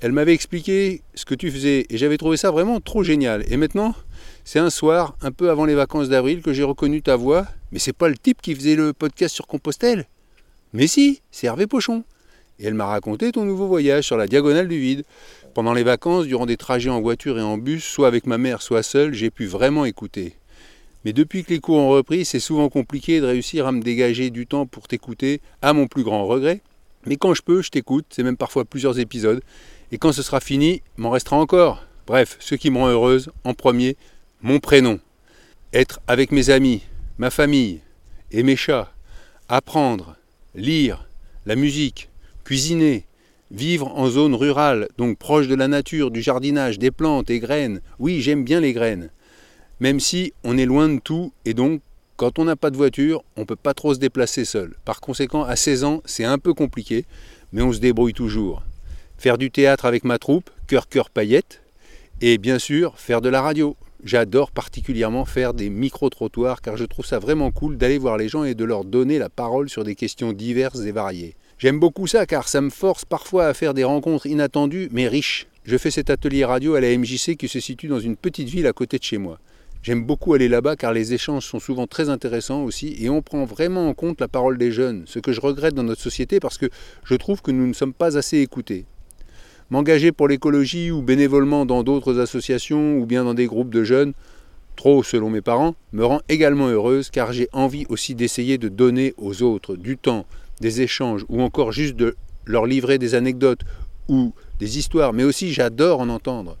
Elle 0.00 0.12
m'avait 0.12 0.34
expliqué 0.34 1.00
ce 1.14 1.24
que 1.24 1.34
tu 1.34 1.50
faisais 1.50 1.86
et 1.88 1.96
j'avais 1.96 2.18
trouvé 2.18 2.36
ça 2.36 2.50
vraiment 2.50 2.80
trop 2.80 3.02
génial. 3.02 3.44
Et 3.50 3.56
maintenant, 3.56 3.94
c'est 4.44 4.58
un 4.58 4.68
soir, 4.68 5.16
un 5.22 5.32
peu 5.32 5.50
avant 5.50 5.64
les 5.64 5.74
vacances 5.74 6.10
d'avril, 6.10 6.42
que 6.42 6.52
j'ai 6.52 6.62
reconnu 6.62 7.00
ta 7.00 7.16
voix. 7.16 7.46
Mais 7.72 7.78
c'est 7.78 7.94
pas 7.94 8.08
le 8.08 8.16
type 8.16 8.42
qui 8.42 8.54
faisait 8.54 8.76
le 8.76 8.92
podcast 8.92 9.34
sur 9.34 9.46
Compostelle. 9.46 10.04
Mais 10.74 10.86
si, 10.86 11.22
c'est 11.30 11.46
Hervé 11.46 11.66
Pochon. 11.66 12.04
Et 12.58 12.66
elle 12.66 12.74
m'a 12.74 12.86
raconté 12.86 13.32
ton 13.32 13.44
nouveau 13.44 13.66
voyage 13.66 14.04
sur 14.04 14.18
la 14.18 14.26
diagonale 14.26 14.68
du 14.68 14.78
vide. 14.78 15.04
Pendant 15.54 15.72
les 15.72 15.82
vacances, 15.82 16.26
durant 16.26 16.46
des 16.46 16.58
trajets 16.58 16.90
en 16.90 17.00
voiture 17.00 17.38
et 17.38 17.42
en 17.42 17.56
bus, 17.56 17.82
soit 17.82 18.06
avec 18.06 18.26
ma 18.26 18.36
mère, 18.36 18.60
soit 18.60 18.82
seule, 18.82 19.14
j'ai 19.14 19.30
pu 19.30 19.46
vraiment 19.46 19.86
écouter. 19.86 20.36
Mais 21.06 21.12
depuis 21.12 21.44
que 21.44 21.50
les 21.50 21.60
cours 21.60 21.76
ont 21.76 21.90
repris, 21.90 22.24
c'est 22.24 22.40
souvent 22.40 22.68
compliqué 22.68 23.20
de 23.20 23.26
réussir 23.26 23.68
à 23.68 23.70
me 23.70 23.80
dégager 23.80 24.30
du 24.30 24.48
temps 24.48 24.66
pour 24.66 24.88
t'écouter, 24.88 25.40
à 25.62 25.72
mon 25.72 25.86
plus 25.86 26.02
grand 26.02 26.26
regret. 26.26 26.62
Mais 27.06 27.14
quand 27.14 27.32
je 27.32 27.42
peux, 27.42 27.62
je 27.62 27.70
t'écoute, 27.70 28.06
c'est 28.10 28.24
même 28.24 28.36
parfois 28.36 28.64
plusieurs 28.64 28.98
épisodes. 28.98 29.40
Et 29.92 29.98
quand 29.98 30.10
ce 30.10 30.24
sera 30.24 30.40
fini, 30.40 30.82
m'en 30.96 31.10
restera 31.10 31.36
encore. 31.36 31.86
Bref, 32.08 32.36
ce 32.40 32.56
qui 32.56 32.72
me 32.72 32.78
rend 32.78 32.88
heureuse, 32.88 33.30
en 33.44 33.54
premier, 33.54 33.96
mon 34.42 34.58
prénom. 34.58 34.98
Être 35.72 36.00
avec 36.08 36.32
mes 36.32 36.50
amis, 36.50 36.82
ma 37.18 37.30
famille 37.30 37.82
et 38.32 38.42
mes 38.42 38.56
chats. 38.56 38.92
Apprendre, 39.48 40.16
lire, 40.56 41.06
la 41.44 41.54
musique, 41.54 42.08
cuisiner, 42.42 43.04
vivre 43.52 43.96
en 43.96 44.08
zone 44.10 44.34
rurale, 44.34 44.88
donc 44.98 45.18
proche 45.18 45.46
de 45.46 45.54
la 45.54 45.68
nature, 45.68 46.10
du 46.10 46.20
jardinage, 46.20 46.80
des 46.80 46.90
plantes 46.90 47.30
et 47.30 47.38
graines. 47.38 47.80
Oui, 48.00 48.22
j'aime 48.22 48.42
bien 48.42 48.58
les 48.58 48.72
graines. 48.72 49.10
Même 49.78 50.00
si 50.00 50.32
on 50.42 50.56
est 50.56 50.64
loin 50.64 50.88
de 50.88 51.00
tout 51.00 51.32
et 51.44 51.52
donc 51.52 51.82
quand 52.16 52.38
on 52.38 52.44
n'a 52.44 52.56
pas 52.56 52.70
de 52.70 52.78
voiture, 52.78 53.22
on 53.36 53.40
ne 53.40 53.46
peut 53.46 53.56
pas 53.56 53.74
trop 53.74 53.92
se 53.92 53.98
déplacer 53.98 54.46
seul. 54.46 54.74
Par 54.86 55.02
conséquent, 55.02 55.44
à 55.44 55.54
16 55.54 55.84
ans, 55.84 56.02
c'est 56.06 56.24
un 56.24 56.38
peu 56.38 56.54
compliqué, 56.54 57.04
mais 57.52 57.60
on 57.60 57.74
se 57.74 57.78
débrouille 57.78 58.14
toujours. 58.14 58.62
Faire 59.18 59.36
du 59.36 59.50
théâtre 59.50 59.84
avec 59.84 60.02
ma 60.02 60.18
troupe, 60.18 60.48
cœur 60.66 60.88
cœur 60.88 61.10
paillettes, 61.10 61.60
et 62.22 62.38
bien 62.38 62.58
sûr 62.58 62.98
faire 62.98 63.20
de 63.20 63.28
la 63.28 63.42
radio. 63.42 63.76
J'adore 64.02 64.50
particulièrement 64.50 65.26
faire 65.26 65.52
des 65.52 65.68
micro-trottoirs 65.68 66.62
car 66.62 66.78
je 66.78 66.84
trouve 66.84 67.04
ça 67.04 67.18
vraiment 67.18 67.50
cool 67.50 67.76
d'aller 67.76 67.98
voir 67.98 68.16
les 68.16 68.28
gens 68.28 68.44
et 68.44 68.54
de 68.54 68.64
leur 68.64 68.84
donner 68.84 69.18
la 69.18 69.28
parole 69.28 69.68
sur 69.68 69.84
des 69.84 69.94
questions 69.94 70.32
diverses 70.32 70.80
et 70.80 70.92
variées. 70.92 71.34
J'aime 71.58 71.80
beaucoup 71.80 72.06
ça 72.06 72.24
car 72.24 72.48
ça 72.48 72.62
me 72.62 72.70
force 72.70 73.04
parfois 73.04 73.46
à 73.46 73.54
faire 73.54 73.74
des 73.74 73.84
rencontres 73.84 74.26
inattendues 74.26 74.88
mais 74.92 75.08
riches. 75.08 75.48
je 75.64 75.76
fais 75.76 75.90
cet 75.90 76.08
atelier 76.08 76.44
radio 76.44 76.74
à 76.76 76.80
la 76.80 76.96
MJC 76.96 77.36
qui 77.36 77.48
se 77.48 77.60
situe 77.60 77.88
dans 77.88 78.00
une 78.00 78.16
petite 78.16 78.48
ville 78.48 78.66
à 78.66 78.72
côté 78.72 78.98
de 78.98 79.02
chez 79.02 79.18
moi. 79.18 79.38
J'aime 79.86 80.02
beaucoup 80.02 80.34
aller 80.34 80.48
là-bas 80.48 80.74
car 80.74 80.92
les 80.92 81.14
échanges 81.14 81.46
sont 81.46 81.60
souvent 81.60 81.86
très 81.86 82.08
intéressants 82.08 82.64
aussi 82.64 82.96
et 82.98 83.08
on 83.08 83.22
prend 83.22 83.44
vraiment 83.44 83.88
en 83.88 83.94
compte 83.94 84.20
la 84.20 84.26
parole 84.26 84.58
des 84.58 84.72
jeunes, 84.72 85.04
ce 85.06 85.20
que 85.20 85.30
je 85.30 85.40
regrette 85.40 85.74
dans 85.74 85.84
notre 85.84 86.02
société 86.02 86.40
parce 86.40 86.58
que 86.58 86.66
je 87.04 87.14
trouve 87.14 87.40
que 87.40 87.52
nous 87.52 87.68
ne 87.68 87.72
sommes 87.72 87.92
pas 87.92 88.18
assez 88.18 88.38
écoutés. 88.38 88.84
M'engager 89.70 90.10
pour 90.10 90.26
l'écologie 90.26 90.90
ou 90.90 91.02
bénévolement 91.02 91.66
dans 91.66 91.84
d'autres 91.84 92.18
associations 92.18 92.98
ou 92.98 93.06
bien 93.06 93.22
dans 93.22 93.34
des 93.34 93.46
groupes 93.46 93.70
de 93.70 93.84
jeunes, 93.84 94.12
trop 94.74 95.04
selon 95.04 95.30
mes 95.30 95.40
parents, 95.40 95.76
me 95.92 96.04
rend 96.04 96.20
également 96.28 96.66
heureuse 96.66 97.10
car 97.10 97.32
j'ai 97.32 97.48
envie 97.52 97.86
aussi 97.88 98.16
d'essayer 98.16 98.58
de 98.58 98.68
donner 98.68 99.14
aux 99.18 99.44
autres 99.44 99.76
du 99.76 99.96
temps, 99.96 100.26
des 100.60 100.80
échanges 100.80 101.24
ou 101.28 101.42
encore 101.42 101.70
juste 101.70 101.94
de 101.94 102.16
leur 102.44 102.66
livrer 102.66 102.98
des 102.98 103.14
anecdotes 103.14 103.60
ou 104.08 104.32
des 104.58 104.78
histoires, 104.78 105.12
mais 105.12 105.22
aussi 105.22 105.52
j'adore 105.52 106.00
en 106.00 106.08
entendre. 106.08 106.56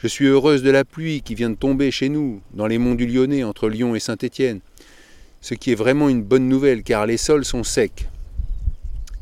Je 0.00 0.06
suis 0.06 0.26
heureuse 0.26 0.62
de 0.62 0.70
la 0.70 0.84
pluie 0.84 1.22
qui 1.22 1.34
vient 1.34 1.50
de 1.50 1.56
tomber 1.56 1.90
chez 1.90 2.08
nous, 2.08 2.40
dans 2.54 2.68
les 2.68 2.78
monts 2.78 2.94
du 2.94 3.04
Lyonnais, 3.04 3.42
entre 3.42 3.68
Lyon 3.68 3.96
et 3.96 4.00
Saint-Étienne. 4.00 4.60
Ce 5.40 5.54
qui 5.54 5.72
est 5.72 5.74
vraiment 5.74 6.08
une 6.08 6.22
bonne 6.22 6.48
nouvelle, 6.48 6.84
car 6.84 7.04
les 7.04 7.16
sols 7.16 7.44
sont 7.44 7.64
secs. 7.64 8.06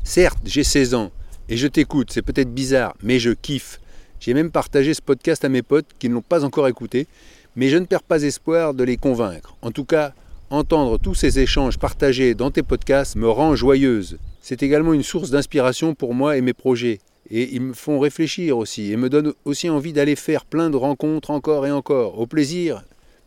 Certes, 0.03 0.37
j'ai 0.45 0.63
16 0.63 0.93
ans, 0.93 1.11
et 1.49 1.57
je 1.57 1.65
t'écoute, 1.65 2.11
c'est 2.11 2.21
peut-être 2.21 2.53
bizarre, 2.53 2.95
mais 3.01 3.17
je 3.17 3.31
kiffe. 3.31 3.79
J'ai 4.19 4.35
même 4.35 4.51
partagé 4.51 4.93
ce 4.93 5.01
podcast 5.01 5.43
à 5.43 5.49
mes 5.49 5.63
potes 5.63 5.87
qui 5.97 6.09
ne 6.09 6.13
l'ont 6.13 6.21
pas 6.21 6.45
encore 6.45 6.67
écouté, 6.67 7.07
mais 7.55 7.69
je 7.69 7.77
ne 7.77 7.85
perds 7.85 8.03
pas 8.03 8.21
espoir 8.21 8.75
de 8.75 8.83
les 8.83 8.97
convaincre. 8.97 9.55
En 9.63 9.71
tout 9.71 9.85
cas, 9.85 10.13
entendre 10.51 10.99
tous 10.99 11.15
ces 11.15 11.39
échanges 11.39 11.79
partagés 11.79 12.35
dans 12.35 12.51
tes 12.51 12.61
podcasts 12.61 13.15
me 13.15 13.27
rend 13.27 13.55
joyeuse. 13.55 14.19
C'est 14.43 14.61
également 14.61 14.93
une 14.93 15.01
source 15.01 15.31
d'inspiration 15.31 15.95
pour 15.95 16.13
moi 16.13 16.37
et 16.37 16.41
mes 16.41 16.53
projets 16.53 16.99
et 17.29 17.53
ils 17.53 17.61
me 17.61 17.73
font 17.73 17.99
réfléchir 17.99 18.57
aussi 18.57 18.91
et 18.91 18.97
me 18.97 19.09
donnent 19.09 19.33
aussi 19.45 19.69
envie 19.69 19.93
d'aller 19.93 20.15
faire 20.15 20.45
plein 20.45 20.69
de 20.69 20.77
rencontres 20.77 21.31
encore 21.31 21.65
et 21.65 21.71
encore, 21.71 22.19
au 22.19 22.25
plaisir 22.25 22.83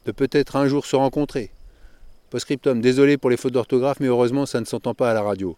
de 0.06 0.12
peut-être 0.12 0.56
un 0.56 0.66
jour 0.66 0.86
se 0.86 0.96
rencontrer. 0.96 1.50
Postscriptum, 2.30 2.80
désolé 2.80 3.16
pour 3.16 3.30
les 3.30 3.36
fautes 3.36 3.52
d'orthographe, 3.52 3.98
mais 4.00 4.06
heureusement 4.06 4.46
ça 4.46 4.60
ne 4.60 4.64
s'entend 4.64 4.94
pas 4.94 5.10
à 5.10 5.14
la 5.14 5.22
radio. 5.22 5.56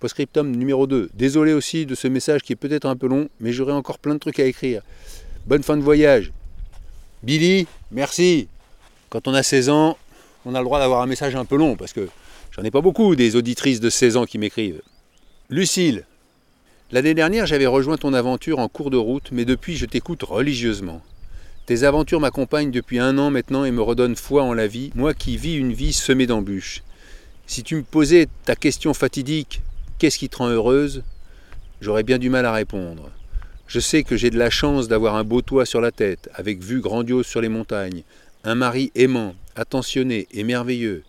Postscriptum 0.00 0.54
numéro 0.54 0.86
2, 0.86 1.10
désolé 1.14 1.52
aussi 1.52 1.86
de 1.86 1.94
ce 1.94 2.08
message 2.08 2.42
qui 2.42 2.52
est 2.52 2.56
peut-être 2.56 2.86
un 2.86 2.96
peu 2.96 3.06
long, 3.06 3.28
mais 3.40 3.52
j'aurai 3.52 3.72
encore 3.72 3.98
plein 3.98 4.14
de 4.14 4.18
trucs 4.18 4.38
à 4.38 4.44
écrire. 4.44 4.82
Bonne 5.46 5.62
fin 5.62 5.76
de 5.76 5.82
voyage. 5.82 6.30
Billy, 7.22 7.66
merci. 7.90 8.48
Quand 9.08 9.26
on 9.26 9.34
a 9.34 9.42
16 9.42 9.70
ans, 9.70 9.96
on 10.44 10.54
a 10.54 10.58
le 10.58 10.64
droit 10.64 10.78
d'avoir 10.78 11.00
un 11.00 11.06
message 11.06 11.34
un 11.34 11.44
peu 11.44 11.56
long, 11.56 11.74
parce 11.76 11.92
que 11.92 12.08
j'en 12.50 12.62
ai 12.62 12.70
pas 12.70 12.82
beaucoup 12.82 13.16
des 13.16 13.34
auditrices 13.34 13.80
de 13.80 13.88
16 13.88 14.18
ans 14.18 14.24
qui 14.26 14.36
m'écrivent. 14.36 14.82
Lucille, 15.48 16.04
L'année 16.94 17.14
dernière, 17.14 17.44
j'avais 17.44 17.66
rejoint 17.66 17.96
ton 17.96 18.14
aventure 18.14 18.60
en 18.60 18.68
cours 18.68 18.88
de 18.88 18.96
route, 18.96 19.30
mais 19.32 19.44
depuis, 19.44 19.76
je 19.76 19.84
t'écoute 19.84 20.22
religieusement. 20.22 21.02
Tes 21.66 21.82
aventures 21.82 22.20
m'accompagnent 22.20 22.70
depuis 22.70 23.00
un 23.00 23.18
an 23.18 23.32
maintenant 23.32 23.64
et 23.64 23.72
me 23.72 23.82
redonnent 23.82 24.14
foi 24.14 24.44
en 24.44 24.54
la 24.54 24.68
vie, 24.68 24.92
moi 24.94 25.12
qui 25.12 25.36
vis 25.36 25.56
une 25.56 25.72
vie 25.72 25.92
semée 25.92 26.28
d'embûches. 26.28 26.84
Si 27.48 27.64
tu 27.64 27.74
me 27.74 27.82
posais 27.82 28.28
ta 28.44 28.54
question 28.54 28.94
fatidique, 28.94 29.60
qu'est-ce 29.98 30.20
qui 30.20 30.28
te 30.28 30.36
rend 30.36 30.50
heureuse? 30.50 31.02
J'aurais 31.80 32.04
bien 32.04 32.18
du 32.18 32.30
mal 32.30 32.46
à 32.46 32.52
répondre. 32.52 33.10
Je 33.66 33.80
sais 33.80 34.04
que 34.04 34.16
j'ai 34.16 34.30
de 34.30 34.38
la 34.38 34.50
chance 34.50 34.86
d'avoir 34.86 35.16
un 35.16 35.24
beau 35.24 35.42
toit 35.42 35.66
sur 35.66 35.80
la 35.80 35.90
tête, 35.90 36.30
avec 36.32 36.62
vue 36.62 36.78
grandiose 36.78 37.26
sur 37.26 37.40
les 37.40 37.48
montagnes, 37.48 38.04
un 38.44 38.54
mari 38.54 38.92
aimant, 38.94 39.34
attentionné 39.56 40.28
et 40.30 40.44
merveilleux, 40.44 41.02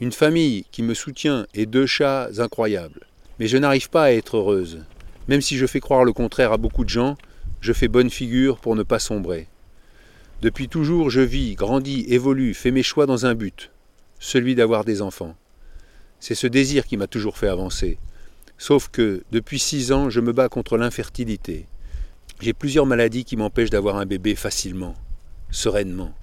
une 0.00 0.10
famille 0.10 0.64
qui 0.72 0.82
me 0.82 0.94
soutient 0.94 1.46
et 1.54 1.66
deux 1.66 1.86
chats 1.86 2.28
incroyables. 2.38 3.06
Mais 3.38 3.46
je 3.46 3.56
n'arrive 3.56 3.88
pas 3.88 4.02
à 4.02 4.10
être 4.10 4.38
heureuse. 4.38 4.80
Même 5.28 5.42
si 5.42 5.56
je 5.56 5.66
fais 5.66 5.80
croire 5.80 6.04
le 6.04 6.12
contraire 6.12 6.52
à 6.52 6.56
beaucoup 6.56 6.84
de 6.84 6.88
gens, 6.88 7.16
je 7.60 7.72
fais 7.72 7.88
bonne 7.88 8.10
figure 8.10 8.58
pour 8.58 8.76
ne 8.76 8.82
pas 8.82 8.98
sombrer. 8.98 9.46
Depuis 10.40 10.68
toujours, 10.68 11.10
je 11.10 11.20
vis, 11.20 11.54
grandis, 11.54 12.04
évolue, 12.08 12.54
fais 12.54 12.70
mes 12.70 12.82
choix 12.82 13.06
dans 13.06 13.26
un 13.26 13.34
but, 13.34 13.70
celui 14.18 14.54
d'avoir 14.54 14.84
des 14.84 15.02
enfants. 15.02 15.36
C'est 16.20 16.34
ce 16.34 16.46
désir 16.46 16.86
qui 16.86 16.96
m'a 16.96 17.06
toujours 17.06 17.36
fait 17.36 17.48
avancer. 17.48 17.98
Sauf 18.56 18.88
que, 18.88 19.22
depuis 19.30 19.58
six 19.58 19.92
ans, 19.92 20.10
je 20.10 20.20
me 20.20 20.32
bats 20.32 20.48
contre 20.48 20.76
l'infertilité. 20.76 21.66
J'ai 22.40 22.52
plusieurs 22.52 22.86
maladies 22.86 23.24
qui 23.24 23.36
m'empêchent 23.36 23.70
d'avoir 23.70 23.96
un 23.96 24.06
bébé 24.06 24.34
facilement, 24.34 24.94
sereinement. 25.50 26.14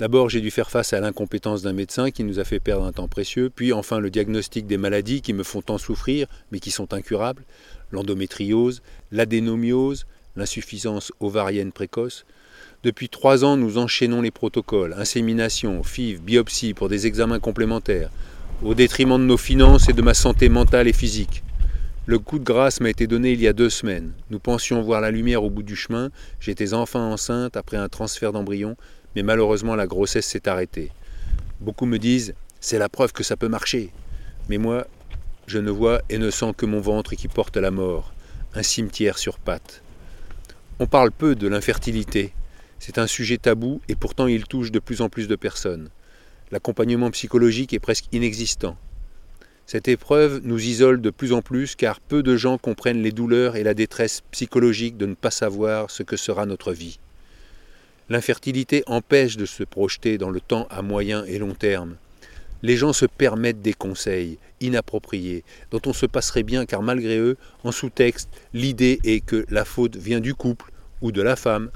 D'abord, 0.00 0.28
j'ai 0.28 0.40
dû 0.40 0.50
faire 0.50 0.70
face 0.70 0.92
à 0.92 0.98
l'incompétence 0.98 1.62
d'un 1.62 1.72
médecin 1.72 2.10
qui 2.10 2.24
nous 2.24 2.40
a 2.40 2.44
fait 2.44 2.58
perdre 2.58 2.84
un 2.84 2.90
temps 2.90 3.06
précieux, 3.06 3.48
puis 3.54 3.72
enfin 3.72 4.00
le 4.00 4.10
diagnostic 4.10 4.66
des 4.66 4.76
maladies 4.76 5.22
qui 5.22 5.32
me 5.32 5.44
font 5.44 5.62
tant 5.62 5.78
souffrir, 5.78 6.26
mais 6.50 6.58
qui 6.58 6.72
sont 6.72 6.92
incurables, 6.92 7.44
l'endométriose, 7.92 8.82
l'adénomiose, 9.12 10.06
l'insuffisance 10.34 11.12
ovarienne 11.20 11.70
précoce. 11.70 12.26
Depuis 12.82 13.08
trois 13.08 13.44
ans, 13.44 13.56
nous 13.56 13.78
enchaînons 13.78 14.20
les 14.20 14.32
protocoles, 14.32 14.94
insémination, 14.98 15.84
FIV, 15.84 16.20
biopsie 16.20 16.74
pour 16.74 16.88
des 16.88 17.06
examens 17.06 17.38
complémentaires, 17.38 18.10
au 18.64 18.74
détriment 18.74 19.18
de 19.18 19.24
nos 19.24 19.36
finances 19.36 19.88
et 19.88 19.92
de 19.92 20.02
ma 20.02 20.14
santé 20.14 20.48
mentale 20.48 20.88
et 20.88 20.92
physique. 20.92 21.44
Le 22.06 22.18
coup 22.18 22.40
de 22.40 22.44
grâce 22.44 22.80
m'a 22.80 22.90
été 22.90 23.06
donné 23.06 23.32
il 23.32 23.40
y 23.40 23.48
a 23.48 23.52
deux 23.52 23.70
semaines. 23.70 24.12
Nous 24.30 24.40
pensions 24.40 24.82
voir 24.82 25.00
la 25.00 25.12
lumière 25.12 25.44
au 25.44 25.50
bout 25.50 25.62
du 25.62 25.76
chemin. 25.76 26.10
J'étais 26.40 26.74
enfin 26.74 27.00
enceinte 27.00 27.56
après 27.56 27.78
un 27.78 27.88
transfert 27.88 28.32
d'embryon, 28.32 28.76
mais 29.14 29.22
malheureusement 29.22 29.74
la 29.74 29.86
grossesse 29.86 30.26
s'est 30.26 30.48
arrêtée. 30.48 30.90
Beaucoup 31.60 31.86
me 31.86 31.98
disent 31.98 32.34
c'est 32.60 32.78
la 32.78 32.88
preuve 32.88 33.12
que 33.12 33.22
ça 33.22 33.36
peut 33.36 33.48
marcher. 33.48 33.90
Mais 34.48 34.58
moi, 34.58 34.86
je 35.46 35.58
ne 35.58 35.70
vois 35.70 36.00
et 36.08 36.18
ne 36.18 36.30
sens 36.30 36.54
que 36.56 36.66
mon 36.66 36.80
ventre 36.80 37.14
qui 37.14 37.28
porte 37.28 37.56
la 37.56 37.70
mort, 37.70 38.12
un 38.54 38.62
cimetière 38.62 39.18
sur 39.18 39.38
pattes. 39.38 39.82
On 40.78 40.86
parle 40.86 41.10
peu 41.10 41.34
de 41.34 41.46
l'infertilité. 41.46 42.32
C'est 42.78 42.98
un 42.98 43.06
sujet 43.06 43.38
tabou 43.38 43.80
et 43.88 43.94
pourtant 43.94 44.26
il 44.26 44.44
touche 44.44 44.72
de 44.72 44.78
plus 44.78 45.02
en 45.02 45.08
plus 45.08 45.28
de 45.28 45.36
personnes. 45.36 45.90
L'accompagnement 46.50 47.10
psychologique 47.10 47.72
est 47.72 47.80
presque 47.80 48.06
inexistant. 48.12 48.76
Cette 49.66 49.88
épreuve 49.88 50.40
nous 50.44 50.60
isole 50.60 51.00
de 51.00 51.10
plus 51.10 51.32
en 51.32 51.40
plus 51.40 51.74
car 51.74 52.00
peu 52.00 52.22
de 52.22 52.36
gens 52.36 52.58
comprennent 52.58 53.02
les 53.02 53.12
douleurs 53.12 53.56
et 53.56 53.62
la 53.62 53.74
détresse 53.74 54.22
psychologique 54.30 54.96
de 54.96 55.06
ne 55.06 55.14
pas 55.14 55.30
savoir 55.30 55.90
ce 55.90 56.02
que 56.02 56.16
sera 56.16 56.44
notre 56.44 56.72
vie. 56.72 56.98
L'infertilité 58.08 58.82
empêche 58.86 59.36
de 59.36 59.46
se 59.46 59.64
projeter 59.64 60.18
dans 60.18 60.30
le 60.30 60.40
temps 60.40 60.66
à 60.70 60.82
moyen 60.82 61.24
et 61.24 61.38
long 61.38 61.54
terme 61.54 61.96
les 62.64 62.78
gens 62.78 62.94
se 62.94 63.04
permettent 63.04 63.60
des 63.60 63.74
conseils 63.74 64.38
inappropriés, 64.62 65.44
dont 65.70 65.82
on 65.84 65.92
se 65.92 66.06
passerait 66.06 66.42
bien 66.42 66.64
car 66.64 66.80
malgré 66.80 67.18
eux, 67.18 67.36
en 67.62 67.72
sous-texte, 67.72 68.30
l'idée 68.54 69.00
est 69.04 69.20
que 69.20 69.44
la 69.50 69.66
faute 69.66 69.96
vient 69.96 70.20
du 70.20 70.34
couple 70.34 70.72
ou 71.02 71.12
de 71.12 71.20
la 71.20 71.36
femme. 71.36 71.70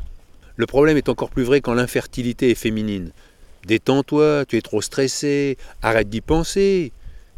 Le 0.56 0.64
problème 0.64 0.96
est 0.96 1.10
encore 1.10 1.28
plus 1.28 1.42
vrai 1.42 1.60
quand 1.60 1.74
l'infertilité 1.74 2.50
est 2.50 2.54
féminine. 2.54 3.12
Détends-toi, 3.66 4.46
tu 4.46 4.56
es 4.56 4.62
trop 4.62 4.80
stressé, 4.80 5.58
arrête 5.82 6.08
d'y 6.08 6.22
penser, 6.22 6.92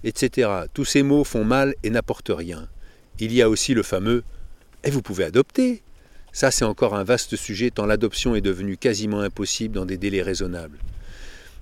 etc. 0.05 0.49
Tous 0.73 0.85
ces 0.85 1.03
mots 1.03 1.25
font 1.25 1.45
mal 1.45 1.75
et 1.83 1.91
n'apportent 1.91 2.33
rien. 2.33 2.69
Il 3.19 3.33
y 3.33 3.43
a 3.43 3.49
aussi 3.49 3.75
le 3.75 3.83
fameux 3.83 4.23
Et 4.85 4.91
vous 4.91 5.03
pouvez 5.03 5.25
adopter. 5.25 5.83
Ça, 6.33 6.51
c'est 6.51 6.65
encore 6.65 6.95
un 6.95 7.05
vaste 7.05 7.37
sujet 7.37 7.71
tant 7.71 7.87
l'adoption 7.87 8.35
est 8.35 8.41
devenue 8.41 8.77
quasiment 8.77 9.21
impossible 9.21 9.75
dans 9.75 9.87
des 9.87 9.97
délais 9.97 10.23
raisonnables. 10.23 10.79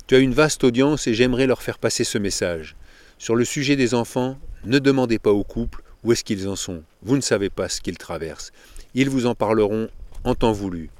Tu 0.06 0.14
as 0.14 0.18
une 0.18 0.34
vaste 0.34 0.64
audience 0.64 1.06
et 1.06 1.14
j'aimerais 1.14 1.46
leur 1.46 1.62
faire 1.62 1.78
passer 1.78 2.04
ce 2.04 2.18
message. 2.18 2.76
Sur 3.18 3.34
le 3.34 3.44
sujet 3.44 3.76
des 3.76 3.94
enfants, 3.94 4.38
ne 4.64 4.78
demandez 4.78 5.18
pas 5.18 5.32
aux 5.32 5.44
couples 5.44 5.82
où 6.04 6.12
est-ce 6.12 6.24
qu'ils 6.24 6.48
en 6.48 6.56
sont. 6.56 6.82
Vous 7.02 7.16
ne 7.16 7.22
savez 7.22 7.50
pas 7.50 7.68
ce 7.68 7.80
qu'ils 7.80 7.98
traversent. 7.98 8.52
Ils 8.94 9.10
vous 9.10 9.26
en 9.26 9.34
parleront 9.34 9.88
en 10.24 10.34
temps 10.34 10.52
voulu. 10.52 10.90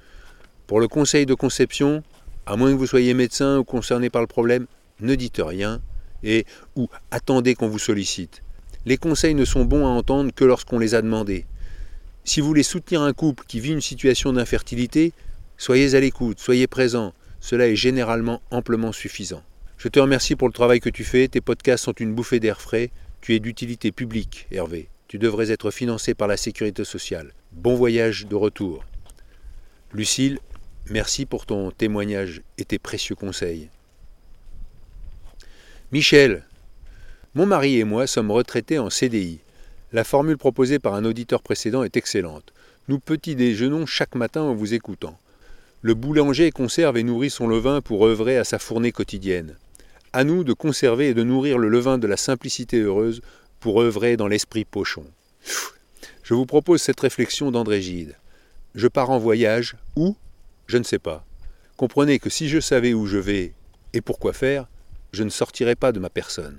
Pour 0.67 0.81
le 0.81 0.89
conseil 0.89 1.27
de 1.27 1.35
conception, 1.35 2.03
à 2.47 2.57
moins 2.57 2.73
que 2.73 2.77
vous 2.77 2.87
soyez 2.87 3.15
médecin 3.15 3.59
ou 3.59 3.65
concerné 3.65 4.11
par 4.11 4.23
le 4.23 4.27
problème, 4.27 4.67
ne 5.01 5.15
dites 5.15 5.41
rien 5.45 5.81
et 6.23 6.45
ou 6.77 6.89
attendez 7.11 7.55
qu'on 7.55 7.69
vous 7.69 7.79
sollicite. 7.79 8.43
Les 8.85 8.97
conseils 8.97 9.35
ne 9.35 9.45
sont 9.45 9.65
bons 9.65 9.87
à 9.87 9.91
entendre 9.91 10.33
que 10.35 10.45
lorsqu'on 10.45 10.79
les 10.79 10.95
a 10.95 11.03
demandés. 11.03 11.47
Si 12.29 12.43
vous 12.43 12.49
voulez 12.49 12.63
soutenir 12.63 13.01
un 13.01 13.15
couple 13.15 13.45
qui 13.49 13.59
vit 13.59 13.73
une 13.73 13.81
situation 13.81 14.35
d'infertilité, 14.35 15.15
soyez 15.57 15.95
à 15.95 16.01
l'écoute, 16.01 16.39
soyez 16.39 16.67
présent, 16.67 17.15
cela 17.41 17.67
est 17.67 17.75
généralement 17.75 18.43
amplement 18.51 18.93
suffisant. 18.93 19.43
Je 19.79 19.89
te 19.89 19.99
remercie 19.99 20.37
pour 20.37 20.47
le 20.47 20.53
travail 20.53 20.81
que 20.81 20.91
tu 20.91 21.05
fais, 21.05 21.27
tes 21.29 21.41
podcasts 21.41 21.85
sont 21.85 21.95
une 21.95 22.15
bouffée 22.15 22.39
d'air 22.39 22.61
frais, 22.61 22.91
tu 23.23 23.35
es 23.35 23.41
d'utilité 23.41 23.93
publique, 23.93 24.47
Hervé. 24.51 24.91
Tu 25.07 25.17
devrais 25.19 25.51
être 25.51 25.71
financé 25.71 26.13
par 26.13 26.29
la 26.29 26.37
sécurité 26.37 26.85
sociale. 26.85 27.33
Bon 27.53 27.77
voyage 27.77 28.27
de 28.27 28.35
retour. 28.35 28.85
Lucille, 29.95 30.39
merci 30.91 31.25
pour 31.25 31.47
ton 31.47 31.71
témoignage 31.71 32.43
et 32.59 32.67
tes 32.67 32.79
précieux 32.79 33.15
conseils. 33.15 33.71
Michel, 35.93 36.45
mon 37.35 37.47
mari 37.47 37.79
et 37.79 37.85
moi 37.85 38.07
sommes 38.07 38.31
retraités 38.31 38.79
en 38.79 38.91
CDI. 38.91 39.41
La 39.91 40.05
formule 40.05 40.37
proposée 40.37 40.79
par 40.79 40.93
un 40.93 41.07
auditeur 41.07 41.41
précédent 41.41 41.83
est 41.83 41.97
excellente. 41.97 42.53
Nous 42.89 42.99
petit 42.99 43.35
déjeunons 43.35 43.87
chaque 43.87 44.15
matin 44.17 44.43
en 44.43 44.55
vous 44.55 44.75
écoutant. 44.75 45.19
Le 45.81 45.95
boulanger 45.95 46.51
conserve 46.51 46.99
et 46.99 47.03
nourrit 47.03 47.31
son 47.31 47.47
levain 47.47 47.81
pour 47.81 48.07
œuvrer 48.07 48.37
à 48.37 48.45
sa 48.45 48.59
fournée 48.59 48.93
quotidienne. 48.93 49.57
À 50.13 50.25
nous 50.25 50.45
de 50.45 50.53
conserver 50.53 51.09
et 51.09 51.15
de 51.15 51.23
nourrir 51.23 51.57
le 51.57 51.71
levain 51.71 51.97
de 51.97 52.07
la 52.07 52.19
simplicité 52.19 52.81
heureuse 52.81 53.23
pour 53.61 53.81
œuvrer 53.81 54.19
dans 54.19 54.29
l'esprit 54.29 54.67
pochon. 54.67 55.07
Je 56.23 56.35
vous 56.35 56.45
propose 56.45 56.83
cette 56.83 57.01
réflexion 57.01 57.51
d'André 57.51 57.81
Gide. 57.81 58.15
Je 58.75 58.89
pars 58.89 59.09
en 59.09 59.19
voyage, 59.19 59.77
où 59.97 60.17
Je 60.67 60.77
ne 60.77 60.83
sais 60.83 60.99
pas. 60.99 61.25
Comprenez 61.79 62.19
que 62.19 62.29
si 62.29 62.51
je 62.51 62.61
savais 62.61 62.93
où 62.93 63.07
je 63.07 63.17
vais 63.17 63.55
et 63.95 64.03
pourquoi 64.03 64.35
faire, 64.35 64.67
je 65.13 65.25
ne 65.25 65.31
sortirais 65.31 65.77
pas 65.77 65.93
de 65.93 65.99
ma 65.99 66.11
personne. 66.11 66.59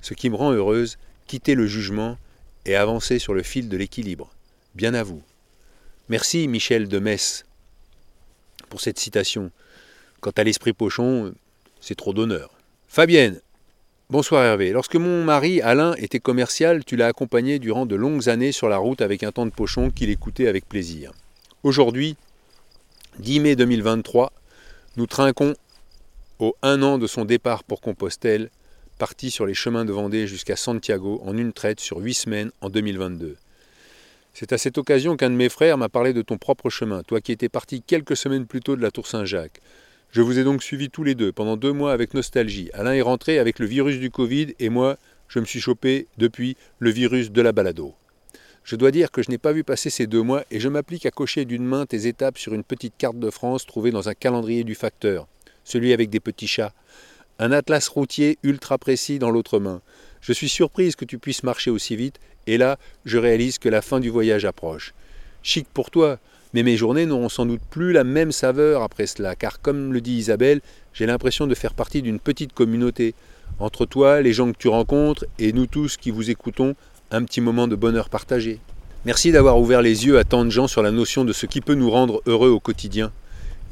Ce 0.00 0.14
qui 0.14 0.30
me 0.30 0.36
rend 0.36 0.52
heureuse, 0.52 0.96
quitter 1.26 1.54
le 1.54 1.66
jugement 1.66 2.16
et 2.66 2.76
avancer 2.76 3.18
sur 3.18 3.34
le 3.34 3.42
fil 3.42 3.68
de 3.68 3.76
l'équilibre. 3.76 4.30
Bien 4.74 4.94
à 4.94 5.02
vous. 5.02 5.22
Merci 6.08 6.48
Michel 6.48 6.88
de 6.88 6.98
Metz 6.98 7.44
pour 8.68 8.80
cette 8.80 8.98
citation. 8.98 9.50
Quant 10.20 10.32
à 10.36 10.44
l'esprit 10.44 10.72
pochon, 10.72 11.34
c'est 11.80 11.94
trop 11.94 12.12
d'honneur. 12.12 12.50
Fabienne, 12.88 13.40
bonsoir 14.10 14.44
Hervé. 14.44 14.72
Lorsque 14.72 14.96
mon 14.96 15.24
mari 15.24 15.60
Alain 15.60 15.94
était 15.94 16.20
commercial, 16.20 16.84
tu 16.84 16.96
l'as 16.96 17.06
accompagné 17.06 17.58
durant 17.58 17.86
de 17.86 17.96
longues 17.96 18.28
années 18.28 18.52
sur 18.52 18.68
la 18.68 18.78
route 18.78 19.00
avec 19.00 19.22
un 19.22 19.32
temps 19.32 19.46
de 19.46 19.50
pochon 19.50 19.90
qu'il 19.90 20.10
écoutait 20.10 20.48
avec 20.48 20.68
plaisir. 20.68 21.12
Aujourd'hui, 21.62 22.16
10 23.18 23.40
mai 23.40 23.56
2023, 23.56 24.32
nous 24.96 25.06
trinquons 25.06 25.54
au 26.38 26.56
un 26.62 26.82
an 26.82 26.98
de 26.98 27.06
son 27.06 27.24
départ 27.24 27.64
pour 27.64 27.80
Compostelle, 27.80 28.50
parti 29.00 29.30
sur 29.30 29.46
les 29.46 29.54
chemins 29.54 29.86
de 29.86 29.92
Vendée 29.92 30.26
jusqu'à 30.26 30.56
Santiago 30.56 31.22
en 31.24 31.34
une 31.34 31.54
traite 31.54 31.80
sur 31.80 32.00
huit 32.00 32.12
semaines 32.12 32.50
en 32.60 32.68
2022. 32.68 33.38
C'est 34.34 34.52
à 34.52 34.58
cette 34.58 34.76
occasion 34.76 35.16
qu'un 35.16 35.30
de 35.30 35.36
mes 35.36 35.48
frères 35.48 35.78
m'a 35.78 35.88
parlé 35.88 36.12
de 36.12 36.20
ton 36.20 36.36
propre 36.36 36.68
chemin, 36.68 37.02
toi 37.02 37.22
qui 37.22 37.32
étais 37.32 37.48
parti 37.48 37.80
quelques 37.80 38.14
semaines 38.14 38.44
plus 38.44 38.60
tôt 38.60 38.76
de 38.76 38.82
la 38.82 38.90
Tour 38.90 39.06
Saint-Jacques. 39.06 39.62
Je 40.10 40.20
vous 40.20 40.38
ai 40.38 40.44
donc 40.44 40.62
suivis 40.62 40.90
tous 40.90 41.02
les 41.02 41.14
deux 41.14 41.32
pendant 41.32 41.56
deux 41.56 41.72
mois 41.72 41.94
avec 41.94 42.12
nostalgie. 42.12 42.68
Alain 42.74 42.92
est 42.92 43.00
rentré 43.00 43.38
avec 43.38 43.58
le 43.58 43.64
virus 43.64 43.98
du 43.98 44.10
Covid 44.10 44.54
et 44.58 44.68
moi, 44.68 44.98
je 45.28 45.38
me 45.38 45.46
suis 45.46 45.62
chopé 45.62 46.06
depuis 46.18 46.58
le 46.78 46.90
virus 46.90 47.30
de 47.30 47.40
la 47.40 47.52
balado. 47.52 47.94
Je 48.64 48.76
dois 48.76 48.90
dire 48.90 49.10
que 49.10 49.22
je 49.22 49.30
n'ai 49.30 49.38
pas 49.38 49.52
vu 49.52 49.64
passer 49.64 49.88
ces 49.88 50.08
deux 50.08 50.22
mois 50.22 50.44
et 50.50 50.60
je 50.60 50.68
m'applique 50.68 51.06
à 51.06 51.10
cocher 51.10 51.46
d'une 51.46 51.64
main 51.64 51.86
tes 51.86 52.06
étapes 52.06 52.36
sur 52.36 52.52
une 52.52 52.64
petite 52.64 52.98
carte 52.98 53.18
de 53.18 53.30
France 53.30 53.64
trouvée 53.64 53.92
dans 53.92 54.10
un 54.10 54.14
calendrier 54.14 54.62
du 54.62 54.74
facteur, 54.74 55.26
celui 55.64 55.94
avec 55.94 56.10
des 56.10 56.20
petits 56.20 56.48
chats. 56.48 56.74
Un 57.42 57.52
atlas 57.52 57.88
routier 57.88 58.36
ultra 58.42 58.76
précis 58.76 59.18
dans 59.18 59.30
l'autre 59.30 59.60
main. 59.60 59.80
Je 60.20 60.34
suis 60.34 60.50
surprise 60.50 60.94
que 60.94 61.06
tu 61.06 61.16
puisses 61.16 61.42
marcher 61.42 61.70
aussi 61.70 61.96
vite 61.96 62.20
et 62.46 62.58
là, 62.58 62.78
je 63.06 63.16
réalise 63.16 63.56
que 63.56 63.70
la 63.70 63.80
fin 63.80 63.98
du 63.98 64.10
voyage 64.10 64.44
approche. 64.44 64.92
Chic 65.42 65.66
pour 65.72 65.90
toi, 65.90 66.18
mais 66.52 66.62
mes 66.62 66.76
journées 66.76 67.06
n'auront 67.06 67.30
sans 67.30 67.46
doute 67.46 67.62
plus 67.70 67.92
la 67.92 68.04
même 68.04 68.30
saveur 68.30 68.82
après 68.82 69.06
cela, 69.06 69.36
car 69.36 69.62
comme 69.62 69.94
le 69.94 70.02
dit 70.02 70.18
Isabelle, 70.18 70.60
j'ai 70.92 71.06
l'impression 71.06 71.46
de 71.46 71.54
faire 71.54 71.72
partie 71.72 72.02
d'une 72.02 72.20
petite 72.20 72.52
communauté. 72.52 73.14
Entre 73.58 73.86
toi, 73.86 74.20
les 74.20 74.34
gens 74.34 74.52
que 74.52 74.58
tu 74.58 74.68
rencontres, 74.68 75.24
et 75.38 75.54
nous 75.54 75.66
tous 75.66 75.96
qui 75.96 76.10
vous 76.10 76.28
écoutons, 76.28 76.74
un 77.10 77.24
petit 77.24 77.40
moment 77.40 77.68
de 77.68 77.74
bonheur 77.74 78.10
partagé. 78.10 78.60
Merci 79.06 79.32
d'avoir 79.32 79.58
ouvert 79.58 79.80
les 79.80 80.04
yeux 80.04 80.18
à 80.18 80.24
tant 80.24 80.44
de 80.44 80.50
gens 80.50 80.68
sur 80.68 80.82
la 80.82 80.90
notion 80.90 81.24
de 81.24 81.32
ce 81.32 81.46
qui 81.46 81.62
peut 81.62 81.72
nous 81.72 81.90
rendre 81.90 82.20
heureux 82.26 82.50
au 82.50 82.60
quotidien. 82.60 83.12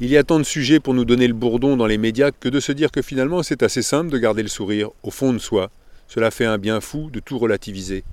Il 0.01 0.09
y 0.09 0.15
a 0.15 0.23
tant 0.23 0.39
de 0.39 0.45
sujets 0.45 0.79
pour 0.79 0.93
nous 0.93 1.03
donner 1.03 1.27
le 1.27 1.33
bourdon 1.33 1.75
dans 1.75 1.85
les 1.85 1.97
médias 1.97 2.31
que 2.31 2.47
de 2.47 2.61
se 2.61 2.71
dire 2.71 2.89
que 2.89 3.01
finalement 3.01 3.43
c'est 3.43 3.63
assez 3.63 3.81
simple 3.81 4.09
de 4.09 4.17
garder 4.17 4.41
le 4.41 4.47
sourire 4.47 4.91
au 5.03 5.11
fond 5.11 5.33
de 5.33 5.39
soi. 5.39 5.71
Cela 6.07 6.31
fait 6.31 6.45
un 6.45 6.57
bien 6.57 6.79
fou 6.79 7.09
de 7.11 7.19
tout 7.19 7.37
relativiser. 7.37 8.05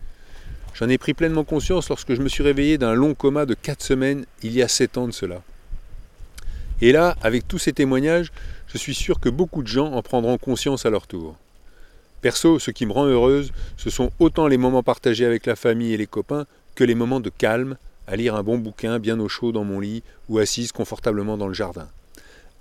J'en 0.75 0.89
ai 0.89 0.99
pris 0.99 1.15
pleinement 1.15 1.45
conscience 1.45 1.89
lorsque 1.89 2.15
je 2.15 2.23
me 2.23 2.29
suis 2.29 2.43
réveillé 2.43 2.77
d'un 2.77 2.93
long 2.95 3.15
coma 3.15 3.47
de 3.47 3.55
4 3.55 3.85
semaines 3.85 4.27
il 4.43 4.53
y 4.53 4.63
a 4.63 4.69
7 4.69 4.99
ans 4.99 5.07
de 5.07 5.13
cela. 5.13 5.43
Et 6.81 6.91
là, 6.91 7.17
avec 7.23 7.47
tous 7.47 7.59
ces 7.59 7.73
témoignages, 7.73 8.33
je 8.67 8.79
suis 8.79 8.95
sûr 8.95 9.21
que 9.21 9.29
beaucoup 9.29 9.63
de 9.63 9.69
gens 9.69 9.93
en 9.93 10.03
prendront 10.03 10.39
conscience 10.39 10.87
à 10.87 10.91
leur 10.91 11.07
tour. 11.07 11.37
Perso, 12.21 12.59
ce 12.59 12.73
qui 12.73 12.85
me 12.85 12.93
rend 12.93 13.07
heureuse, 13.07 13.53
ce 13.77 13.91
sont 13.91 14.11
autant 14.19 14.49
les 14.49 14.59
moments 14.59 14.83
partagés 14.83 15.25
avec 15.25 15.47
la 15.47 15.55
famille 15.55 15.95
et 15.95 15.97
les 15.97 16.09
copains 16.09 16.47
que 16.75 16.83
les 16.83 16.97
moments 16.97 17.21
de 17.21 17.31
calme, 17.31 17.77
à 18.07 18.17
lire 18.17 18.35
un 18.35 18.43
bon 18.43 18.59
bouquin 18.59 18.99
bien 18.99 19.19
au 19.21 19.29
chaud 19.29 19.53
dans 19.53 19.65
mon 19.65 19.81
lit 19.81 20.03
ou 20.29 20.39
assise 20.39 20.73
confortablement 20.73 21.37
dans 21.37 21.49
le 21.49 21.55
jardin. 21.55 21.89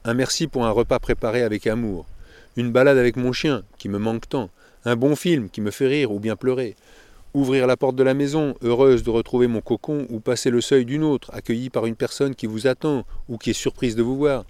Un 0.03 0.13
merci 0.13 0.47
pour 0.47 0.65
un 0.65 0.71
repas 0.71 0.99
préparé 0.99 1.43
avec 1.43 1.67
amour, 1.67 2.05
une 2.55 2.71
balade 2.71 2.97
avec 2.97 3.15
mon 3.15 3.31
chien 3.31 3.63
qui 3.77 3.89
me 3.89 3.97
manque 3.97 4.29
tant, 4.29 4.49
un 4.85 4.95
bon 4.95 5.15
film 5.15 5.49
qui 5.49 5.61
me 5.61 5.71
fait 5.71 5.87
rire 5.87 6.11
ou 6.11 6.19
bien 6.19 6.35
pleurer, 6.35 6.75
ouvrir 7.35 7.67
la 7.67 7.75
porte 7.75 7.97
de 7.97 8.03
la 8.03 8.13
maison, 8.13 8.55
heureuse 8.61 9.03
de 9.03 9.09
retrouver 9.09 9.47
mon 9.47 9.59
cocon, 9.59 10.07
ou 10.09 10.19
passer 10.19 10.49
le 10.49 10.61
seuil 10.61 10.85
d'une 10.85 11.03
autre, 11.03 11.29
accueillie 11.33 11.69
par 11.69 11.85
une 11.85 11.95
personne 11.95 12.33
qui 12.33 12.47
vous 12.47 12.65
attend 12.65 13.05
ou 13.27 13.37
qui 13.37 13.49
est 13.49 13.53
surprise 13.53 13.95
de 13.95 14.03
vous 14.03 14.15
voir. 14.15 14.45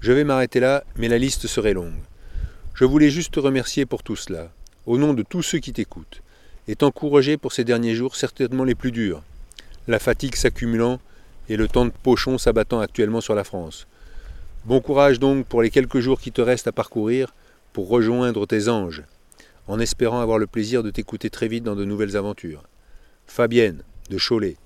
Je 0.00 0.12
vais 0.12 0.24
m'arrêter 0.24 0.60
là, 0.60 0.82
mais 0.96 1.08
la 1.08 1.18
liste 1.18 1.46
serait 1.46 1.74
longue. 1.74 1.92
Je 2.74 2.86
voulais 2.86 3.10
juste 3.10 3.34
te 3.34 3.40
remercier 3.40 3.84
pour 3.84 4.02
tout 4.02 4.16
cela, 4.16 4.50
au 4.86 4.96
nom 4.96 5.12
de 5.12 5.22
tous 5.22 5.42
ceux 5.42 5.58
qui 5.58 5.74
t'écoutent, 5.74 6.22
et 6.68 6.76
t'encourager 6.76 7.36
pour 7.36 7.52
ces 7.52 7.64
derniers 7.64 7.94
jours 7.94 8.16
certainement 8.16 8.64
les 8.64 8.74
plus 8.74 8.92
durs, 8.92 9.22
la 9.88 9.98
fatigue 9.98 10.36
s'accumulant 10.36 11.00
et 11.48 11.56
le 11.56 11.68
temps 11.68 11.84
de 11.84 11.92
pochon 12.02 12.38
s'abattant 12.38 12.80
actuellement 12.80 13.20
sur 13.20 13.34
la 13.34 13.44
France. 13.44 13.86
Bon 14.64 14.80
courage 14.80 15.18
donc 15.18 15.46
pour 15.46 15.62
les 15.62 15.70
quelques 15.70 16.00
jours 16.00 16.20
qui 16.20 16.32
te 16.32 16.40
restent 16.40 16.68
à 16.68 16.72
parcourir 16.72 17.34
pour 17.72 17.88
rejoindre 17.88 18.46
tes 18.46 18.68
anges, 18.68 19.02
en 19.66 19.78
espérant 19.78 20.20
avoir 20.20 20.38
le 20.38 20.46
plaisir 20.46 20.82
de 20.82 20.90
t'écouter 20.90 21.30
très 21.30 21.48
vite 21.48 21.64
dans 21.64 21.76
de 21.76 21.84
nouvelles 21.84 22.16
aventures. 22.16 22.62
Fabienne, 23.26 23.82
de 24.10 24.18
Cholet. 24.18 24.56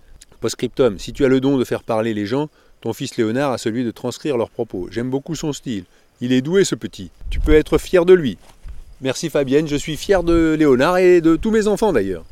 Postscriptum, 0.41 0.99
si 0.99 1.13
tu 1.13 1.25
as 1.25 1.29
le 1.29 1.41
don 1.41 1.59
de 1.59 1.65
faire 1.65 1.83
parler 1.83 2.13
les 2.13 2.27
gens, 2.27 2.49
ton 2.81 2.93
fils 2.93 3.17
Léonard 3.17 3.53
a 3.53 3.59
celui 3.59 3.85
de 3.85 3.91
transcrire 3.91 4.37
leurs 4.37 4.51
propos. 4.51 4.89
J'aime 4.91 5.11
beaucoup 5.11 5.35
son 5.35 5.53
style. 5.53 5.85
Il 6.21 6.33
est 6.33 6.43
doué 6.43 6.65
ce 6.65 6.75
petit. 6.75 7.11
Tu 7.31 7.41
peux 7.41 7.55
être 7.55 7.79
fier 7.79 8.05
de 8.05 8.15
lui. 8.15 8.37
Merci 9.01 9.31
Fabienne, 9.31 9.69
je 9.69 9.77
suis 9.77 9.97
fier 9.97 10.23
de 10.23 10.55
Léonard 10.59 10.99
et 10.99 11.21
de 11.21 11.37
tous 11.37 11.51
mes 11.51 11.67
enfants 11.67 11.93
d'ailleurs. 11.93 12.25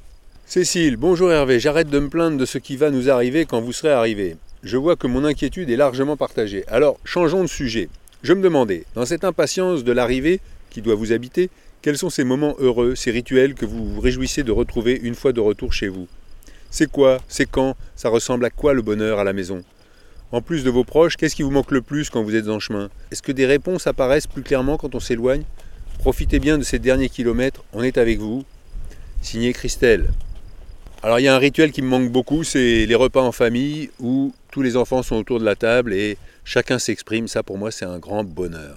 Cécile, 0.54 0.98
bonjour 0.98 1.32
Hervé, 1.32 1.58
j'arrête 1.58 1.88
de 1.88 1.98
me 1.98 2.10
plaindre 2.10 2.36
de 2.36 2.44
ce 2.44 2.58
qui 2.58 2.76
va 2.76 2.90
nous 2.90 3.08
arriver 3.08 3.46
quand 3.46 3.62
vous 3.62 3.72
serez 3.72 3.90
arrivé. 3.90 4.36
Je 4.62 4.76
vois 4.76 4.96
que 4.96 5.06
mon 5.06 5.24
inquiétude 5.24 5.70
est 5.70 5.76
largement 5.76 6.18
partagée. 6.18 6.62
Alors, 6.68 6.98
changeons 7.04 7.40
de 7.40 7.48
sujet. 7.48 7.88
Je 8.22 8.34
me 8.34 8.42
demandais, 8.42 8.84
dans 8.94 9.06
cette 9.06 9.24
impatience 9.24 9.82
de 9.82 9.92
l'arrivée 9.92 10.40
qui 10.68 10.82
doit 10.82 10.94
vous 10.94 11.12
habiter, 11.12 11.48
quels 11.80 11.96
sont 11.96 12.10
ces 12.10 12.24
moments 12.24 12.54
heureux, 12.58 12.94
ces 12.96 13.10
rituels 13.10 13.54
que 13.54 13.64
vous 13.64 13.94
vous 13.94 14.00
réjouissez 14.02 14.42
de 14.42 14.52
retrouver 14.52 15.00
une 15.02 15.14
fois 15.14 15.32
de 15.32 15.40
retour 15.40 15.72
chez 15.72 15.88
vous? 15.88 16.06
C'est 16.68 16.92
quoi 16.92 17.22
C'est 17.28 17.50
quand 17.50 17.74
Ça 17.96 18.10
ressemble 18.10 18.44
à 18.44 18.50
quoi 18.50 18.74
le 18.74 18.82
bonheur 18.82 19.20
à 19.20 19.24
la 19.24 19.32
maison? 19.32 19.64
En 20.32 20.42
plus 20.42 20.64
de 20.64 20.70
vos 20.70 20.84
proches, 20.84 21.16
qu'est-ce 21.16 21.34
qui 21.34 21.44
vous 21.44 21.50
manque 21.50 21.70
le 21.70 21.80
plus 21.80 22.10
quand 22.10 22.22
vous 22.22 22.36
êtes 22.36 22.50
en 22.50 22.60
chemin? 22.60 22.90
Est-ce 23.10 23.22
que 23.22 23.32
des 23.32 23.46
réponses 23.46 23.86
apparaissent 23.86 24.26
plus 24.26 24.42
clairement 24.42 24.76
quand 24.76 24.94
on 24.94 25.00
s'éloigne? 25.00 25.44
Profitez 26.00 26.40
bien 26.40 26.58
de 26.58 26.62
ces 26.62 26.78
derniers 26.78 27.08
kilomètres, 27.08 27.64
on 27.72 27.82
est 27.82 27.96
avec 27.96 28.18
vous. 28.18 28.44
Signé 29.22 29.54
Christelle. 29.54 30.10
Alors 31.04 31.18
il 31.18 31.24
y 31.24 31.28
a 31.28 31.34
un 31.34 31.38
rituel 31.38 31.72
qui 31.72 31.82
me 31.82 31.88
manque 31.88 32.12
beaucoup, 32.12 32.44
c'est 32.44 32.86
les 32.86 32.94
repas 32.94 33.22
en 33.22 33.32
famille 33.32 33.90
où 33.98 34.32
tous 34.52 34.62
les 34.62 34.76
enfants 34.76 35.02
sont 35.02 35.16
autour 35.16 35.40
de 35.40 35.44
la 35.44 35.56
table 35.56 35.92
et 35.92 36.16
chacun 36.44 36.78
s'exprime. 36.78 37.26
Ça 37.26 37.42
pour 37.42 37.58
moi 37.58 37.72
c'est 37.72 37.84
un 37.84 37.98
grand 37.98 38.22
bonheur. 38.22 38.76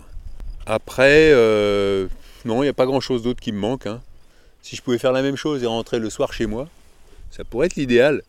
Après, 0.65 1.29
euh, 1.31 2.07
non, 2.43 2.63
il 2.63 2.65
n'y 2.65 2.69
a 2.69 2.73
pas 2.73 2.87
grand-chose 2.87 3.21
d'autre 3.21 3.39
qui 3.39 3.51
me 3.51 3.59
manque. 3.59 3.85
Hein. 3.85 4.01
Si 4.63 4.75
je 4.75 4.81
pouvais 4.81 4.97
faire 4.97 5.11
la 5.11 5.21
même 5.21 5.35
chose 5.35 5.61
et 5.61 5.67
rentrer 5.67 5.99
le 5.99 6.09
soir 6.09 6.33
chez 6.33 6.47
moi, 6.47 6.67
ça 7.29 7.43
pourrait 7.43 7.67
être 7.67 7.75
l'idéal. 7.75 8.23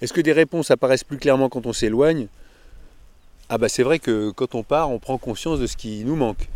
Est-ce 0.00 0.12
que 0.12 0.20
des 0.20 0.32
réponses 0.32 0.72
apparaissent 0.72 1.04
plus 1.04 1.18
clairement 1.18 1.48
quand 1.48 1.64
on 1.66 1.72
s'éloigne? 1.72 2.26
Ah 3.48 3.56
bah 3.56 3.68
c'est 3.68 3.84
vrai 3.84 4.00
que 4.00 4.32
quand 4.32 4.56
on 4.56 4.64
part, 4.64 4.90
on 4.90 4.98
prend 4.98 5.16
conscience 5.16 5.60
de 5.60 5.68
ce 5.68 5.76
qui 5.76 6.02
nous 6.04 6.16
manque. 6.16 6.48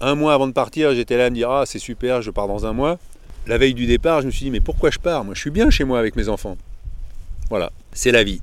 Un 0.00 0.14
mois 0.14 0.32
avant 0.32 0.46
de 0.46 0.52
partir, 0.52 0.94
j'étais 0.94 1.18
là 1.18 1.26
à 1.26 1.30
me 1.30 1.34
dire 1.34 1.50
ah 1.50 1.66
c'est 1.66 1.78
super, 1.78 2.22
je 2.22 2.30
pars 2.30 2.48
dans 2.48 2.64
un 2.64 2.72
mois. 2.72 2.98
La 3.48 3.58
veille 3.58 3.74
du 3.74 3.86
départ, 3.86 4.22
je 4.22 4.26
me 4.26 4.32
suis 4.32 4.46
dit 4.46 4.50
mais 4.50 4.58
pourquoi 4.58 4.90
je 4.90 4.98
pars? 4.98 5.24
Moi 5.24 5.34
je 5.34 5.40
suis 5.40 5.50
bien 5.50 5.70
chez 5.70 5.84
moi 5.84 6.00
avec 6.00 6.16
mes 6.16 6.28
enfants. 6.28 6.56
Voilà, 7.48 7.70
c'est 7.92 8.10
la 8.10 8.24
vie. 8.24 8.40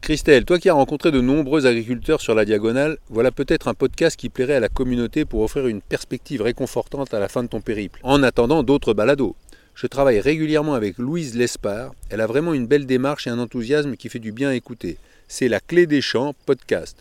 Christelle, 0.00 0.44
toi 0.44 0.58
qui 0.58 0.68
as 0.68 0.72
rencontré 0.74 1.12
de 1.12 1.20
nombreux 1.20 1.64
agriculteurs 1.64 2.20
sur 2.20 2.34
la 2.34 2.44
diagonale, 2.44 2.98
voilà 3.08 3.30
peut-être 3.30 3.68
un 3.68 3.74
podcast 3.74 4.16
qui 4.16 4.30
plairait 4.30 4.56
à 4.56 4.60
la 4.60 4.68
communauté 4.68 5.24
pour 5.24 5.42
offrir 5.42 5.68
une 5.68 5.80
perspective 5.80 6.42
réconfortante 6.42 7.14
à 7.14 7.20
la 7.20 7.28
fin 7.28 7.44
de 7.44 7.48
ton 7.48 7.60
périple, 7.60 8.00
en 8.02 8.24
attendant 8.24 8.64
d'autres 8.64 8.94
balados. 8.94 9.36
Je 9.76 9.86
travaille 9.86 10.18
régulièrement 10.18 10.74
avec 10.74 10.98
Louise 10.98 11.36
Lespard, 11.36 11.94
elle 12.10 12.20
a 12.20 12.26
vraiment 12.26 12.52
une 12.52 12.66
belle 12.66 12.86
démarche 12.86 13.28
et 13.28 13.30
un 13.30 13.38
enthousiasme 13.38 13.94
qui 13.94 14.08
fait 14.08 14.18
du 14.18 14.32
bien 14.32 14.48
à 14.48 14.54
écouter. 14.54 14.96
C'est 15.28 15.48
la 15.48 15.60
clé 15.60 15.86
des 15.86 16.00
champs 16.00 16.34
podcast. 16.46 16.96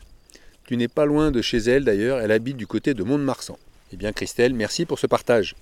Tu 0.67 0.77
n'es 0.77 0.87
pas 0.87 1.05
loin 1.05 1.31
de 1.31 1.41
chez 1.41 1.57
elle 1.57 1.85
d'ailleurs, 1.85 2.19
elle 2.19 2.31
habite 2.31 2.57
du 2.57 2.67
côté 2.67 2.93
de 2.93 3.01
Mont-de-Marsan. 3.01 3.57
Eh 3.93 3.97
bien 3.97 4.11
Christelle, 4.11 4.53
merci 4.53 4.85
pour 4.85 4.99
ce 4.99 5.07
partage. 5.07 5.55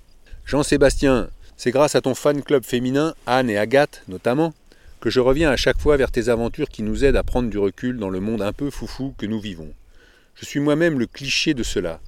Jean-Sébastien, 0.45 1.29
c'est 1.59 1.71
grâce 1.71 1.95
à 1.95 1.99
ton 1.99 2.15
fan 2.15 2.41
club 2.41 2.63
féminin, 2.63 3.13
Anne 3.25 3.49
et 3.49 3.57
Agathe 3.57 4.03
notamment, 4.07 4.53
que 5.01 5.09
je 5.09 5.19
reviens 5.19 5.51
à 5.51 5.57
chaque 5.57 5.77
fois 5.77 5.97
vers 5.97 6.09
tes 6.09 6.29
aventures 6.29 6.69
qui 6.69 6.83
nous 6.83 7.03
aident 7.03 7.17
à 7.17 7.23
prendre 7.23 7.49
du 7.49 7.57
recul 7.57 7.97
dans 7.97 8.09
le 8.09 8.21
monde 8.21 8.41
un 8.41 8.53
peu 8.53 8.69
foufou 8.69 9.13
que 9.17 9.25
nous 9.25 9.41
vivons. 9.41 9.73
Je 10.35 10.45
suis 10.45 10.61
moi-même 10.61 10.97
le 10.97 11.05
cliché 11.05 11.53
de 11.53 11.63
cela. 11.63 11.99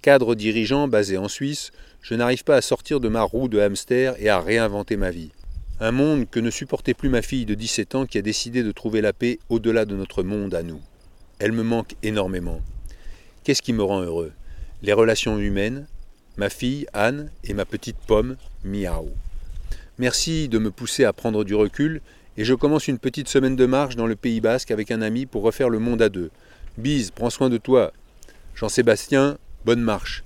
Cadre 0.00 0.34
dirigeant 0.34 0.88
basé 0.88 1.18
en 1.18 1.28
Suisse, 1.28 1.70
je 2.00 2.14
n'arrive 2.14 2.44
pas 2.44 2.56
à 2.56 2.62
sortir 2.62 2.98
de 2.98 3.10
ma 3.10 3.20
roue 3.20 3.48
de 3.48 3.60
hamster 3.60 4.14
et 4.18 4.30
à 4.30 4.40
réinventer 4.40 4.96
ma 4.96 5.10
vie. 5.10 5.32
Un 5.80 5.92
monde 5.92 6.24
que 6.30 6.40
ne 6.40 6.48
supportait 6.48 6.94
plus 6.94 7.10
ma 7.10 7.20
fille 7.20 7.44
de 7.44 7.54
17 7.54 7.96
ans 7.96 8.06
qui 8.06 8.16
a 8.16 8.22
décidé 8.22 8.62
de 8.62 8.72
trouver 8.72 9.02
la 9.02 9.12
paix 9.12 9.38
au-delà 9.50 9.84
de 9.84 9.96
notre 9.96 10.22
monde 10.22 10.54
à 10.54 10.62
nous. 10.62 10.80
Elle 11.40 11.52
me 11.52 11.62
manque 11.62 11.94
énormément. 12.02 12.62
Qu'est-ce 13.42 13.60
qui 13.60 13.74
me 13.74 13.82
rend 13.82 14.00
heureux? 14.00 14.32
Les 14.82 14.94
relations 14.94 15.38
humaines, 15.38 15.86
ma 16.36 16.50
fille 16.50 16.86
Anne 16.92 17.30
et 17.44 17.54
ma 17.54 17.64
petite 17.64 17.96
pomme 18.06 18.36
Miaou. 18.64 19.10
Merci 19.98 20.48
de 20.48 20.58
me 20.58 20.70
pousser 20.70 21.04
à 21.04 21.12
prendre 21.12 21.44
du 21.44 21.54
recul 21.54 22.00
et 22.36 22.44
je 22.44 22.54
commence 22.54 22.88
une 22.88 22.98
petite 22.98 23.28
semaine 23.28 23.56
de 23.56 23.66
marche 23.66 23.96
dans 23.96 24.06
le 24.06 24.16
Pays 24.16 24.40
Basque 24.40 24.70
avec 24.70 24.90
un 24.90 25.02
ami 25.02 25.26
pour 25.26 25.42
refaire 25.42 25.68
le 25.68 25.78
monde 25.78 26.02
à 26.02 26.08
deux. 26.08 26.30
Bise, 26.78 27.12
prends 27.12 27.30
soin 27.30 27.48
de 27.48 27.58
toi. 27.58 27.92
Jean-Sébastien, 28.56 29.38
bonne 29.64 29.80
marche. 29.80 30.24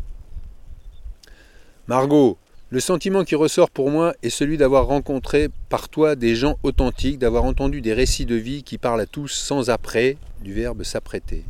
Margot, 1.87 2.39
le 2.71 2.81
sentiment 2.81 3.25
qui 3.25 3.35
ressort 3.35 3.71
pour 3.71 3.91
moi 3.91 4.15
est 4.23 4.31
celui 4.31 4.57
d'avoir 4.57 4.87
rencontré 4.87 5.49
par 5.69 5.89
toi 5.89 6.17
des 6.17 6.35
gens 6.35 6.59
authentiques, 6.63 7.19
d'avoir 7.19 7.45
entendu 7.45 7.81
des 7.81 7.95
récits 7.95 8.27
de 8.27 8.35
vie 8.35 8.63
qui 8.63 8.79
parlent 8.79 9.01
à 9.01 9.07
tous 9.07 9.29
sans 9.29 9.71
après, 9.71 10.17
du 10.43 10.53
verbe 10.53 10.83
s'apprêter. 10.83 11.45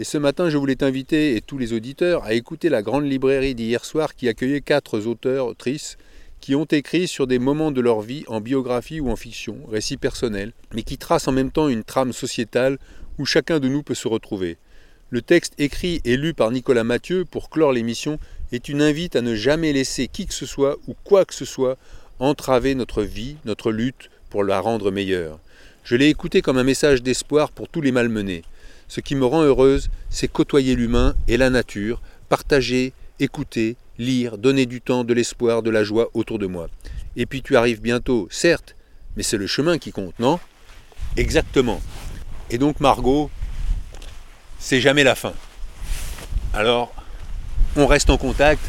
Et 0.00 0.04
ce 0.04 0.16
matin, 0.16 0.48
je 0.48 0.56
voulais 0.56 0.76
t'inviter 0.76 1.36
et 1.36 1.42
tous 1.42 1.58
les 1.58 1.74
auditeurs 1.74 2.24
à 2.24 2.32
écouter 2.32 2.70
la 2.70 2.80
grande 2.80 3.04
librairie 3.04 3.54
d'hier 3.54 3.84
soir 3.84 4.14
qui 4.14 4.30
accueillait 4.30 4.62
quatre 4.62 4.98
auteurs, 5.06 5.44
autrices, 5.46 5.98
qui 6.40 6.54
ont 6.54 6.64
écrit 6.64 7.06
sur 7.06 7.26
des 7.26 7.38
moments 7.38 7.70
de 7.70 7.82
leur 7.82 8.00
vie 8.00 8.24
en 8.26 8.40
biographie 8.40 9.00
ou 9.00 9.10
en 9.10 9.16
fiction, 9.16 9.58
récits 9.70 9.98
personnels, 9.98 10.54
mais 10.74 10.84
qui 10.84 10.96
tracent 10.96 11.28
en 11.28 11.32
même 11.32 11.50
temps 11.50 11.68
une 11.68 11.84
trame 11.84 12.14
sociétale 12.14 12.78
où 13.18 13.26
chacun 13.26 13.60
de 13.60 13.68
nous 13.68 13.82
peut 13.82 13.94
se 13.94 14.08
retrouver. 14.08 14.56
Le 15.10 15.20
texte 15.20 15.52
écrit 15.58 16.00
et 16.06 16.16
lu 16.16 16.32
par 16.32 16.50
Nicolas 16.50 16.82
Mathieu 16.82 17.26
pour 17.26 17.50
clore 17.50 17.74
l'émission 17.74 18.18
est 18.52 18.70
une 18.70 18.80
invite 18.80 19.16
à 19.16 19.20
ne 19.20 19.34
jamais 19.34 19.74
laisser 19.74 20.08
qui 20.08 20.24
que 20.24 20.32
ce 20.32 20.46
soit 20.46 20.78
ou 20.88 20.94
quoi 21.04 21.26
que 21.26 21.34
ce 21.34 21.44
soit 21.44 21.76
entraver 22.20 22.74
notre 22.74 23.02
vie, 23.02 23.36
notre 23.44 23.70
lutte 23.70 24.08
pour 24.30 24.44
la 24.44 24.60
rendre 24.60 24.90
meilleure. 24.90 25.38
Je 25.84 25.94
l'ai 25.94 26.08
écouté 26.08 26.40
comme 26.40 26.56
un 26.56 26.64
message 26.64 27.02
d'espoir 27.02 27.50
pour 27.50 27.68
tous 27.68 27.82
les 27.82 27.92
malmenés. 27.92 28.44
Ce 28.90 29.00
qui 29.00 29.14
me 29.14 29.24
rend 29.24 29.42
heureuse, 29.42 29.88
c'est 30.08 30.26
côtoyer 30.26 30.74
l'humain 30.74 31.14
et 31.28 31.36
la 31.36 31.48
nature, 31.48 32.00
partager, 32.28 32.92
écouter, 33.20 33.76
lire, 33.98 34.36
donner 34.36 34.66
du 34.66 34.80
temps, 34.80 35.04
de 35.04 35.14
l'espoir, 35.14 35.62
de 35.62 35.70
la 35.70 35.84
joie 35.84 36.10
autour 36.12 36.40
de 36.40 36.48
moi. 36.48 36.66
Et 37.14 37.24
puis 37.24 37.40
tu 37.40 37.56
arrives 37.56 37.80
bientôt, 37.80 38.26
certes, 38.32 38.74
mais 39.16 39.22
c'est 39.22 39.36
le 39.36 39.46
chemin 39.46 39.78
qui 39.78 39.92
compte, 39.92 40.18
non? 40.18 40.40
Exactement. 41.16 41.80
Et 42.50 42.58
donc 42.58 42.80
Margot, 42.80 43.30
c'est 44.58 44.80
jamais 44.80 45.04
la 45.04 45.14
fin. 45.14 45.34
Alors, 46.52 46.92
on 47.76 47.86
reste 47.86 48.10
en 48.10 48.18
contact, 48.18 48.64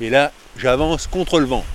et 0.00 0.08
là, 0.08 0.32
j'avance 0.56 1.06
contre 1.06 1.38
le 1.38 1.44
vent. 1.44 1.66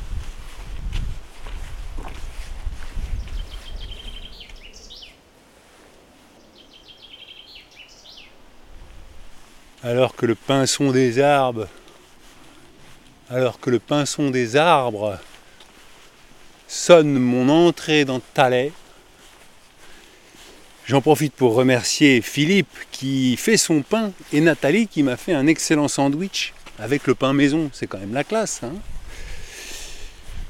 Alors 9.88 10.18
que 10.18 10.26
le 10.26 10.36
pinson 10.36 10.92
des 10.92 11.20
arbres, 11.20 11.70
alors 13.30 13.58
que 13.58 13.70
le 13.70 13.80
pinson 13.80 14.30
des 14.32 14.58
arbres 14.58 15.18
sonne 16.68 17.18
mon 17.18 17.48
entrée 17.48 18.04
dans 18.04 18.20
Talais, 18.20 18.74
j'en 20.88 21.00
profite 21.00 21.34
pour 21.34 21.54
remercier 21.54 22.22
Philippe 22.22 22.76
qui 22.92 23.38
fait 23.38 23.56
son 23.56 23.82
pain 23.82 24.12
et 24.34 24.42
Nathalie 24.42 24.88
qui 24.88 25.04
m'a 25.04 25.16
fait 25.16 25.34
un 25.34 25.48
excellent 25.48 25.88
sandwich 25.88 26.54
avec 26.80 27.08
le 27.08 27.16
pain 27.16 27.32
maison, 27.32 27.70
c'est 27.72 27.88
quand 27.88 28.00
même 28.00 28.14
la 28.14 28.26
classe. 28.26 28.60
Hein. 28.64 28.74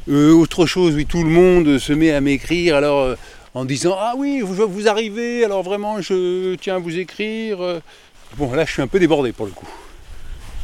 Euh, 0.09 0.31
autre 0.31 0.65
chose, 0.65 0.95
oui, 0.95 1.05
tout 1.05 1.23
le 1.23 1.29
monde 1.29 1.77
se 1.77 1.93
met 1.93 2.11
à 2.11 2.21
m'écrire 2.21 2.75
alors 2.75 3.01
euh, 3.01 3.15
en 3.53 3.65
disant 3.65 3.97
Ah 3.99 4.15
oui, 4.17 4.41
vous, 4.41 4.67
vous 4.67 4.87
arrivez, 4.87 5.45
alors 5.45 5.61
vraiment 5.61 6.01
je 6.01 6.55
tiens 6.55 6.77
à 6.77 6.79
vous 6.79 6.97
écrire. 6.97 7.81
Bon, 8.35 8.51
là, 8.53 8.65
je 8.65 8.71
suis 8.71 8.81
un 8.81 8.87
peu 8.87 8.99
débordé 8.99 9.31
pour 9.31 9.45
le 9.45 9.51
coup. 9.51 9.67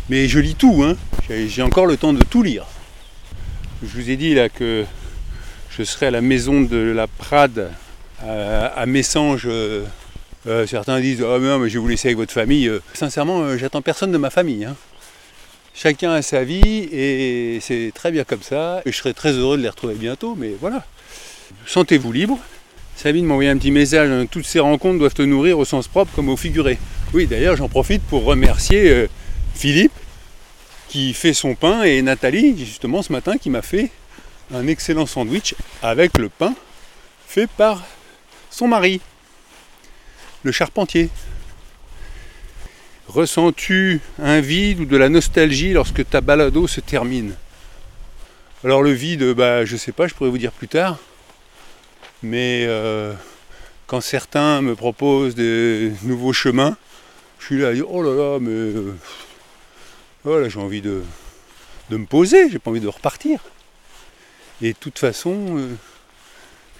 Mais 0.10 0.28
je 0.28 0.40
lis 0.40 0.56
tout, 0.56 0.84
hein. 0.84 0.96
J'ai- 1.30 1.62
encore 1.62 1.86
le 1.86 1.98
temps 1.98 2.14
de 2.14 2.24
tout 2.24 2.44
lire. 2.44 2.66
Je 3.82 3.88
vous 4.00 4.10
ai 4.10 4.16
dit 4.18 4.34
là 4.36 4.50
que 4.50 4.86
je 5.76 5.84
serai 5.84 6.08
à 6.08 6.12
la 6.12 6.22
maison 6.22 6.62
de 6.62 6.78
la 6.78 7.08
Prade 7.08 7.72
à, 8.22 8.66
à 8.68 8.86
Messanges. 8.86 9.44
euh, 9.48 9.84
euh, 10.46 10.68
certains 10.68 11.00
disent 11.00 11.24
Ah, 11.26 11.38
mais 11.40 11.48
non, 11.48 11.60
mais 11.60 11.70
je 11.70 11.76
vais 11.76 11.80
vous 11.80 11.88
laisser 11.88 12.10
avec 12.10 12.18
votre 12.18 12.34
famille. 12.34 12.68
Euh, 12.68 12.82
Sincèrement, 12.94 13.58
j'attends 13.58 13.82
personne 13.82 14.12
de 14.12 14.18
ma 14.18 14.30
famille. 14.30 14.66
hein. 14.66 14.76
Chacun 15.74 16.12
a 16.12 16.22
sa 16.22 16.44
vie 16.44 16.88
et 16.92 17.58
c'est 17.62 17.92
très 17.96 18.12
bien 18.12 18.24
comme 18.26 18.44
ça. 18.44 18.82
Et 18.86 18.92
je 18.92 18.98
serai 18.98 19.14
très 19.14 19.32
heureux 19.32 19.58
de 19.58 19.64
les 19.64 19.70
retrouver 19.70 19.96
bientôt, 19.96 20.36
mais 20.38 20.52
voilà. 20.60 20.86
Sentez-vous 21.66 22.12
libre. 22.12 22.38
Sabine 22.96 23.26
m'a 23.26 23.34
envoyé 23.34 23.50
un 23.50 23.58
petit 23.58 23.72
message. 23.72 24.10
hein, 24.12 24.26
Toutes 24.30 24.46
ces 24.46 24.60
rencontres 24.60 25.00
doivent 25.00 25.14
te 25.16 25.24
nourrir 25.24 25.58
au 25.58 25.66
sens 25.66 25.88
propre 25.88 26.12
comme 26.16 26.30
au 26.30 26.38
figuré. 26.38 26.78
Oui, 27.14 27.28
d'ailleurs, 27.28 27.56
j'en 27.56 27.70
profite 27.70 28.02
pour 28.02 28.24
remercier 28.24 28.90
euh, 28.90 29.08
Philippe 29.54 29.94
qui 30.88 31.14
fait 31.14 31.34
son 31.34 31.54
pain 31.54 31.84
et 31.84 32.02
Nathalie, 32.02 32.58
justement, 32.58 33.04
ce 33.04 33.12
matin, 33.12 33.38
qui 33.38 33.52
m'a 33.52 33.62
fait 33.62 33.92
un 34.52 34.66
excellent 34.66 35.06
sandwich 35.06 35.54
avec 35.84 36.18
le 36.18 36.30
pain 36.30 36.56
fait 37.28 37.46
par 37.46 37.84
son 38.50 38.68
mari, 38.68 39.00
le 40.42 40.52
charpentier. 40.52 41.10
Ressens-tu 43.08 44.02
un 44.18 44.40
vide 44.40 44.80
ou 44.80 44.86
de 44.86 44.98
la 44.98 45.10
nostalgie 45.10 45.74
lorsque 45.74 46.10
ta 46.10 46.20
balado 46.20 46.68
se 46.68 46.80
termine? 46.80 47.36
Alors 48.64 48.82
le 48.82 48.92
vide, 48.92 49.34
bah, 49.34 49.66
je 49.66 49.78
sais 49.78 49.92
pas, 49.92 50.08
je 50.08 50.16
pourrais 50.16 50.32
vous 50.32 50.40
dire 50.40 50.52
plus 50.52 50.68
tard. 50.68 50.98
Mais 52.24 52.66
euh, 52.68 53.14
quand 53.86 54.02
certains 54.02 54.62
me 54.64 54.74
proposent 54.74 55.36
de 55.36 55.92
nouveaux 56.04 56.34
chemins, 56.34 56.76
je 57.44 57.48
suis 57.48 57.62
là 57.62 57.70
à 57.70 57.74
dire 57.74 57.92
oh 57.92 58.02
là 58.02 58.14
là, 58.14 58.40
mais 58.40 58.52
euh, 58.52 58.96
oh 60.24 60.48
j'ai 60.48 60.60
envie 60.60 60.82
de, 60.82 61.04
de 61.90 61.98
me 61.98 62.06
poser, 62.06 62.50
j'ai 62.50 62.58
pas 62.58 62.72
envie 62.72 62.80
de 62.80 62.88
repartir. 62.88 63.42
Et 64.62 64.72
de 64.72 64.78
toute 64.80 64.98
façon, 64.98 65.58
euh, 65.58 65.68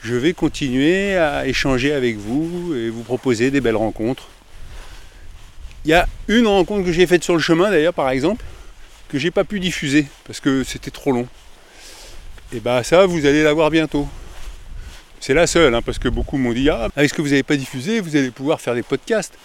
je 0.04 0.16
vais 0.16 0.32
continuer 0.32 1.18
à 1.18 1.48
échanger 1.48 1.92
avec 1.92 2.16
vous 2.16 2.74
et 2.76 2.90
vous 2.90 3.04
proposer 3.04 3.52
des 3.52 3.60
belles 3.60 3.76
rencontres. 3.76 4.30
Il 5.84 5.92
y 5.92 5.94
a 5.94 6.08
une 6.30 6.48
rencontre 6.48 6.86
que 6.86 6.94
j'ai 6.94 7.08
faite 7.08 7.26
sur 7.26 7.34
le 7.34 7.42
chemin 7.42 7.70
d'ailleurs 7.70 7.94
par 7.94 8.10
exemple, 8.10 8.46
que 9.10 9.20
j'ai 9.20 9.32
pas 9.32 9.44
pu 9.44 9.60
diffuser 9.60 10.08
parce 10.24 10.40
que 10.40 10.64
c'était 10.64 10.92
trop 10.92 11.12
long. 11.12 11.28
Et 12.54 12.62
bah 12.62 12.84
ça 12.84 13.06
vous 13.06 13.26
allez 13.26 13.44
la 13.44 13.52
voir 13.52 13.70
bientôt. 13.70 14.08
C'est 15.20 15.34
la 15.34 15.46
seule, 15.46 15.76
hein, 15.76 15.82
parce 15.82 16.00
que 16.00 16.08
beaucoup 16.08 16.38
m'ont 16.38 16.54
dit 16.54 16.70
Ah, 16.70 16.88
est-ce 16.96 17.14
que 17.14 17.22
vous 17.22 17.30
n'avez 17.30 17.44
pas 17.44 17.58
diffusé? 17.58 18.00
Vous 18.00 18.16
allez 18.16 18.32
pouvoir 18.32 18.62
faire 18.62 18.76
des 18.76 18.84
podcasts. 18.84 19.38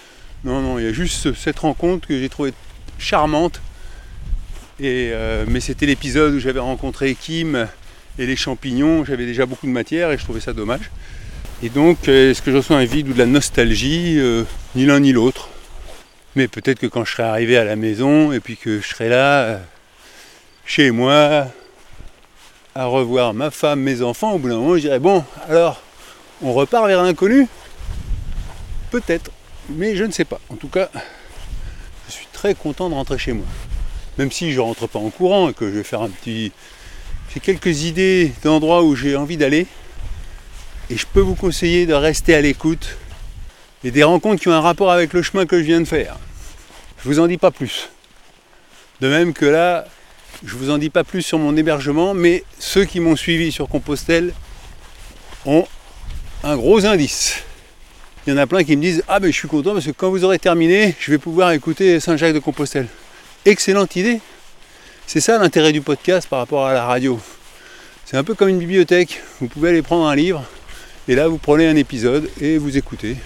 Non, 0.45 0.61
non, 0.61 0.79
il 0.79 0.85
y 0.85 0.89
a 0.89 0.93
juste 0.93 1.15
ce- 1.17 1.33
cette 1.35 1.59
rencontre 1.59 2.07
que 2.07 2.19
j'ai 2.19 2.29
trouvée 2.29 2.53
charmante. 2.99 3.61
Euh, 4.81 5.45
mais 5.49 5.61
c'était 5.61 5.87
l'épisode 5.87 6.35
où 6.35 6.39
j'avais 6.39 6.61
rencontré 6.61 7.15
Kim 7.15 7.67
et 8.19 8.27
les 8.27 8.37
champignons. 8.37 9.05
J'avais 9.05 9.27
déjà 9.27 9.47
beaucoup 9.47 9.67
de 9.67 9.73
matière 9.73 10.13
et 10.13 10.19
je 10.19 10.23
trouvais 10.25 10.41
ça 10.41 10.53
dommage. 10.53 10.91
Et 11.63 11.69
donc, 11.69 12.09
euh, 12.09 12.31
est-ce 12.31 12.41
que 12.43 12.53
je 12.53 12.57
ressens 12.59 12.77
un 12.77 12.85
vide 12.85 13.09
ou 13.09 13.13
de 13.13 13.19
la 13.19 13.27
nostalgie 13.27 14.15
Euh, 14.19 14.45
Ni 14.77 14.87
l'un 14.87 15.01
ni 15.01 15.13
l'autre? 15.13 15.49
Mais 16.37 16.47
peut-être 16.47 16.79
que 16.79 16.87
quand 16.87 17.05
je 17.05 17.13
serai 17.13 17.25
arrivé 17.25 17.57
à 17.57 17.65
la 17.65 17.75
maison 17.75 18.31
et 18.33 18.39
puis 18.39 18.57
que 18.57 18.81
je 18.81 18.87
serai 18.87 19.09
là, 19.09 19.59
chez 20.65 20.93
moi, 20.93 21.49
à 22.77 22.85
revoir 22.85 23.35
ma 23.35 23.51
femme, 23.51 23.81
mes 23.81 24.03
enfants, 24.03 24.33
au 24.35 24.39
bout 24.39 24.49
d'un 24.49 24.59
moment, 24.59 24.77
je 24.77 24.83
dirais 24.83 25.01
bon, 25.01 25.25
alors, 25.49 25.83
on 26.43 26.53
repart 26.53 26.87
vers 26.87 27.03
l'inconnu? 27.03 27.49
Peut-être, 28.93 29.33
mais 29.69 29.97
je 29.97 30.05
ne 30.05 30.13
sais 30.13 30.25
pas. 30.25 30.41
En 30.49 30.57
tout 30.57 30.69
cas, 30.69 30.91
je 32.07 32.13
suis 32.13 32.27
très 32.33 32.55
content 32.55 32.89
de 32.89 32.95
rentrer 32.95 33.19
chez 33.19 33.33
moi. 33.33 33.47
Même 34.17 34.33
si 34.33 34.53
je 34.53 34.57
ne 34.57 34.63
rentre 34.63 34.89
pas 34.89 34.99
en 34.99 35.11
courant 35.11 35.51
et 35.51 35.55
que 35.55 35.67
je 35.67 35.77
vais 35.77 35.85
faire 35.85 36.03
un 36.03 36.09
petit. 36.09 36.53
J'ai 37.33 37.41
quelques 37.41 37.85
idées 37.85 38.33
d'endroits 38.43 38.83
où 38.83 38.97
j'ai 38.97 39.17
envie 39.17 39.37
d'aller. 39.37 39.67
Et 40.91 40.97
je 40.97 41.07
peux 41.07 41.21
vous 41.21 41.35
conseiller 41.35 41.87
de 41.87 41.95
rester 41.95 42.35
à 42.35 42.41
l'écoute 42.41 42.97
et 43.85 43.91
des 43.91 44.03
rencontres 44.03 44.43
qui 44.43 44.49
ont 44.49 44.53
un 44.53 44.61
rapport 44.61 44.91
avec 44.91 45.13
le 45.13 45.23
chemin 45.23 45.47
que 45.47 45.59
je 45.59 45.65
viens 45.65 45.81
de 45.81 45.87
faire. 45.87 46.17
Je 47.03 47.09
vous 47.09 47.21
en 47.21 47.27
dis 47.27 47.37
pas 47.37 47.51
plus. 47.51 47.91
De 49.01 49.09
même 49.09 49.35
que 49.35 49.45
là, 49.45 49.87
je 50.45 50.57
vous 50.57 50.71
en 50.71 50.79
dis 50.79 50.91
pas 50.91 51.05
plus 51.05 51.23
sur 51.23 51.39
mon 51.39 51.57
hébergement, 51.57 52.15
mais 52.15 52.43
ceux 52.59 52.85
qui 52.85 53.01
m'ont 53.01 53.17
suivi 53.17 53.53
sur 53.53 53.69
Compostelle 53.69 54.33
ont 55.47 55.67
un 56.43 56.57
gros 56.57 56.87
indice. 56.87 57.43
Il 58.29 58.33
y 58.33 58.35
en 58.35 58.37
a 58.37 58.47
plein 58.47 58.63
qui 58.63 58.77
me 58.77 58.83
disent 58.83 59.03
Ah, 59.09 59.21
mais 59.21 59.33
je 59.33 59.39
suis 59.39 59.49
content 59.49 59.73
parce 59.73 59.87
que 59.87 59.91
quand 59.91 60.11
vous 60.11 60.23
aurez 60.23 60.39
terminé, 60.39 60.95
je 61.01 61.11
vais 61.11 61.17
pouvoir 61.17 61.53
écouter 61.53 61.99
Saint-Jacques 61.99 62.35
de 62.35 62.41
Compostelle. 62.41 62.87
Excellente 63.47 63.97
idée. 63.97 64.21
C'est 65.07 65.21
ça 65.21 65.39
l'intérêt 65.39 65.73
du 65.73 65.81
podcast 65.81 66.29
par 66.29 66.41
rapport 66.41 66.67
à 66.67 66.75
la 66.75 66.85
radio. 66.85 67.19
C'est 68.05 68.19
un 68.19 68.25
peu 68.25 68.35
comme 68.35 68.51
une 68.51 68.59
bibliothèque. 68.59 69.23
Vous 69.41 69.49
pouvez 69.49 69.71
aller 69.71 69.81
prendre 69.81 70.07
un 70.07 70.15
livre 70.15 70.45
et 71.09 71.15
là 71.15 71.27
vous 71.27 71.39
prenez 71.39 71.67
un 71.69 71.77
épisode 71.77 72.29
et 72.39 72.59
vous 72.59 72.77
écoutez. 72.77 73.17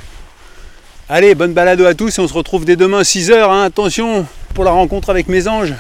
Allez, 1.09 1.35
bonne 1.35 1.53
balado 1.53 1.85
à 1.85 1.95
tous 1.95 2.17
et 2.17 2.23
on 2.23 2.29
se 2.29 2.35
retrouve 2.35 2.65
dès 2.65 2.77
demain 2.77 3.03
6h. 3.03 3.65
attention 3.65 4.25
pour 4.55 4.63
la 4.63 4.71
rencontre 4.71 5.11
avec 5.11 5.27
mes 5.27 5.49
anges. 5.49 5.75